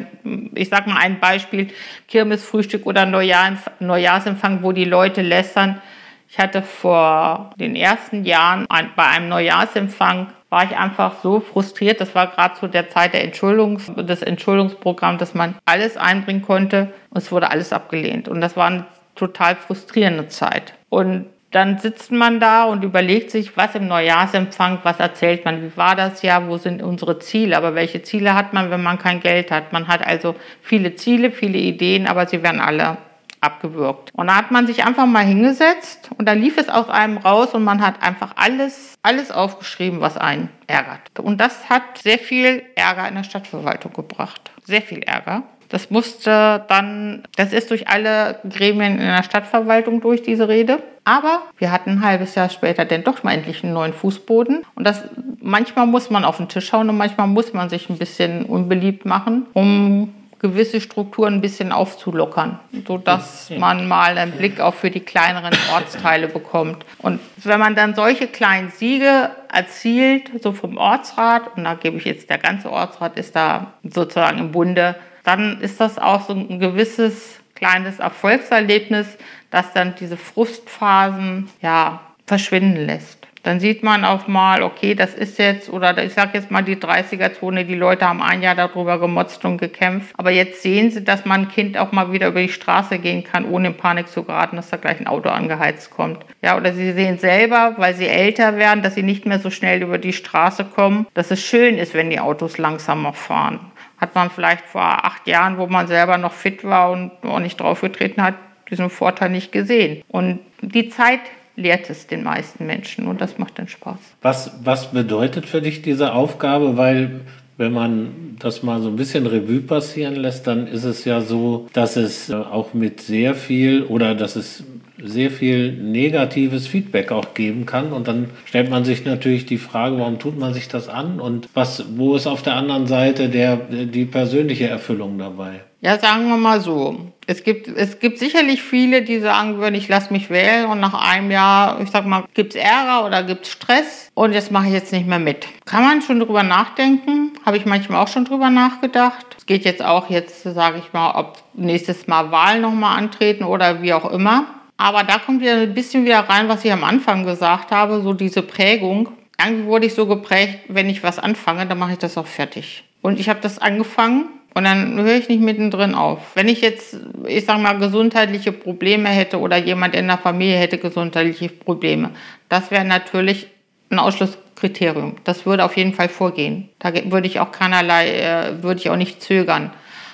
ich 0.53 0.69
sage 0.69 0.89
mal 0.89 0.99
ein 0.99 1.19
Beispiel, 1.19 1.67
Kirmesfrühstück 2.07 2.85
oder 2.85 3.05
Neujahrsempfang, 3.05 4.63
wo 4.63 4.71
die 4.71 4.85
Leute 4.85 5.21
lästern. 5.21 5.81
Ich 6.29 6.39
hatte 6.39 6.61
vor 6.61 7.51
den 7.57 7.75
ersten 7.75 8.25
Jahren 8.25 8.67
bei 8.95 9.05
einem 9.05 9.29
Neujahrsempfang 9.29 10.27
war 10.49 10.63
ich 10.63 10.77
einfach 10.77 11.15
so 11.21 11.39
frustriert. 11.39 11.99
Das 11.99 12.15
war 12.15 12.27
gerade 12.27 12.55
zu 12.55 12.67
der 12.67 12.89
Zeit 12.89 13.13
der 13.13 13.23
Entschuldigungs 13.23 13.91
des 13.95 14.21
Entschuldigungsprogramms, 14.21 15.19
dass 15.19 15.33
man 15.33 15.55
alles 15.65 15.97
einbringen 15.97 16.41
konnte 16.41 16.93
und 17.09 17.17
es 17.17 17.31
wurde 17.31 17.51
alles 17.51 17.73
abgelehnt. 17.73 18.27
Und 18.27 18.41
das 18.41 18.55
war 18.55 18.67
eine 18.67 18.85
total 19.15 19.55
frustrierende 19.55 20.27
Zeit. 20.27 20.73
Und 20.89 21.25
dann 21.51 21.77
sitzt 21.79 22.11
man 22.11 22.39
da 22.39 22.65
und 22.65 22.83
überlegt 22.83 23.31
sich, 23.31 23.55
was 23.55 23.73
im 23.73 23.87
Neujahrsempfang, 23.87 24.79
was 24.83 24.99
erzählt 24.99 25.45
man, 25.45 25.63
wie 25.63 25.75
war 25.77 25.95
das 25.95 26.21
Jahr, 26.21 26.47
wo 26.47 26.57
sind 26.57 26.83
unsere 26.83 27.19
Ziele, 27.19 27.55
aber 27.55 27.73
welche 27.73 28.01
Ziele 28.01 28.35
hat 28.35 28.53
man, 28.53 28.69
wenn 28.69 28.83
man 28.83 28.99
kein 28.99 29.21
Geld 29.21 29.49
hat? 29.49 29.71
Man 29.71 29.87
hat 29.87 30.05
also 30.05 30.35
viele 30.61 30.95
Ziele, 30.95 31.31
viele 31.31 31.57
Ideen, 31.57 32.05
aber 32.05 32.27
sie 32.27 32.43
werden 32.43 32.59
alle 32.59 32.97
abgewürgt. 33.41 34.11
Und 34.13 34.27
da 34.27 34.35
hat 34.35 34.51
man 34.51 34.67
sich 34.67 34.85
einfach 34.85 35.05
mal 35.05 35.25
hingesetzt 35.25 36.09
und 36.17 36.27
da 36.27 36.33
lief 36.33 36.57
es 36.57 36.69
aus 36.69 36.89
einem 36.89 37.17
raus 37.17 37.53
und 37.53 37.63
man 37.63 37.81
hat 37.85 38.01
einfach 38.01 38.33
alles, 38.35 38.95
alles 39.03 39.31
aufgeschrieben, 39.31 40.01
was 40.01 40.17
einen 40.17 40.49
ärgert. 40.67 41.19
Und 41.19 41.39
das 41.39 41.69
hat 41.69 41.97
sehr 41.97 42.19
viel 42.19 42.63
Ärger 42.75 43.07
in 43.07 43.15
der 43.15 43.23
Stadtverwaltung 43.23 43.93
gebracht. 43.93 44.51
Sehr 44.65 44.81
viel 44.81 45.03
Ärger. 45.03 45.43
Das 45.69 45.89
musste 45.89 46.65
dann, 46.69 47.23
das 47.35 47.51
ist 47.51 47.71
durch 47.71 47.89
alle 47.89 48.39
Gremien 48.49 48.93
in 48.93 49.07
der 49.07 49.23
Stadtverwaltung 49.23 49.99
durch, 50.01 50.23
diese 50.23 50.47
Rede. 50.47 50.81
Aber 51.03 51.41
wir 51.57 51.71
hatten 51.71 51.91
ein 51.91 52.03
halbes 52.03 52.35
Jahr 52.35 52.49
später 52.49 52.85
denn 52.85 53.03
doch 53.03 53.23
mal 53.23 53.33
endlich 53.33 53.63
einen 53.63 53.73
neuen 53.73 53.93
Fußboden. 53.93 54.63
Und 54.75 54.87
das, 54.87 55.03
manchmal 55.41 55.87
muss 55.87 56.09
man 56.09 56.23
auf 56.23 56.37
den 56.37 56.47
Tisch 56.47 56.67
schauen 56.67 56.89
und 56.89 56.97
manchmal 56.97 57.27
muss 57.27 57.53
man 57.53 57.69
sich 57.69 57.89
ein 57.89 57.97
bisschen 57.97 58.45
unbeliebt 58.45 59.05
machen, 59.05 59.45
um 59.53 60.13
gewisse 60.39 60.81
Strukturen 60.81 61.35
ein 61.35 61.41
bisschen 61.41 61.71
aufzulockern, 61.71 62.59
sodass 62.85 63.49
man 63.57 63.87
mal 63.87 64.17
einen 64.17 64.33
Blick 64.33 64.59
auch 64.59 64.73
für 64.73 64.91
die 64.91 64.99
kleineren 64.99 65.55
Ortsteile 65.73 66.27
bekommt. 66.27 66.85
Und 66.99 67.19
wenn 67.43 67.59
man 67.59 67.75
dann 67.75 67.95
solche 67.95 68.27
kleinen 68.27 68.69
Siege 68.69 69.31
erzielt, 69.51 70.29
so 70.43 70.51
vom 70.51 70.77
Ortsrat, 70.77 71.57
und 71.57 71.63
da 71.63 71.73
gebe 71.73 71.97
ich 71.97 72.05
jetzt, 72.05 72.29
der 72.29 72.37
ganze 72.37 72.71
Ortsrat 72.71 73.17
ist 73.17 73.35
da 73.35 73.73
sozusagen 73.83 74.37
im 74.37 74.51
Bunde, 74.51 74.95
dann 75.23 75.59
ist 75.61 75.81
das 75.81 75.97
auch 75.97 76.27
so 76.27 76.33
ein 76.33 76.59
gewisses 76.59 77.39
kleines 77.55 77.99
Erfolgserlebnis, 77.99 79.17
das 79.49 79.73
dann 79.73 79.95
diese 79.99 80.17
Frustphasen 80.17 81.49
ja 81.61 82.01
verschwinden 82.25 82.85
lässt. 82.85 83.27
Dann 83.47 83.61
sieht 83.61 83.81
man 83.81 84.03
auch 84.03 84.27
mal, 84.27 84.61
okay, 84.61 84.93
das 84.93 85.13
ist 85.13 85.39
jetzt, 85.39 85.69
oder 85.69 86.03
ich 86.03 86.13
sage 86.13 86.31
jetzt 86.33 86.51
mal 86.51 86.63
die 86.63 86.75
30er-Zone, 86.75 87.63
die 87.63 87.75
Leute 87.75 88.05
haben 88.05 88.21
ein 88.21 88.41
Jahr 88.41 88.55
darüber 88.55 88.99
gemotzt 88.99 89.45
und 89.45 89.57
gekämpft. 89.57 90.13
Aber 90.17 90.31
jetzt 90.31 90.61
sehen 90.63 90.91
sie, 90.91 91.01
dass 91.01 91.23
man 91.23 91.43
ein 91.43 91.47
Kind 91.47 91.77
auch 91.77 91.93
mal 91.93 92.11
wieder 92.11 92.27
über 92.27 92.41
die 92.41 92.49
Straße 92.49 92.99
gehen 92.99 93.23
kann, 93.23 93.45
ohne 93.45 93.69
in 93.69 93.77
Panik 93.77 94.09
zu 94.09 94.23
geraten, 94.23 94.57
dass 94.57 94.69
da 94.69 94.75
gleich 94.75 94.99
ein 94.99 95.07
Auto 95.07 95.29
angeheizt 95.29 95.91
kommt. 95.91 96.25
Ja, 96.41 96.57
oder 96.57 96.73
sie 96.73 96.91
sehen 96.91 97.19
selber, 97.19 97.75
weil 97.77 97.93
sie 97.95 98.09
älter 98.09 98.57
werden, 98.57 98.83
dass 98.83 98.95
sie 98.95 99.03
nicht 99.03 99.25
mehr 99.25 99.39
so 99.39 99.49
schnell 99.49 99.81
über 99.81 99.97
die 99.97 100.11
Straße 100.11 100.65
kommen, 100.65 101.07
dass 101.13 101.31
es 101.31 101.41
schön 101.41 101.77
ist, 101.77 101.93
wenn 101.93 102.09
die 102.09 102.19
Autos 102.19 102.57
langsamer 102.57 103.13
fahren. 103.13 103.61
Hat 103.97 104.13
man 104.13 104.29
vielleicht 104.29 104.65
vor 104.65 105.05
acht 105.05 105.25
Jahren, 105.25 105.57
wo 105.57 105.67
man 105.67 105.87
selber 105.87 106.17
noch 106.17 106.33
fit 106.33 106.65
war 106.65 106.91
und 106.91 107.11
auch 107.23 107.39
nicht 107.39 107.61
draufgetreten 107.61 108.21
hat, 108.21 108.33
diesen 108.69 108.89
Vorteil 108.89 109.29
nicht 109.29 109.53
gesehen. 109.53 110.03
Und 110.09 110.39
die 110.61 110.89
Zeit 110.89 111.21
lehrt 111.57 111.89
es 111.89 112.07
den 112.07 112.23
meisten 112.23 112.65
Menschen 112.65 113.07
und 113.07 113.19
das 113.19 113.37
macht 113.37 113.59
dann 113.59 113.67
Spaß. 113.67 113.97
Was, 114.21 114.51
was 114.63 114.91
bedeutet 114.91 115.45
für 115.45 115.61
dich 115.61 115.81
diese 115.81 116.13
Aufgabe? 116.13 116.77
Weil 116.77 117.21
wenn 117.57 117.73
man 117.73 118.37
das 118.39 118.61
mal 118.61 118.81
so 118.81 118.87
ein 118.89 118.95
bisschen 118.95 119.25
Revue 119.25 119.61
passieren 119.61 120.15
lässt, 120.15 120.45
dann 120.45 120.67
ist 120.67 120.83
es 120.83 121.03
ja 121.03 121.21
so, 121.21 121.67
dass 121.73 121.97
es 121.97 122.29
äh, 122.29 122.35
auch 122.35 122.73
mit 122.73 123.01
sehr 123.01 123.33
viel 123.33 123.83
oder 123.83 124.13
dass 124.13 124.35
es 124.35 124.63
sehr 125.03 125.31
viel 125.31 125.73
negatives 125.73 126.67
Feedback 126.67 127.11
auch 127.11 127.33
geben 127.33 127.65
kann. 127.65 127.91
Und 127.91 128.07
dann 128.07 128.29
stellt 128.45 128.69
man 128.69 128.85
sich 128.85 129.05
natürlich 129.05 129.45
die 129.47 129.57
Frage, 129.57 129.97
warum 129.97 130.19
tut 130.19 130.37
man 130.37 130.53
sich 130.53 130.67
das 130.67 130.87
an 130.87 131.19
und 131.19 131.49
was, 131.53 131.85
wo 131.97 132.15
ist 132.15 132.27
auf 132.27 132.43
der 132.43 132.55
anderen 132.55 132.87
Seite 132.87 133.29
der, 133.29 133.57
die 133.57 134.05
persönliche 134.05 134.67
Erfüllung 134.67 135.17
dabei? 135.17 135.61
Ja, 135.79 135.99
sagen 135.99 136.27
wir 136.27 136.37
mal 136.37 136.59
so. 136.59 136.97
Es 137.27 137.43
gibt, 137.43 137.67
es 137.67 137.99
gibt 137.99 138.17
sicherlich 138.17 138.63
viele, 138.63 139.03
die 139.03 139.19
sagen 139.19 139.57
würden, 139.57 139.75
ich 139.75 139.87
lasse 139.87 140.11
mich 140.11 140.29
wählen 140.29 140.65
und 140.65 140.79
nach 140.79 140.93
einem 140.93 141.29
Jahr, 141.29 141.79
ich 141.81 141.91
sag 141.91 142.05
mal, 142.05 142.23
gibt 142.33 142.55
es 142.55 142.61
Ärger 142.61 143.05
oder 143.05 143.21
gibt 143.23 143.45
es 143.45 143.51
Stress 143.51 144.09
und 144.15 144.33
jetzt 144.33 144.51
mache 144.51 144.67
ich 144.67 144.73
jetzt 144.73 144.91
nicht 144.91 145.05
mehr 145.05 145.19
mit. 145.19 145.45
Kann 145.65 145.83
man 145.83 146.01
schon 146.01 146.19
drüber 146.19 146.41
nachdenken? 146.41 147.33
Habe 147.45 147.57
ich 147.57 147.65
manchmal 147.65 148.01
auch 148.01 148.07
schon 148.07 148.25
drüber 148.25 148.49
nachgedacht. 148.49 149.25
Es 149.37 149.45
geht 149.45 149.65
jetzt 149.65 149.83
auch 149.83 150.09
jetzt, 150.09 150.43
sage 150.43 150.79
ich 150.79 150.93
mal, 150.93 151.11
ob 151.11 151.37
nächstes 151.53 152.07
Mal 152.07 152.31
Wahlen 152.31 152.61
nochmal 152.61 152.97
antreten 152.97 153.43
oder 153.43 153.83
wie 153.83 153.93
auch 153.93 154.09
immer. 154.09 154.47
Aber 154.77 155.03
da 155.03 155.19
kommt 155.19 155.41
wieder 155.41 155.57
ein 155.57 155.73
bisschen 155.73 156.05
wieder 156.05 156.21
rein, 156.21 156.47
was 156.49 156.65
ich 156.65 156.71
am 156.71 156.83
Anfang 156.83 157.23
gesagt 157.23 157.71
habe, 157.71 158.01
so 158.01 158.13
diese 158.13 158.41
Prägung. 158.41 159.09
Irgendwie 159.39 159.65
wurde 159.65 159.85
ich 159.85 159.93
so 159.93 160.07
geprägt, 160.07 160.59
wenn 160.69 160.89
ich 160.89 161.03
was 161.03 161.19
anfange, 161.19 161.67
dann 161.67 161.77
mache 161.77 161.93
ich 161.93 161.97
das 161.99 162.17
auch 162.17 162.25
fertig. 162.25 162.83
Und 163.01 163.19
ich 163.19 163.29
habe 163.29 163.41
das 163.41 163.59
angefangen 163.59 164.29
Und 164.53 164.63
dann 164.63 164.97
höre 164.97 165.15
ich 165.15 165.29
nicht 165.29 165.41
mittendrin 165.41 165.93
auf. 165.93 166.19
Wenn 166.35 166.47
ich 166.47 166.61
jetzt, 166.61 166.97
ich 167.27 167.45
sag 167.45 167.59
mal, 167.59 167.77
gesundheitliche 167.77 168.51
Probleme 168.51 169.09
hätte 169.09 169.39
oder 169.39 169.57
jemand 169.57 169.95
in 169.95 170.07
der 170.07 170.17
Familie 170.17 170.57
hätte 170.57 170.77
gesundheitliche 170.79 171.49
Probleme, 171.49 172.11
das 172.49 172.71
wäre 172.71 172.85
natürlich 172.85 173.47
ein 173.89 173.99
Ausschlusskriterium. 173.99 175.15
Das 175.23 175.45
würde 175.45 175.63
auf 175.63 175.77
jeden 175.77 175.93
Fall 175.93 176.09
vorgehen. 176.09 176.69
Da 176.79 176.91
würde 177.11 177.27
ich 177.27 177.39
auch 177.39 177.51
keinerlei, 177.51 178.19
äh, 178.19 178.63
würde 178.63 178.79
ich 178.79 178.89
auch 178.89 178.95
nicht 178.95 179.21
zögern. 179.21 179.71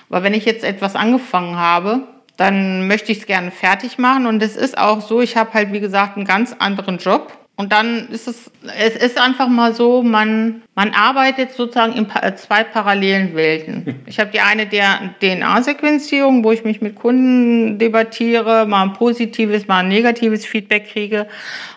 Aber 0.10 0.24
wenn 0.24 0.34
ich 0.34 0.46
jetzt 0.46 0.64
etwas 0.64 0.96
angefangen 0.96 1.56
habe, 1.56 2.02
dann 2.38 2.88
möchte 2.88 3.12
ich 3.12 3.20
es 3.20 3.26
gerne 3.26 3.52
fertig 3.52 3.98
machen. 3.98 4.26
Und 4.26 4.44
es 4.44 4.56
ist 4.56 4.78
auch 4.78 5.02
so, 5.02 5.22
ich 5.22 5.38
habe 5.38 5.54
halt, 5.54 5.72
wie 5.72 5.80
gesagt, 5.80 6.18
einen 6.18 6.26
ganz 6.26 6.56
anderen 6.58 6.98
Job. 6.98 7.32
Und 7.56 7.72
dann 7.72 8.10
ist 8.10 8.28
es, 8.28 8.50
es 8.78 8.96
ist 8.96 9.20
einfach 9.20 9.48
mal 9.48 9.76
so, 9.76 10.02
man, 10.02 10.64
man 10.74 10.92
arbeitet 10.92 11.52
sozusagen 11.52 11.94
in 11.94 12.08
zwei 12.36 12.64
parallelen 12.64 13.36
Welten. 13.36 14.02
Ich 14.08 14.20
habe 14.20 14.32
die 14.32 14.40
eine 14.40 14.66
der 14.66 15.14
DNA-Sequenzierung, 15.22 16.44
wo 16.44 16.52
ich 16.52 16.64
mich 16.64 16.82
mit 16.82 16.96
Kunden 16.96 17.78
debattiere, 17.78 18.66
mal 18.66 18.84
ein 18.84 18.94
positives, 18.94 19.68
mal 19.68 19.80
ein 19.80 19.88
negatives 19.88 20.46
Feedback 20.46 20.92
kriege. 20.92 21.28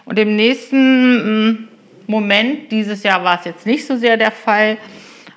Und 0.07 0.19
im 0.19 0.35
nächsten 0.35 1.51
mm, 1.51 1.69
Moment, 2.07 2.73
dieses 2.73 3.03
Jahr 3.03 3.23
war 3.23 3.39
es 3.39 3.45
jetzt 3.45 3.67
nicht 3.67 3.87
so 3.87 3.97
sehr 3.97 4.17
der 4.17 4.33
Fall, 4.33 4.79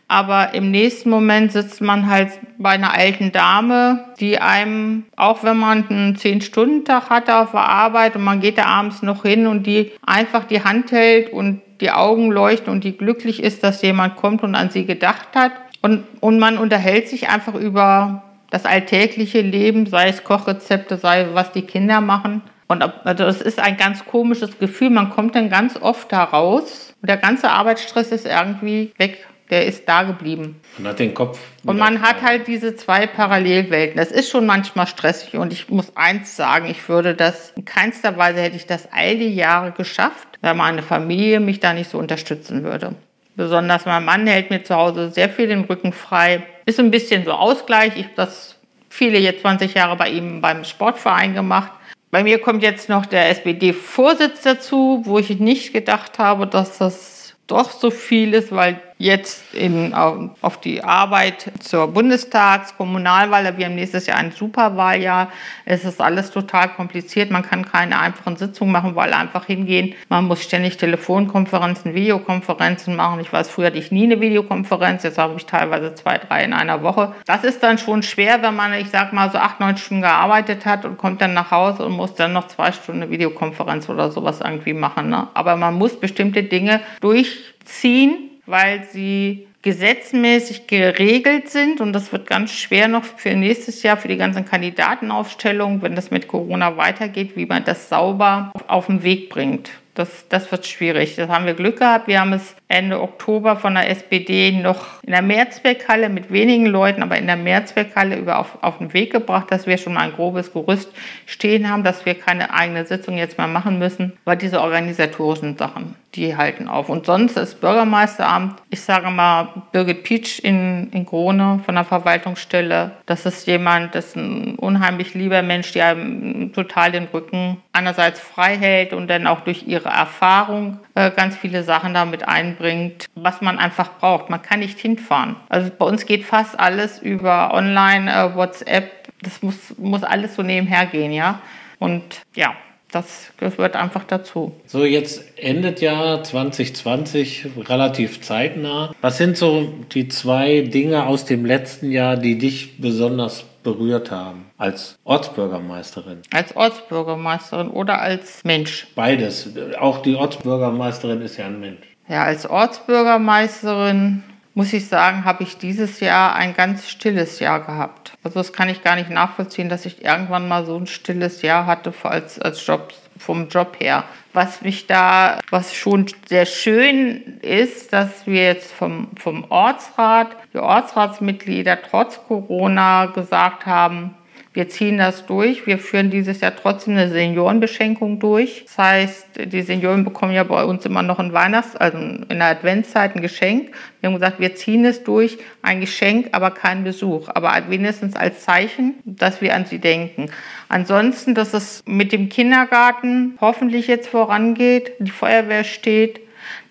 aber 0.10 0.55
im 0.55 0.72
nächsten 0.72 1.12
Moment 1.12 1.51
sitzt 1.51 1.82
man 1.82 2.10
halt 2.10 2.32
bei 2.57 2.72
einer 2.72 2.95
alten 2.95 3.32
Dame, 3.32 4.05
die 4.20 4.39
einem, 4.39 5.05
auch 5.16 5.43
wenn 5.43 5.57
man 5.57 5.88
einen 5.88 6.16
10-Stunden-Tag 6.16 7.12
hatte 7.12 7.38
auf 7.38 7.51
der 7.51 7.70
Arbeit 7.70 8.16
und 8.16 8.24
man 8.24 8.41
geht 8.41 8.57
da 8.57 8.66
abends 8.66 9.03
noch 9.03 9.22
hin 9.22 9.45
und 9.45 9.68
die 9.68 9.91
einfach 10.03 10.45
die 10.45 10.64
Hand 10.64 10.91
hält 10.91 11.32
und 11.32 11.62
die 11.80 11.91
Augen 11.91 12.32
leuchten 12.32 12.74
und 12.74 12.84
die 12.84 12.97
glücklich 12.97 13.43
ist, 13.43 13.64
dass 13.64 13.84
jemand 13.84 14.16
kommt 14.16 14.41
und 14.41 14.55
an 14.55 14.72
sie 14.72 14.86
gedacht 14.86 15.30
hat. 15.36 15.51
Und, 15.84 16.03
und 16.22 16.39
man 16.39 16.57
unterhält 16.57 17.07
sich 17.07 17.30
einfach 17.30 17.53
über 17.53 18.24
das 18.49 18.66
alltägliche 18.66 19.41
Leben, 19.41 19.86
sei 19.86 20.10
es 20.10 20.24
Kochrezepte, 20.24 20.97
sei 20.97 21.28
was 21.34 21.51
die 21.51 21.62
Kinder 21.62 22.01
machen. 22.01 22.41
Und 22.68 22.82
also 22.82 23.24
das 23.26 23.41
ist 23.41 23.60
ein 23.60 23.78
ganz 23.78 24.05
komisches 24.05 24.57
Gefühl. 24.57 24.89
Man 24.89 25.12
kommt 25.12 25.36
dann 25.36 25.49
ganz 25.49 25.78
oft 25.80 26.12
da 26.12 26.24
raus 26.24 26.95
und 27.01 27.10
der 27.10 27.18
ganze 27.18 27.49
Arbeitsstress 27.49 28.12
ist 28.12 28.26
irgendwie 28.26 28.91
weg 28.97 29.26
der 29.50 29.66
ist 29.66 29.88
da 29.89 30.04
geblieben. 30.04 30.62
Man 30.78 30.91
hat 30.91 31.00
den 31.00 31.14
Kopf. 31.14 31.39
Und 31.66 31.78
man 31.78 32.02
hat 32.02 32.22
halt 32.22 32.47
diese 32.47 32.76
zwei 32.76 33.08
Parallelwelten. 33.08 33.97
Das 33.97 34.12
ist 34.12 34.30
schon 34.30 34.45
manchmal 34.45 34.88
stressig 34.88 35.36
und 35.36 35.52
ich 35.52 35.70
muss 35.70 35.95
eins 35.95 36.36
sagen, 36.36 36.70
ich 36.70 36.88
würde 36.88 37.16
das, 37.16 37.52
in 37.56 37.66
keinster 37.66 38.18
Weise 38.18 38.41
hätte 38.41 38.56
ich 38.56 38.68
das 38.68 38.88
all 38.91 39.18
die 39.18 39.34
Jahre 39.34 39.72
geschafft, 39.72 40.28
wenn 40.41 40.58
meine 40.58 40.84
Familie 40.84 41.39
mich 41.39 41.60
da 41.60 41.74
nicht 41.74 41.89
so 41.89 41.97
unterstützen 41.97 42.64
würde. 42.64 42.95
Besonders 43.36 43.86
mein 43.86 44.06
Mann 44.06 44.28
hält 44.28 44.50
mir 44.50 44.64
zu 44.64 44.76
Hause 44.76 45.12
sehr 45.12 45.30
viel 45.30 45.47
den 45.47 45.64
Rücken 45.64 45.93
frei. 45.93 46.43
Ist 46.66 46.80
ein 46.80 46.91
bisschen 46.91 47.24
so 47.24 47.32
Ausgleich. 47.32 47.93
Ich 47.95 48.04
habe 48.04 48.16
das 48.16 48.58
viele 48.89 49.18
jetzt 49.18 49.41
20 49.41 49.74
Jahre 49.74 49.95
bei 49.95 50.10
ihm 50.10 50.41
beim 50.41 50.64
Sportverein 50.64 51.34
gemacht. 51.34 51.72
Bei 52.12 52.24
mir 52.24 52.39
kommt 52.39 52.64
jetzt 52.64 52.89
noch 52.89 53.06
der 53.06 53.30
SPD-Vorsitz 53.30 54.41
dazu, 54.41 55.04
wo 55.06 55.20
ich 55.20 55.39
nicht 55.39 55.74
gedacht 55.74 56.20
habe, 56.20 56.47
dass 56.47 56.80
das 56.80 57.36
doch 57.47 57.72
so 57.72 57.91
viel 57.91 58.34
ist, 58.34 58.52
weil 58.52 58.80
jetzt 59.00 59.56
in, 59.56 59.93
auf 59.93 60.60
die 60.60 60.84
Arbeit 60.84 61.54
zur 61.62 61.88
Bundestags-, 61.88 62.76
Kommunalwahl. 62.76 63.58
Wir 63.58 63.68
haben 63.68 63.76
nächstes 63.76 64.08
Jahr 64.08 64.18
ein 64.18 64.32
Superwahljahr. 64.32 65.32
Es 65.64 65.86
ist 65.86 66.02
alles 66.02 66.32
total 66.32 66.68
kompliziert. 66.68 67.32
Man 67.32 67.43
kann 67.43 67.66
keine 67.66 67.97
einfachen 67.97 68.36
Sitzungen 68.36 68.74
machen, 68.74 68.95
weil 68.95 69.14
einfach 69.14 69.45
hingehen. 69.45 69.95
Man 70.10 70.26
muss 70.26 70.43
ständig 70.43 70.76
Telefonkonferenzen, 70.76 71.95
Videokonferenzen 71.95 72.97
machen. 72.97 73.22
Ich 73.22 73.32
weiß, 73.32 73.50
früher 73.50 73.68
hatte 73.68 73.78
ich 73.78 73.89
nie 73.91 74.04
eine 74.04 74.20
Videokonferenz. 74.20 75.04
Jetzt 75.04 75.18
habe 75.18 75.36
ich 75.38 75.45
teilweise 75.45 75.95
zwei, 75.95 76.18
drei 76.18 76.43
in 76.43 76.52
einer 76.52 76.84
Woche. 76.84 77.16
Das 77.26 77.45
ist 77.45 77.64
dann 77.64 77.78
schon 77.78 78.04
schwer, 78.04 78.41
wenn 78.41 78.56
man, 78.58 78.74
ich 78.74 78.89
sag 78.89 79.14
mal, 79.14 79.32
so 79.32 79.38
acht, 79.38 79.62
neun 79.62 79.78
Stunden 79.78 80.02
gearbeitet 80.02 80.66
hat 80.66 80.84
und 80.84 80.97
kommt 80.97 81.22
dann 81.22 81.34
nach 81.34 81.52
Hause 81.52 81.86
und 81.86 81.93
muss 81.93 82.16
dann 82.16 82.34
noch 82.34 82.47
zwei 82.47 82.74
Stunden 82.74 83.04
eine 83.04 83.12
Videokonferenz 83.12 83.88
oder 83.88 84.12
sowas 84.12 84.41
irgendwie 84.41 84.74
machen. 84.74 85.10
Ne? 85.10 85.30
Aber 85.36 85.56
man 85.56 85.76
muss 85.76 85.97
bestimmte 85.97 86.43
Dinge 86.43 86.82
durchziehen 87.00 88.28
weil 88.50 88.84
sie 88.91 89.47
gesetzmäßig 89.62 90.68
geregelt 90.68 91.50
sind 91.50 91.82
und 91.82 91.91
das 91.91 92.12
wird 92.12 92.28
ganz 92.28 92.52
schwer 92.52 92.88
noch 92.88 93.04
für 93.04 93.36
nächstes 93.36 93.84
Jahr 93.84 93.97
für 93.97 94.08
die 94.08 94.18
ganzen 94.18 94.45
Kandidatenaufstellungen, 94.45 95.82
wenn 95.82 95.95
das 95.95 96.12
mit 96.12 96.28
Corona 96.28 96.78
weitergeht, 96.78 97.36
wie 97.36 97.45
man 97.45 97.66
das 97.66 97.89
sauber 97.89 98.54
auf 98.68 98.86
den 98.86 99.04
Weg 99.04 99.30
bringt. 99.30 99.72
Das, 100.00 100.30
das 100.30 100.50
wird 100.50 100.66
schwierig. 100.66 101.18
Das 101.18 101.28
haben 101.28 101.45
wir 101.45 101.56
Glück 101.56 101.80
gehabt. 101.80 102.08
Wir 102.08 102.22
haben 102.22 102.32
es 102.32 102.56
Ende 102.70 103.02
Oktober 103.02 103.56
von 103.56 103.74
der 103.74 103.89
SPD 103.89 104.52
noch 104.52 105.02
in 105.02 105.12
der 105.12 105.24
Mehrzweckhalle 105.24 106.08
mit 106.08 106.32
wenigen 106.32 106.68
Leuten, 106.68 107.02
aber 107.02 107.18
in 107.18 107.26
der 107.26 107.36
Mehrzweckhalle 107.36 108.16
über 108.16 108.38
auf, 108.38 108.60
auf 108.62 108.78
den 108.78 108.93
Weg 108.93 109.12
gebracht, 109.12 109.47
dass 109.50 109.66
wir 109.66 109.80
schon 109.80 109.95
mal 109.95 110.02
ein 110.02 110.14
grobes 110.14 110.54
Gerüst 110.54 110.89
stehen 111.26 111.68
haben, 111.68 111.84
dass 111.84 112.06
wir 112.06 112.14
keine 112.14 112.54
eigene 112.54 112.86
Sitzung 112.86 113.18
jetzt 113.18 113.39
mehr 113.39 113.47
machen 113.47 113.80
müssen, 113.80 114.14
weil 114.24 114.38
diese 114.38 114.62
organisatorischen 114.62 115.58
Sachen, 115.58 115.95
die 116.14 116.38
halten 116.38 116.68
auf. 116.68 116.89
Und 116.89 117.08
sonst 117.08 117.38
ist 117.38 117.60
Bürgermeisteramt, 117.60 118.62
ich 118.70 118.82
sage 118.82 119.10
mal, 119.10 119.50
Birgit 119.72 120.04
Pietsch 120.04 120.39
in, 120.39 120.91
in 120.91 121.08
Krone 121.08 121.62
von 121.66 121.74
der 121.74 121.86
Verwaltungsstelle, 121.86 122.91
das 123.08 123.26
ist 123.26 123.47
jemand, 123.47 123.95
das 123.95 124.10
ist 124.10 124.16
ein 124.16 124.56
unheimlich 124.56 125.16
lieber 125.16 125.41
Mensch, 125.41 125.72
der 125.72 125.88
einem 125.88 126.54
total 126.54 126.91
den 126.91 127.06
Rücken 127.06 127.58
einerseits 127.74 128.20
frei 128.20 128.58
hält 128.58 128.93
und 128.93 129.08
dann 129.08 129.26
auch 129.26 129.41
durch 129.41 129.66
ihre 129.66 129.88
Erfahrung 129.89 130.79
äh, 130.95 131.11
ganz 131.11 131.35
viele 131.37 131.63
Sachen 131.63 131.93
damit 131.93 132.27
einbringt, 132.27 133.07
was 133.15 133.41
man 133.41 133.59
einfach 133.59 133.97
braucht. 133.99 134.29
Man 134.29 134.41
kann 134.41 134.59
nicht 134.59 134.79
hinfahren. 134.79 135.35
Also 135.49 135.71
bei 135.77 135.85
uns 135.85 136.05
geht 136.05 136.25
fast 136.25 136.59
alles 136.59 136.99
über 136.99 137.53
Online, 137.53 138.11
äh, 138.11 138.35
WhatsApp. 138.35 138.91
Das 139.21 139.41
muss, 139.41 139.77
muss 139.77 140.03
alles 140.03 140.35
so 140.35 140.43
nebenher 140.43 140.85
gehen, 140.85 141.11
ja. 141.11 141.39
Und 141.79 142.21
ja, 142.35 142.53
das 142.91 143.31
gehört 143.37 143.75
einfach 143.75 144.03
dazu. 144.03 144.53
So, 144.65 144.83
jetzt 144.83 145.23
endet 145.37 145.81
ja 145.81 146.23
2020 146.23 147.47
relativ 147.67 148.21
zeitnah. 148.21 148.93
Was 149.01 149.17
sind 149.17 149.37
so 149.37 149.73
die 149.93 150.07
zwei 150.07 150.61
Dinge 150.61 151.05
aus 151.05 151.25
dem 151.25 151.45
letzten 151.45 151.91
Jahr, 151.91 152.17
die 152.17 152.37
dich 152.37 152.79
besonders 152.79 153.45
berührt 153.63 154.11
haben 154.11 154.45
als 154.57 154.97
Ortsbürgermeisterin? 155.03 156.21
Als 156.31 156.55
Ortsbürgermeisterin 156.55 157.69
oder 157.69 158.01
als 158.01 158.43
Mensch? 158.43 158.87
Beides. 158.95 159.49
Auch 159.79 160.01
die 160.01 160.15
Ortsbürgermeisterin 160.15 161.21
ist 161.21 161.37
ja 161.37 161.45
ein 161.45 161.59
Mensch. 161.59 161.85
Ja, 162.07 162.23
als 162.23 162.49
Ortsbürgermeisterin 162.49 164.23
muss 164.60 164.74
ich 164.74 164.89
sagen, 164.89 165.24
habe 165.24 165.43
ich 165.43 165.57
dieses 165.57 166.01
Jahr 166.01 166.36
ein 166.36 166.53
ganz 166.53 166.89
stilles 166.89 167.39
Jahr 167.39 167.62
gehabt. 167.62 168.12
Also 168.26 168.41
das 168.41 168.51
kann 168.51 168.68
ich 168.68 168.84
gar 168.84 168.97
nicht 168.97 169.10
nachvollziehen, 169.10 169.70
dass 169.70 169.86
ich 169.86 170.03
irgendwann 170.03 170.49
mal 170.49 170.66
so 170.66 170.76
ein 170.76 170.86
stilles 170.86 171.41
Jahr 171.43 171.66
hatte 171.66 171.93
als, 172.03 172.39
als 172.39 172.68
Job, 172.68 172.91
vom 173.18 173.47
Job 173.47 173.78
her. 173.80 174.03
Was 174.34 174.62
mich 174.62 174.86
da, 174.86 175.39
was 175.49 175.74
schon 175.74 176.07
sehr 176.28 176.45
schön 176.45 177.39
ist, 177.41 177.93
dass 177.93 178.28
wir 178.28 178.43
jetzt 178.43 178.74
vom, 178.74 179.07
vom 179.18 179.45
Ortsrat, 179.49 180.36
die 180.53 180.57
Ortsratsmitglieder 180.57 181.82
trotz 181.82 182.20
Corona 182.28 183.05
gesagt 183.05 183.66
haben, 183.66 184.14
wir 184.52 184.68
ziehen 184.68 184.97
das 184.97 185.28
durch. 185.28 185.68
Wir 185.68 185.78
führen 185.78 186.10
dieses 186.10 186.41
Jahr 186.41 186.56
trotzdem 186.56 186.93
eine 186.93 187.10
Seniorenbeschenkung 187.10 188.20
durch. 188.20 188.64
Das 188.66 188.78
heißt, 188.80 189.28
die 189.45 189.62
Senioren 189.62 190.04
bekommen 190.04 190.32
ja 190.32 190.43
bei 190.43 190.64
uns 190.64 190.86
immer 190.86 191.04
noch 191.04 191.20
ein 191.20 191.34
Weihnachts-, 191.34 191.76
also 191.76 191.97
in 191.97 192.28
der 192.30 192.47
Adventszeit 192.47 193.16
ein 193.16 193.22
Geschenk. 193.22 193.72
Wir 194.02 194.08
haben 194.08 194.16
gesagt, 194.16 194.39
wir 194.39 194.56
ziehen 194.56 194.86
es 194.86 195.04
durch, 195.04 195.38
ein 195.62 195.82
Geschenk, 195.82 196.30
aber 196.32 196.50
kein 196.50 196.84
Besuch. 196.84 197.30
Aber 197.30 197.54
wenigstens 197.70 198.16
als 198.16 198.43
Zeichen, 198.43 198.95
dass 199.06 199.39
wir 199.39 199.54
an 199.54 199.66
sie 199.66 199.80
denken. 199.80 200.32
Ansonsten, 200.68 201.36
dass 201.36 201.54
es 201.54 201.84
mit 201.86 202.12
dem 202.12 202.30
Kindergarten 202.30 203.38
hoffentlich 203.39 203.86
jetzt 203.86 204.10
vorangeht, 204.10 204.93
die 205.00 205.12
Feuerwehr 205.12 205.64
steht, 205.64 206.22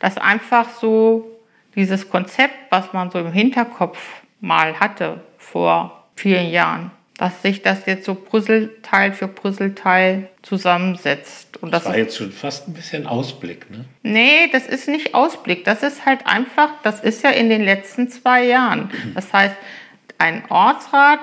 dass 0.01 0.18
einfach 0.18 0.68
so 0.81 1.31
dieses 1.76 2.11
Konzept, 2.11 2.55
was 2.70 2.93
man 2.93 3.12
so 3.12 3.20
im 3.20 3.31
Hinterkopf 3.31 3.99
mal 4.41 4.81
hatte 4.81 5.20
vor 5.37 6.07
vielen 6.16 6.51
Jahren, 6.51 6.91
dass 7.18 7.42
sich 7.42 7.62
das 7.62 7.84
jetzt 7.86 8.06
so 8.06 8.14
Puzzleteil 8.14 9.12
für 9.12 9.28
Puzzleteil 9.28 10.28
zusammensetzt. 10.42 11.56
Und 11.60 11.72
das, 11.72 11.82
das 11.82 11.92
war 11.92 11.98
jetzt 11.98 12.16
schon 12.16 12.32
fast 12.32 12.68
ein 12.68 12.74
bisschen 12.74 13.06
Ausblick, 13.06 13.70
ne? 13.70 13.84
Nee, 14.02 14.48
das 14.52 14.66
ist 14.66 14.88
nicht 14.88 15.14
Ausblick. 15.14 15.64
Das 15.64 15.82
ist 15.82 16.06
halt 16.06 16.26
einfach, 16.26 16.70
das 16.84 17.00
ist 17.00 17.24
ja 17.24 17.30
in 17.30 17.50
den 17.50 17.62
letzten 17.62 18.08
zwei 18.08 18.44
Jahren. 18.44 18.90
Das 19.14 19.32
heißt, 19.32 19.56
ein 20.18 20.44
Ortsrat 20.48 21.18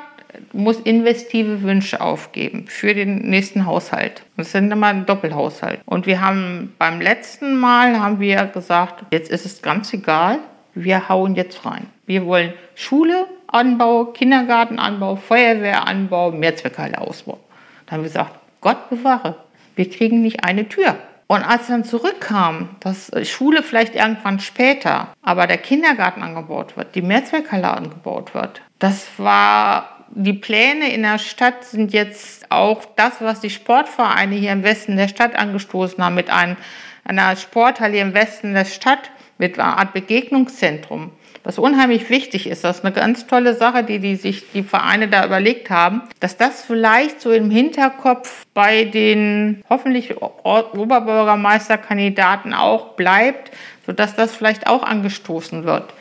muss 0.52 0.80
investive 0.82 1.62
Wünsche 1.62 2.02
aufgeben 2.02 2.66
für 2.68 2.94
den 2.94 3.30
nächsten 3.30 3.66
Haushalt. 3.66 4.24
Das 4.36 4.52
sind 4.52 4.72
immer 4.72 4.88
ein 4.88 5.06
Doppelhaushalt. 5.06 5.80
Und 5.86 6.06
wir 6.06 6.20
haben 6.20 6.74
beim 6.78 7.00
letzten 7.00 7.58
Mal 7.58 8.00
haben 8.02 8.20
wir 8.20 8.46
gesagt, 8.48 9.06
jetzt 9.12 9.32
ist 9.32 9.46
es 9.46 9.62
ganz 9.62 9.94
egal, 9.94 10.40
wir 10.74 11.08
hauen 11.08 11.36
jetzt 11.36 11.66
rein. 11.66 11.88
Wir 12.06 12.26
wollen 12.26 12.54
Schule, 12.76 13.28
Anbau, 13.56 14.06
Kindergartenanbau, 14.06 15.16
Feuerwehranbau, 15.16 16.32
Mehrzweckhalleausbau. 16.32 17.40
Da 17.86 17.94
haben 17.94 18.02
wir 18.02 18.10
gesagt, 18.10 18.36
Gott 18.60 18.90
bewahre, 18.90 19.36
wir 19.76 19.90
kriegen 19.90 20.22
nicht 20.22 20.44
eine 20.44 20.68
Tür. 20.68 20.98
Und 21.28 21.42
als 21.42 21.68
dann 21.68 21.86
zurückkam, 21.86 22.76
dass 22.82 23.12
Schule 23.24 23.64
vielleicht 23.64 23.96
irgendwann 23.96 24.40
später, 24.40 25.08
aber 25.22 25.48
der 25.48 25.58
Kindergarten 25.58 26.22
angebaut 26.22 26.76
wird, 26.76 26.96
die 26.96 27.02
Mehrzweckhalle 27.02 27.72
angebaut 27.72 28.34
wird, 28.34 28.62
das 28.78 29.08
war 29.18 29.90
die 30.10 30.34
Pläne 30.34 30.94
in 30.94 31.04
der 31.04 31.18
Stadt 31.18 31.64
sind 31.64 31.94
jetzt 31.94 32.52
auch 32.52 32.84
das, 32.96 33.22
was 33.22 33.40
die 33.40 33.50
Sportvereine 33.50 34.36
hier 34.36 34.52
im 34.52 34.64
Westen 34.64 34.98
der 34.98 35.08
Stadt 35.08 35.36
angestoßen 35.36 36.04
haben, 36.04 36.16
mit 36.16 36.30
einem, 36.30 36.58
einer 37.06 37.36
Sporthalle 37.38 38.00
im 38.00 38.14
Westen 38.14 38.54
der 38.54 38.66
Stadt, 38.66 39.12
mit 39.38 39.58
einer 39.58 39.78
Art 39.78 39.94
Begegnungszentrum 39.94 41.12
was 41.46 41.58
unheimlich 41.60 42.10
wichtig 42.10 42.48
ist, 42.48 42.64
das 42.64 42.80
ist 42.80 42.86
eine 42.86 42.94
ganz 42.94 43.28
tolle 43.28 43.54
Sache, 43.54 43.84
die, 43.84 44.00
die 44.00 44.16
sich 44.16 44.52
die 44.52 44.64
Vereine 44.64 45.08
da 45.08 45.24
überlegt 45.24 45.70
haben, 45.70 46.02
dass 46.20 46.38
das 46.38 46.66
vielleicht 46.66 47.22
so 47.22 47.32
im 47.32 47.52
Hinterkopf 47.52 48.48
bei 48.56 48.86
den 48.86 49.64
hoffentlich 49.70 50.16
Oberbürgermeisterkandidaten 50.20 52.56
auch 52.56 52.96
bleibt, 52.96 53.52
sodass 53.86 54.16
das 54.16 54.36
vielleicht 54.36 54.66
auch 54.66 54.82
angestoßen 54.82 55.66
wird. 55.66 55.94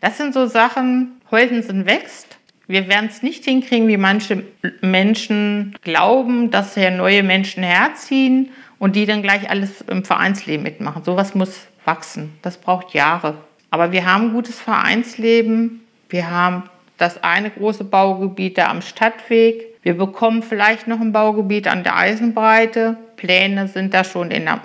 Das 0.00 0.18
sind 0.18 0.34
so 0.34 0.46
Sachen, 0.46 1.20
Holtensen 1.30 1.86
wächst. 1.86 2.36
Wir 2.66 2.88
werden 2.88 3.08
es 3.08 3.22
nicht 3.22 3.44
hinkriegen, 3.44 3.86
wie 3.86 3.96
manche 3.96 4.42
Menschen 4.80 5.76
glauben, 5.82 6.50
dass 6.50 6.74
hier 6.74 6.90
neue 6.90 7.22
Menschen 7.22 7.62
herziehen 7.62 8.50
und 8.80 8.96
die 8.96 9.06
dann 9.06 9.22
gleich 9.22 9.48
alles 9.48 9.80
im 9.82 10.04
Vereinsleben 10.04 10.64
mitmachen. 10.64 11.04
Sowas 11.04 11.36
muss 11.36 11.68
wachsen. 11.84 12.32
Das 12.42 12.56
braucht 12.58 12.94
Jahre. 12.94 13.36
Aber 13.70 13.92
wir 13.92 14.06
haben 14.06 14.32
gutes 14.32 14.58
Vereinsleben. 14.58 15.80
Wir 16.08 16.30
haben 16.30 16.64
das 16.96 17.22
eine 17.22 17.50
große 17.50 17.84
Baugebiet 17.84 18.58
da 18.58 18.68
am 18.68 18.82
Stadtweg. 18.82 19.66
Wir 19.82 19.96
bekommen 19.96 20.42
vielleicht 20.42 20.88
noch 20.88 21.00
ein 21.00 21.12
Baugebiet 21.12 21.68
an 21.68 21.84
der 21.84 21.96
Eisenbreite. 21.96 22.96
Pläne 23.16 23.68
sind 23.68 23.94
da 23.94 24.04
schon 24.04 24.30
in 24.30 24.44
der, 24.44 24.60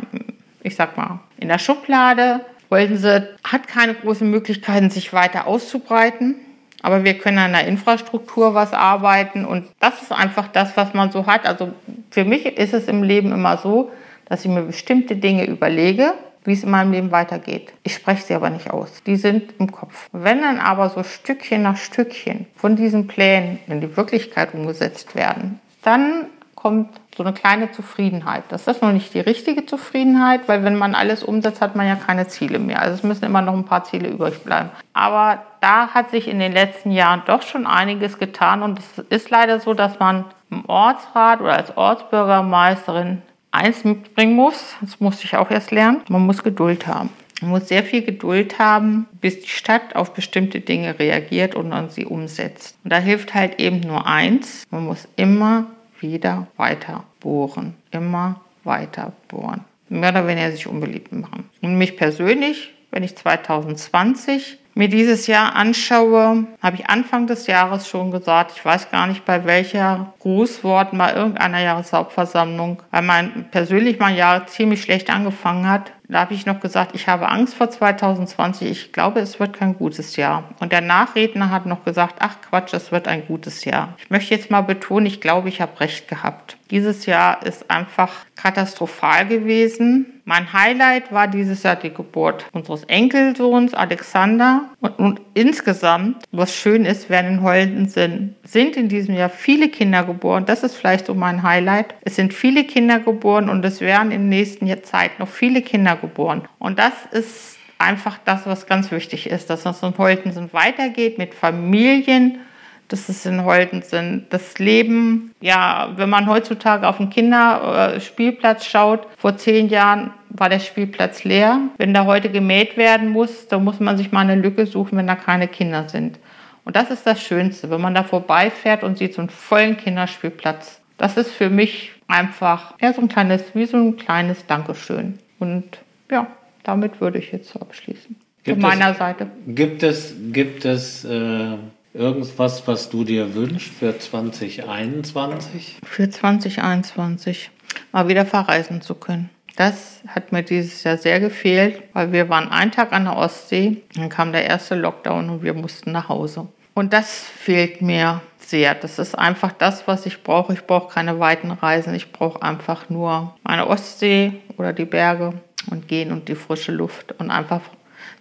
ich 0.64 0.76
sag 0.76 0.97
mal, 0.97 1.20
in 1.38 1.49
der 1.49 1.60
Schublade. 1.60 2.41
Oldense 2.70 3.36
hat 3.43 3.68
keine 3.68 3.93
großen 3.93 4.30
Möglichkeiten, 4.30 4.89
sich 4.89 5.14
weiter 5.14 5.47
auszubreiten. 5.47 6.36
Aber 6.82 7.04
wir 7.06 7.18
können 7.18 7.38
an 7.38 7.54
der 7.54 7.68
Infrastruktur 7.68 8.56
was 8.56 8.74
arbeiten 8.74 9.45
und 9.45 9.68
das 9.80 10.01
ist 10.01 10.12
einfach 10.12 10.49
das, 10.49 10.76
was 10.76 10.93
man 10.93 11.12
so 11.12 11.26
hat. 11.28 11.45
Also 11.45 11.72
für 12.10 12.26
mich 12.26 12.45
ist 12.45 12.74
es 12.74 12.89
im 12.89 13.04
Leben 13.04 13.32
immer 13.32 13.58
so, 13.58 13.91
dass 14.26 14.43
ich 14.43 14.51
mir 14.51 14.64
bestimmte 14.64 15.16
Dinge 15.16 15.45
überlege 15.45 16.14
wie 16.44 16.54
es 16.54 16.64
in 16.64 16.72
meinem 16.72 16.91
Leben 16.91 17.12
weitergeht. 17.12 17.74
Ich 17.84 17.94
spreche 17.96 18.24
sie 18.24 18.34
aber 18.34 18.50
nicht 18.50 18.72
aus. 18.72 19.04
Die 19.06 19.16
sind 19.16 19.54
im 19.60 19.72
Kopf. 19.72 20.10
Wenn 20.12 20.41
dann 20.41 20.60
aber 20.60 20.89
so 20.89 21.04
Stückchen 21.04 21.62
nach 21.62 21.78
Stückchen 21.78 22.48
von 22.56 22.76
diesen 22.76 23.08
Plänen 23.08 23.60
in 23.68 23.82
die 23.82 23.96
Wirklichkeit 23.96 24.54
umgesetzt 24.54 25.16
werden, 25.16 25.60
dann 25.84 26.28
kommt 26.64 26.89
so 27.18 27.24
eine 27.24 27.34
kleine 27.34 27.72
Zufriedenheit. 27.72 28.46
Das 28.48 28.68
ist 28.68 28.82
noch 28.82 28.94
nicht 28.94 29.14
die 29.14 29.20
richtige 29.20 29.66
Zufriedenheit, 29.66 30.48
weil 30.48 30.64
wenn 30.64 30.78
man 30.78 30.96
alles 30.96 31.22
umsetzt, 31.22 31.62
hat 31.62 31.76
man 31.76 31.88
ja 31.88 31.96
keine 31.96 32.28
Ziele 32.28 32.58
mehr. 32.58 32.82
Also 32.82 32.96
es 32.96 33.04
müssen 33.04 33.26
immer 33.26 33.41
noch 33.41 33.54
ein 33.54 33.66
paar 33.66 33.84
Ziele 33.84 34.08
übrig 34.08 34.44
bleiben. 34.44 34.70
Aber 34.94 35.44
da 35.60 35.89
hat 35.89 36.12
sich 36.12 36.30
in 36.30 36.39
den 36.39 36.54
letzten 36.54 36.91
Jahren 36.91 37.22
doch 37.26 37.41
schon 37.41 37.68
einiges 37.68 38.18
getan 38.18 38.64
und 38.64 38.80
es 38.80 39.00
ist 39.10 39.30
leider 39.30 39.60
so, 39.60 39.74
dass 39.74 40.00
man 40.00 40.24
im 40.50 40.64
Ortsrat 40.66 41.41
oder 41.41 41.58
als 41.58 41.76
Ortsbürgermeisterin 41.76 43.22
eins 43.54 43.84
mitbringen 43.84 44.36
muss, 44.36 44.76
das 44.82 44.99
musste 44.99 45.26
ich 45.26 45.36
auch 45.36 45.51
erst 45.51 45.72
lernen, 45.72 46.01
man 46.10 46.26
muss 46.26 46.43
Geduld 46.43 46.88
haben. 46.88 47.10
Man 47.41 47.51
muss 47.51 47.68
sehr 47.68 47.84
viel 47.84 48.04
Geduld 48.04 48.58
haben, 48.58 49.06
bis 49.20 49.41
die 49.41 49.49
Stadt 49.49 49.95
auf 49.95 50.14
bestimmte 50.14 50.62
Dinge 50.62 50.97
reagiert 50.97 51.56
und 51.56 51.72
dann 51.72 51.89
sie 51.89 52.06
umsetzt. 52.06 52.78
Und 52.84 52.93
da 52.93 52.99
hilft 52.99 53.34
halt 53.34 53.60
eben 53.60 53.82
nur 53.82 54.08
eins, 54.08 54.64
man 54.72 54.86
muss 54.86 55.08
immer 55.18 55.68
wieder 55.99 56.47
weiter 56.56 57.04
bohren, 57.20 57.76
immer 57.91 58.41
weiter 58.64 59.12
bohren. 59.28 59.62
Mehr 59.89 60.12
oder 60.12 60.26
weniger 60.26 60.51
sich 60.51 60.68
unbeliebt 60.68 61.12
machen. 61.12 61.49
Und 61.62 61.78
mich 61.78 61.97
persönlich, 61.97 62.74
wenn 62.91 63.04
ich 63.04 63.16
2020 63.18 64.58
mir 64.76 64.88
dieses 64.88 65.28
Jahr 65.28 65.55
anschaue, 65.55 66.45
habe 66.61 66.76
ich 66.78 66.89
Anfang 66.89 67.28
des 67.28 67.47
Jahres 67.47 67.88
schon 67.88 68.11
gesagt, 68.11 68.53
ich 68.55 68.65
weiß 68.65 68.89
gar 68.91 69.07
nicht 69.07 69.26
bei 69.26 69.45
welcher 69.45 70.13
Grußwort 70.19 70.93
mal 70.93 71.13
irgendeiner 71.13 71.61
Jahreshauptversammlung, 71.61 72.82
weil 72.91 73.01
mein 73.03 73.45
persönlich 73.51 73.99
mein 73.99 74.15
Jahr 74.15 74.47
ziemlich 74.47 74.82
schlecht 74.82 75.09
angefangen 75.09 75.69
hat, 75.69 75.91
da 76.13 76.19
habe 76.19 76.34
ich 76.34 76.45
noch 76.45 76.59
gesagt, 76.59 76.93
ich 76.93 77.07
habe 77.07 77.30
Angst 77.30 77.55
vor 77.55 77.71
2020. 77.71 78.69
Ich 78.69 78.93
glaube, 78.93 79.19
es 79.19 79.39
wird 79.39 79.53
kein 79.53 79.76
gutes 79.76 80.15
Jahr. 80.15 80.43
Und 80.59 80.71
der 80.71 80.82
Nachredner 80.82 81.49
hat 81.49 81.65
noch 81.65 81.86
gesagt, 81.86 82.17
ach 82.19 82.36
Quatsch, 82.41 82.74
es 82.74 82.91
wird 82.91 83.07
ein 83.07 83.26
gutes 83.26 83.65
Jahr. 83.65 83.95
Ich 83.97 84.09
möchte 84.11 84.36
jetzt 84.36 84.51
mal 84.51 84.61
betonen, 84.61 85.07
ich 85.07 85.21
glaube, 85.21 85.49
ich 85.49 85.59
habe 85.59 85.80
recht 85.80 86.07
gehabt. 86.07 86.57
Dieses 86.74 87.05
Jahr 87.05 87.45
ist 87.45 87.69
einfach 87.69 88.26
katastrophal 88.36 89.28
gewesen. 89.28 90.24
Mein 90.26 90.53
Highlight 90.53 91.11
war 91.11 91.28
dieses 91.28 91.61
Jahr 91.61 91.76
die 91.76 91.93
Geburt 91.93 92.47
unseres 92.51 92.84
Enkelsohns 92.86 93.76
Alexander. 93.76 94.71
Und, 94.82 94.97
und 94.97 95.21
insgesamt, 95.36 96.24
was 96.32 96.55
schön 96.55 96.86
ist, 96.86 97.11
werden 97.11 97.34
in 97.34 97.41
Holden 97.43 97.88
sind, 97.89 98.34
sind 98.43 98.76
in 98.76 98.89
diesem 98.89 99.13
Jahr 99.13 99.30
viele 99.30 99.69
Kinder 99.69 100.03
geboren. 100.03 100.47
Das 100.47 100.63
ist 100.63 100.76
vielleicht 100.76 101.05
so 101.05 101.13
mein 101.13 101.43
Highlight. 101.43 101.93
Es 102.01 102.15
sind 102.15 102.34
viele 102.34 102.63
Kinder 102.63 102.99
geboren 102.99 103.49
und 103.49 103.63
es 103.63 103.80
werden 103.80 104.11
in 104.11 104.32
der 104.32 104.39
nächsten 104.39 104.67
Zeit 104.82 105.19
noch 105.19 105.30
viele 105.30 105.61
Kinder 105.61 105.95
geboren. 105.95 106.47
Und 106.57 106.80
das 106.80 106.93
ist 107.11 107.57
einfach 107.78 108.17
das, 108.26 108.47
was 108.47 108.65
ganz 108.65 108.89
wichtig 108.89 109.30
ist, 109.30 109.51
dass 109.51 109.67
es 109.67 109.84
in 109.84 109.95
Holten 109.95 110.49
weitergeht 110.51 111.19
mit 111.19 111.36
Familien 111.36 112.39
dass 112.88 113.09
es 113.09 113.25
in 113.25 113.43
Holten 113.43 113.81
sind. 113.81 114.25
Das 114.29 114.59
Leben, 114.59 115.31
ja, 115.41 115.91
wenn 115.95 116.09
man 116.09 116.27
heutzutage 116.27 116.88
auf 116.88 116.97
den 116.97 117.09
Kinderspielplatz 117.09 118.65
schaut, 118.65 119.07
vor 119.17 119.38
zehn 119.38 119.69
Jahren 119.69 120.11
war 120.29 120.49
der 120.49 120.59
Spielplatz 120.59 121.23
leer. 121.23 121.59
Wenn 121.77 121.93
da 121.93 122.05
heute 122.05 122.29
gemäht 122.29 122.77
werden 122.77 123.09
muss, 123.09 123.47
dann 123.47 123.63
muss 123.63 123.79
man 123.79 123.97
sich 123.97 124.11
mal 124.11 124.21
eine 124.21 124.36
Lücke 124.36 124.65
suchen, 124.65 124.97
wenn 124.97 125.07
da 125.07 125.15
keine 125.15 125.47
Kinder 125.47 125.89
sind. 125.89 126.19
Und 126.65 126.75
das 126.75 126.91
ist 126.91 127.05
das 127.05 127.21
Schönste, 127.21 127.69
wenn 127.69 127.81
man 127.81 127.93
da 127.93 128.03
vorbeifährt 128.03 128.84
und 128.84 128.97
sieht 128.97 129.13
so 129.13 129.21
einen 129.21 129.29
vollen 129.29 129.77
Kinderspielplatz. 129.77 130.81
Das 130.97 131.17
ist 131.17 131.31
für 131.31 131.49
mich 131.49 131.91
einfach 132.07 132.75
ja, 132.81 132.93
so 132.93 133.01
ein 133.01 133.09
kleines, 133.09 133.43
wie 133.53 133.65
so 133.65 133.77
ein 133.77 133.97
kleines 133.97 134.45
Dankeschön. 134.45 135.19
Und 135.39 135.79
ja, 136.09 136.27
damit 136.63 137.01
würde 137.01 137.19
ich 137.19 137.31
jetzt 137.31 137.55
abschließen. 137.55 138.15
Gibt 138.43 138.61
Von 138.61 138.69
meiner 138.69 138.91
es, 138.91 138.97
Seite. 138.97 139.27
Gibt 139.47 139.84
es, 139.84 140.15
gibt 140.31 140.65
es 140.65 141.05
äh, 141.05 141.57
irgendwas, 141.94 142.68
was 142.68 142.89
du 142.89 143.04
dir 143.04 143.36
wünschst 143.36 143.74
für 143.74 143.98
2021? 143.98 145.78
Für 145.84 146.10
2021 146.10 147.52
mal 147.91 148.08
wieder 148.08 148.26
verreisen 148.26 148.82
zu 148.82 148.96
können. 148.96 149.30
Das 149.56 150.02
hat 150.08 150.32
mir 150.32 150.41
dieses 150.41 150.84
Jahr 150.84 150.98
sehr 150.98 151.20
gefehlt, 151.20 151.84
weil 151.94 152.12
wir 152.12 152.28
waren 152.30 152.50
einen 152.50 152.72
Tag 152.72 152.91
an 152.91 153.06
der 153.06 153.16
Ostsee, 153.16 153.84
dann 153.94 154.10
kam 154.10 154.32
der 154.32 154.46
erste 154.46 154.76
Lockdown 154.76 155.30
und 155.30 155.44
wir 155.44 155.54
mussten 155.54 155.91
nach 155.91 156.10
Hause. 156.10 156.48
Und 156.74 156.91
das 156.91 157.20
fehlt 157.20 157.84
mir 157.84 158.22
sehr. 158.39 158.74
Das 158.74 158.98
ist 158.98 159.18
einfach 159.18 159.52
das, 159.52 159.88
was 159.88 160.08
ich 160.08 160.24
brauche. 160.24 160.54
Ich 160.54 160.66
brauche 160.66 160.91
keine 160.91 161.20
weiten 161.20 161.52
Reisen. 161.52 161.94
Ich 161.94 162.12
brauche 162.12 162.41
einfach 162.41 162.89
nur 162.89 163.36
meine 163.44 163.68
Ostsee 163.68 164.34
oder 164.58 164.74
die 164.74 164.86
Berge 164.86 165.34
und 165.70 165.88
gehen 165.88 166.12
und 166.12 166.28
die 166.28 166.36
frische 166.36 166.72
Luft 166.72 167.14
und 167.20 167.30
einfach 167.30 167.62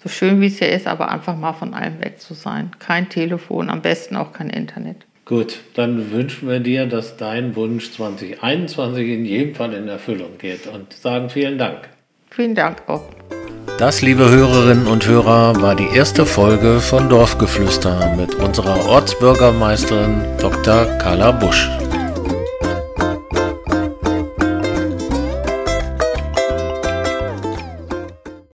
so 0.02 0.08
schön 0.08 0.40
wie 0.40 0.46
es 0.46 0.58
hier 0.58 0.70
ist, 0.70 0.86
aber 0.86 1.10
einfach 1.10 1.36
mal 1.36 1.52
von 1.52 1.74
allem 1.74 2.00
weg 2.00 2.20
zu 2.20 2.34
sein. 2.34 2.70
Kein 2.78 3.08
Telefon, 3.08 3.70
am 3.70 3.82
besten 3.82 4.16
auch 4.16 4.32
kein 4.32 4.50
Internet. 4.50 4.96
Gut, 5.24 5.60
dann 5.74 6.10
wünschen 6.10 6.48
wir 6.48 6.60
dir, 6.60 6.86
dass 6.86 7.16
dein 7.16 7.54
Wunsch 7.54 7.92
2021 7.92 9.08
in 9.08 9.24
jedem 9.24 9.54
Fall 9.54 9.72
in 9.72 9.88
Erfüllung 9.88 10.36
geht 10.38 10.66
und 10.66 10.92
sagen 10.92 11.30
vielen 11.30 11.58
Dank. 11.58 11.88
Vielen 12.30 12.54
Dank 12.54 12.82
auch. 12.88 13.02
Das, 13.78 14.02
liebe 14.02 14.28
Hörerinnen 14.28 14.86
und 14.86 15.06
Hörer, 15.06 15.60
war 15.62 15.76
die 15.76 15.88
erste 15.94 16.26
Folge 16.26 16.80
von 16.80 17.08
Dorfgeflüster 17.08 18.14
mit 18.16 18.34
unserer 18.34 18.86
Ortsbürgermeisterin 18.86 20.22
Dr. 20.40 20.86
Carla 20.98 21.32
Busch. 21.32 21.68